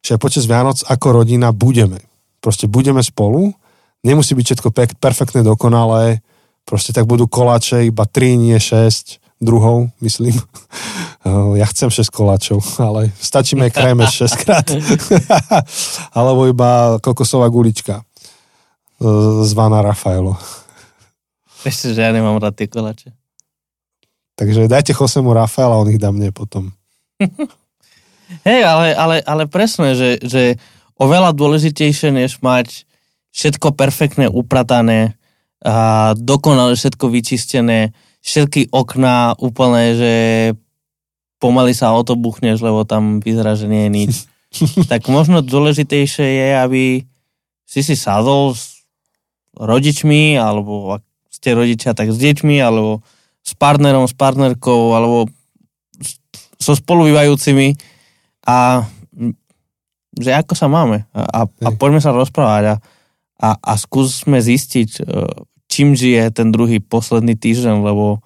že 0.00 0.20
počas 0.20 0.46
Vianoc 0.46 0.80
ako 0.86 1.24
rodina 1.24 1.50
budeme. 1.50 2.00
Proste 2.38 2.70
budeme 2.70 3.00
spolu, 3.00 3.52
nemusí 4.04 4.36
byť 4.36 4.44
všetko 4.44 4.68
perfektné, 5.00 5.40
dokonalé, 5.42 6.20
proste 6.68 6.92
tak 6.92 7.08
budú 7.08 7.24
koláče 7.26 7.88
iba 7.88 8.04
3, 8.04 8.36
nie 8.36 8.58
6, 8.60 9.23
druhou, 9.40 9.90
myslím. 10.00 10.34
Ja 11.56 11.64
chcem 11.72 11.88
6 11.88 12.12
koláčov, 12.12 12.60
ale 12.76 13.08
stačí 13.16 13.56
mi 13.56 13.72
krajme 13.72 14.04
6 14.04 14.44
krát. 14.44 14.68
Alebo 16.12 16.44
iba 16.44 17.00
kokosová 17.00 17.48
gulička 17.48 18.04
zvaná 19.48 19.80
Rafaelo. 19.80 20.36
Ešte, 21.64 21.96
že 21.96 22.04
ja 22.04 22.12
nemám 22.12 22.36
rád 22.36 22.60
tie 22.60 22.68
koláče. 22.68 23.16
Takže 24.36 24.68
dajte 24.68 24.92
Chosemu 24.92 25.32
Rafaela, 25.32 25.80
on 25.80 25.88
ich 25.88 25.96
dá 25.96 26.12
mne 26.12 26.28
potom. 26.28 26.76
Hej, 28.48 28.60
ale, 28.68 28.92
ale, 28.92 29.16
ale 29.24 29.48
presne, 29.48 29.96
že, 29.96 30.20
že 30.20 30.60
oveľa 31.00 31.32
dôležitejšie, 31.32 32.12
než 32.12 32.44
mať 32.44 32.84
všetko 33.32 33.72
perfektne 33.72 34.28
upratané, 34.28 35.16
a 35.64 36.12
dokonale 36.12 36.76
všetko 36.76 37.08
vyčistené, 37.08 37.96
všetky 38.24 38.72
okná 38.72 39.36
úplne, 39.36 39.92
že 39.94 40.14
pomaly 41.36 41.76
sa 41.76 41.92
o 41.92 42.00
to 42.00 42.16
buchneš, 42.16 42.64
lebo 42.64 42.88
tam 42.88 43.20
vyzerá, 43.20 43.52
že 43.52 43.68
nie 43.68 43.86
je 43.86 43.90
nič. 43.92 44.12
tak 44.90 45.04
možno 45.12 45.44
dôležitejšie 45.44 46.24
je, 46.24 46.48
aby 46.56 46.82
si 47.68 47.80
si 47.84 47.94
sadol 47.94 48.56
s 48.56 48.88
rodičmi, 49.52 50.40
alebo 50.40 50.96
ak 50.96 51.04
ste 51.28 51.52
rodičia, 51.52 51.92
tak 51.92 52.10
s 52.10 52.18
deťmi, 52.18 52.56
alebo 52.64 53.04
s 53.44 53.52
partnerom, 53.52 54.08
s 54.08 54.16
partnerkou, 54.16 54.96
alebo 54.96 55.28
so 56.56 56.72
spolubývajúcimi. 56.72 57.76
A 58.48 58.88
že 60.14 60.30
ako 60.32 60.54
sa 60.56 60.70
máme? 60.70 61.04
A, 61.12 61.20
a, 61.26 61.40
a 61.44 61.68
poďme 61.74 62.00
sa 62.00 62.14
rozprávať 62.14 62.64
a, 62.72 62.76
a, 63.42 63.48
a 63.58 63.72
skúsme 63.74 64.38
zistiť, 64.38 64.90
e, 65.02 65.04
čím 65.68 65.98
žije 65.98 66.30
ten 66.30 66.52
druhý 66.52 66.78
posledný 66.78 67.34
týždeň, 67.34 67.82
lebo 67.82 68.20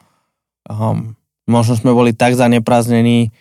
um, 0.68 1.16
možno 1.48 1.74
sme 1.78 1.96
boli 1.96 2.12
tak 2.12 2.36
zanepráznení 2.36 3.32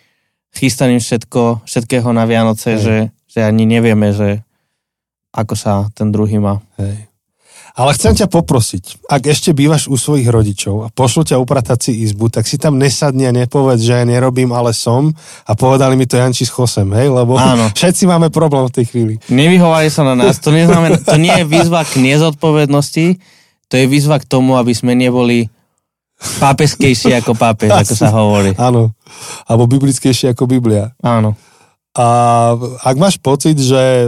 chystaním 0.54 0.98
všetko, 0.98 1.68
všetkého 1.68 2.08
na 2.12 2.24
Vianoce, 2.24 2.80
že, 2.80 2.96
že 3.28 3.44
ani 3.44 3.68
nevieme, 3.68 4.16
že 4.16 4.42
ako 5.32 5.54
sa 5.54 5.72
ten 5.92 6.08
druhý 6.08 6.40
má. 6.40 6.64
Hej. 6.80 7.08
Ale 7.78 7.94
chcem 7.94 8.10
ťa 8.10 8.26
poprosiť, 8.26 9.06
ak 9.06 9.22
ešte 9.30 9.54
bývaš 9.54 9.86
u 9.86 9.94
svojich 9.94 10.26
rodičov 10.26 10.82
a 10.82 10.90
pošlu 10.90 11.22
ťa 11.22 11.38
upratať 11.38 11.78
si 11.78 12.02
izbu, 12.02 12.26
tak 12.26 12.42
si 12.50 12.58
tam 12.58 12.74
nesadni 12.74 13.22
a 13.22 13.30
nepovedz, 13.30 13.86
že 13.86 14.02
ja 14.02 14.02
nerobím, 14.02 14.50
ale 14.50 14.74
som 14.74 15.14
a 15.46 15.54
povedali 15.54 15.94
mi 15.94 16.02
to 16.02 16.18
Janči 16.18 16.42
s 16.42 16.50
Chosem, 16.50 16.90
hej, 16.98 17.06
lebo 17.06 17.38
Áno. 17.38 17.70
všetci 17.78 18.10
máme 18.10 18.34
problém 18.34 18.66
v 18.66 18.82
tej 18.82 18.84
chvíli. 18.90 19.14
Nevyhovali 19.30 19.94
sa 19.94 20.02
na 20.02 20.18
nás, 20.18 20.42
to, 20.42 20.50
neznamená, 20.50 20.98
to 20.98 21.14
nie 21.22 21.30
je 21.30 21.46
výzva 21.46 21.86
k 21.86 22.02
nezodpovednosti, 22.02 23.37
to 23.68 23.76
je 23.76 23.84
výzva 23.84 24.16
k 24.16 24.28
tomu, 24.28 24.56
aby 24.56 24.72
sme 24.72 24.96
neboli 24.96 25.52
pápeskejší 26.18 27.14
ako 27.22 27.32
pápež, 27.38 27.70
ako 27.70 27.94
sa 27.94 28.10
hovorí. 28.10 28.50
Áno, 28.68 28.96
alebo 29.46 29.70
biblickejší 29.70 30.34
ako 30.34 30.50
Biblia. 30.50 30.92
Áno. 31.04 31.38
A 31.98 32.06
ak 32.82 32.96
máš 32.98 33.18
pocit, 33.18 33.58
že 33.58 34.06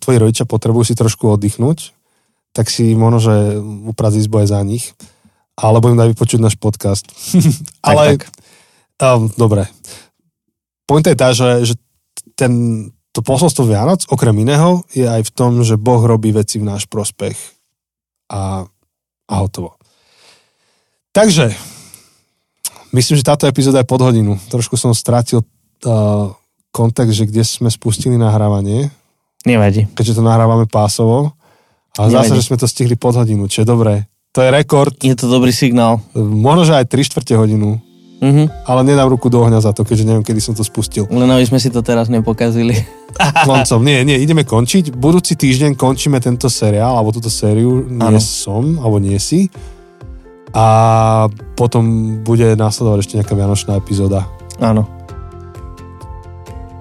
tvoji 0.00 0.16
rodičia 0.20 0.44
potrebujú 0.44 0.92
si 0.92 0.94
trošku 0.98 1.32
oddychnúť, 1.32 1.96
tak 2.52 2.68
si 2.72 2.92
možno, 2.96 3.18
že 3.20 3.34
uprazí 3.88 4.20
zboj 4.24 4.48
za 4.48 4.60
nich. 4.64 4.96
Alebo 5.56 5.88
im 5.88 5.96
daj 5.96 6.12
vypočuť 6.12 6.40
náš 6.40 6.56
podcast. 6.60 7.08
Ale, 7.88 8.20
tak, 8.20 8.28
tak. 9.00 9.16
Um, 9.16 9.32
dobre. 9.32 9.68
Pointa 10.84 11.08
je 11.12 11.18
tá, 11.20 11.32
že, 11.32 11.72
že 11.72 11.74
ten, 12.36 12.52
to 13.16 13.24
posolstvo 13.24 13.64
Vianoc, 13.64 14.04
okrem 14.12 14.36
iného, 14.44 14.84
je 14.92 15.08
aj 15.08 15.24
v 15.24 15.32
tom, 15.32 15.64
že 15.64 15.80
Boh 15.80 16.04
robí 16.04 16.36
veci 16.36 16.60
v 16.60 16.68
náš 16.68 16.84
prospech. 16.84 17.36
A 18.28 18.68
a 19.26 19.34
hotovo. 19.42 19.74
Takže, 21.12 21.52
myslím, 22.92 23.16
že 23.16 23.24
táto 23.24 23.48
epizóda 23.48 23.82
je 23.82 23.88
pod 23.88 24.04
hodinu. 24.04 24.36
Trošku 24.52 24.76
som 24.76 24.92
strátil 24.92 25.40
uh, 25.40 26.32
kontext, 26.70 27.16
že 27.16 27.24
kde 27.24 27.42
sme 27.42 27.72
spustili 27.72 28.20
nahrávanie. 28.20 28.92
Nevadí. 29.48 29.88
Keďže 29.96 30.20
to 30.20 30.22
nahrávame 30.26 30.68
pásovo. 30.68 31.32
A 31.96 32.12
zase, 32.12 32.36
že 32.36 32.52
sme 32.52 32.60
to 32.60 32.68
stihli 32.68 32.92
pod 33.00 33.16
hodinu, 33.16 33.48
čo 33.48 33.64
je 33.64 33.66
dobré. 33.66 34.04
To 34.36 34.44
je 34.44 34.52
rekord. 34.52 34.92
Je 35.00 35.16
to 35.16 35.32
dobrý 35.32 35.48
signál. 35.48 36.04
Možno, 36.12 36.68
že 36.68 36.76
aj 36.76 36.92
3 36.92 37.08
čtvrte 37.08 37.32
hodinu. 37.40 37.80
Uh-huh. 38.16 38.48
Ale 38.64 38.80
nedám 38.80 39.12
ruku 39.12 39.28
do 39.28 39.44
ohňa 39.44 39.60
za 39.60 39.76
to, 39.76 39.84
keďže 39.84 40.08
neviem, 40.08 40.24
kedy 40.24 40.40
som 40.40 40.56
to 40.56 40.64
spustil. 40.64 41.04
Len 41.12 41.28
aby 41.28 41.44
sme 41.44 41.60
si 41.60 41.68
to 41.68 41.84
teraz 41.84 42.08
nepokazili. 42.08 42.72
Koncom. 43.48 43.80
Nie, 43.84 44.04
nie, 44.08 44.16
ideme 44.16 44.44
končiť. 44.44 44.96
Budúci 44.96 45.36
týždeň 45.36 45.76
končíme 45.76 46.16
tento 46.20 46.48
seriál, 46.48 46.96
alebo 46.96 47.12
túto 47.12 47.28
sériu. 47.28 47.84
Nie 47.84 48.16
ano. 48.16 48.20
som, 48.20 48.80
alebo 48.80 48.96
nie 48.96 49.20
si. 49.20 49.52
A 50.56 51.28
potom 51.52 52.16
bude 52.24 52.56
následovať 52.56 52.98
ešte 53.04 53.14
nejaká 53.20 53.34
vianočná 53.36 53.76
epizóda. 53.76 54.24
Áno. 54.56 54.88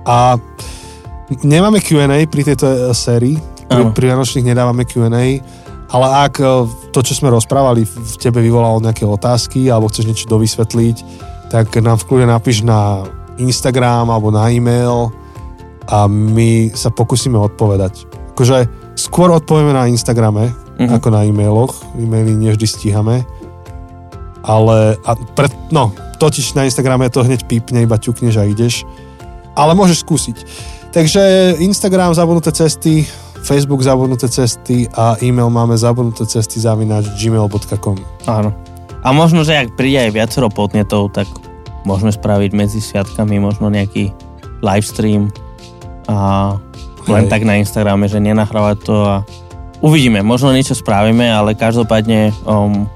A 0.08 0.40
nemáme 1.44 1.84
Q&A 1.84 2.24
pri 2.30 2.42
tejto 2.48 2.68
e, 2.70 2.78
sérii. 2.96 3.36
Pri, 3.66 3.82
pri 3.92 4.14
Vianočných 4.14 4.54
nedávame 4.54 4.86
Q&A. 4.86 5.42
Ale 5.96 6.28
ak 6.28 6.44
e, 6.44 6.46
to, 6.92 7.00
čo 7.00 7.16
sme 7.16 7.32
rozprávali, 7.32 7.88
v 7.88 8.16
tebe 8.20 8.44
vyvolalo 8.44 8.84
nejaké 8.84 9.08
otázky 9.08 9.72
alebo 9.72 9.88
chceš 9.88 10.12
niečo 10.12 10.28
dovysvetliť, 10.28 10.98
tak 11.48 11.72
nám 11.80 11.96
v 12.04 12.08
kľude 12.12 12.28
napíš 12.28 12.68
na 12.68 13.08
Instagram 13.40 14.12
alebo 14.12 14.28
na 14.28 14.52
e-mail 14.52 15.16
a 15.88 16.12
my 16.12 16.76
sa 16.76 16.92
pokúsime 16.92 17.40
odpovedať. 17.40 18.04
Akože 18.36 18.68
skôr 19.00 19.32
odpovieme 19.32 19.72
na 19.72 19.88
Instagrame 19.88 20.52
uh-huh. 20.52 21.00
ako 21.00 21.08
na 21.16 21.24
e-mailoch. 21.24 21.72
E-maily 21.96 22.36
nevždy 22.36 22.68
stíhame. 22.68 23.24
Ale, 24.44 25.00
a 25.08 25.12
pre, 25.16 25.48
no, 25.72 25.96
totiž 26.20 26.60
na 26.60 26.68
Instagrame 26.68 27.08
to 27.08 27.24
hneď 27.24 27.48
pípne, 27.48 27.88
iba 27.88 27.96
ťukneš 27.96 28.36
a 28.36 28.44
ideš. 28.44 28.84
Ale 29.56 29.72
môžeš 29.74 30.04
skúsiť. 30.04 30.38
Takže 30.92 31.56
Instagram, 31.64 32.12
zabudnuté 32.12 32.52
cesty, 32.52 33.08
Facebook 33.46 33.86
zabudnuté 33.86 34.26
cesty 34.26 34.90
a 34.98 35.14
e-mail 35.22 35.54
máme 35.54 35.78
zabudnuté 35.78 36.26
cesty 36.26 36.58
zavináč 36.58 37.14
gmail.com. 37.14 37.98
Áno. 38.26 38.50
A 39.06 39.14
možno, 39.14 39.46
že 39.46 39.54
ak 39.54 39.78
príde 39.78 40.02
aj 40.02 40.18
viacero 40.18 40.50
podnetov, 40.50 41.14
tak 41.14 41.30
môžeme 41.86 42.10
spraviť 42.10 42.52
medzi 42.58 42.82
sviatkami 42.82 43.38
možno 43.38 43.70
nejaký 43.70 44.10
livestream 44.66 45.30
a 46.10 46.58
len 47.06 47.30
Hej. 47.30 47.32
tak 47.32 47.42
na 47.46 47.62
Instagrame, 47.62 48.10
že 48.10 48.18
nenahrávať 48.18 48.78
to 48.82 48.96
a 49.06 49.22
uvidíme, 49.86 50.26
možno 50.26 50.50
niečo 50.50 50.74
spravíme, 50.74 51.30
ale 51.30 51.54
každopádne 51.54 52.34
um, 52.50 52.90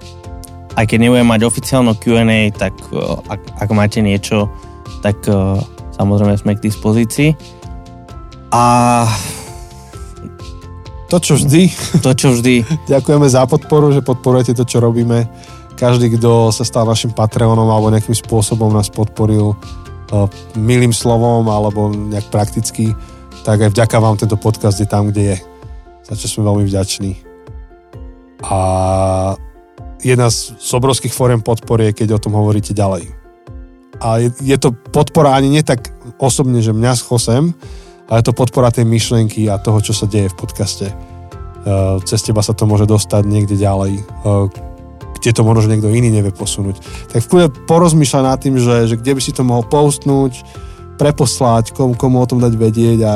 aj 0.74 0.86
keď 0.90 0.98
nebudem 0.98 1.30
mať 1.30 1.46
oficiálnu 1.46 1.94
Q&A, 2.02 2.50
tak 2.50 2.74
uh, 2.90 3.22
ak, 3.30 3.42
ak 3.62 3.70
máte 3.70 4.02
niečo, 4.02 4.50
tak 5.06 5.22
uh, 5.30 5.62
samozrejme 5.94 6.34
sme 6.42 6.58
k 6.58 6.66
dispozícii. 6.66 7.38
A 8.50 9.06
to, 11.10 11.18
čo 11.18 11.34
vždy. 11.42 11.62
To, 12.06 12.14
čo 12.14 12.38
vždy. 12.38 12.62
Ďakujeme 12.94 13.26
za 13.26 13.50
podporu, 13.50 13.90
že 13.90 14.06
podporujete 14.06 14.54
to, 14.54 14.64
čo 14.64 14.78
robíme. 14.78 15.26
Každý, 15.74 16.14
kto 16.20 16.54
sa 16.54 16.62
stal 16.62 16.86
našim 16.86 17.10
Patreonom 17.12 17.66
alebo 17.66 17.90
nejakým 17.90 18.14
spôsobom 18.14 18.70
nás 18.70 18.94
podporil, 18.94 19.58
milým 20.54 20.94
slovom 20.94 21.50
alebo 21.50 21.90
nejak 21.90 22.30
prakticky, 22.30 22.94
tak 23.42 23.62
aj 23.66 23.74
vďaka 23.74 23.98
vám 23.98 24.18
tento 24.20 24.38
podcast 24.38 24.78
je 24.78 24.90
tam, 24.90 25.10
kde 25.10 25.34
je. 25.34 25.38
Za 26.06 26.14
čo 26.18 26.26
sme 26.30 26.50
veľmi 26.50 26.66
vďační. 26.66 27.12
A 28.46 28.60
jedna 30.02 30.30
z, 30.30 30.58
z 30.58 30.70
obrovských 30.74 31.14
fóriem 31.14 31.42
podpory 31.42 31.92
je, 31.92 32.04
keď 32.04 32.18
o 32.18 32.24
tom 32.24 32.38
hovoríte 32.38 32.74
ďalej. 32.74 33.10
a 34.00 34.18
je, 34.18 34.30
je 34.42 34.58
to 34.58 34.72
podpora 34.72 35.36
ani 35.36 35.52
nie 35.52 35.64
tak 35.64 35.92
osobne, 36.18 36.64
že 36.64 36.72
mňa 36.72 36.94
s 36.96 37.02
Chosem, 37.04 37.52
ale 38.10 38.20
je 38.20 38.28
to 38.28 38.34
podpora 38.34 38.74
tej 38.74 38.90
myšlienky 38.90 39.46
a 39.48 39.62
toho, 39.62 39.80
čo 39.80 39.94
sa 39.94 40.10
deje 40.10 40.34
v 40.34 40.40
podcaste. 40.42 40.90
Uh, 40.90 42.02
cez 42.02 42.26
teba 42.26 42.42
sa 42.42 42.58
to 42.58 42.66
môže 42.66 42.90
dostať 42.90 43.24
niekde 43.30 43.54
ďalej, 43.54 44.02
uh, 44.26 44.50
kde 45.22 45.30
to 45.36 45.46
možno 45.46 45.70
niekto 45.70 45.94
iný 45.94 46.10
nevie 46.10 46.34
posunúť. 46.34 46.82
Tak 47.14 47.22
v 47.22 47.30
kľude 47.30 47.48
porozmýšľaj 47.70 48.24
nad 48.26 48.40
tým, 48.42 48.58
že, 48.58 48.90
že 48.90 48.96
kde 48.98 49.14
by 49.14 49.22
si 49.22 49.32
to 49.36 49.46
mohol 49.46 49.62
postnúť, 49.62 50.42
preposlať, 50.98 51.76
komu, 51.78 51.94
komu 51.94 52.18
o 52.24 52.26
tom 52.26 52.42
dať 52.42 52.54
vedieť 52.58 53.00
a, 53.06 53.16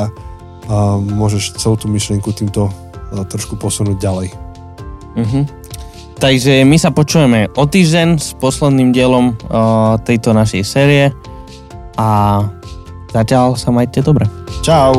môžeš 1.00 1.58
celú 1.58 1.74
tú 1.74 1.90
myšlienku 1.90 2.30
týmto 2.30 2.70
uh, 2.70 3.26
trošku 3.26 3.58
posunúť 3.58 3.98
ďalej. 3.98 4.28
Uh-huh. 5.18 5.44
Takže 6.20 6.62
my 6.62 6.78
sa 6.78 6.94
počujeme 6.94 7.50
o 7.58 7.64
týždeň 7.66 8.08
s 8.22 8.38
posledným 8.38 8.94
dielom 8.94 9.34
uh, 9.34 9.98
tejto 10.06 10.30
našej 10.30 10.62
série 10.62 11.10
a 11.98 12.38
Zatiaľ 13.14 13.54
sa 13.54 13.70
majte 13.70 14.02
dobre. 14.02 14.26
Čau. 14.66 14.98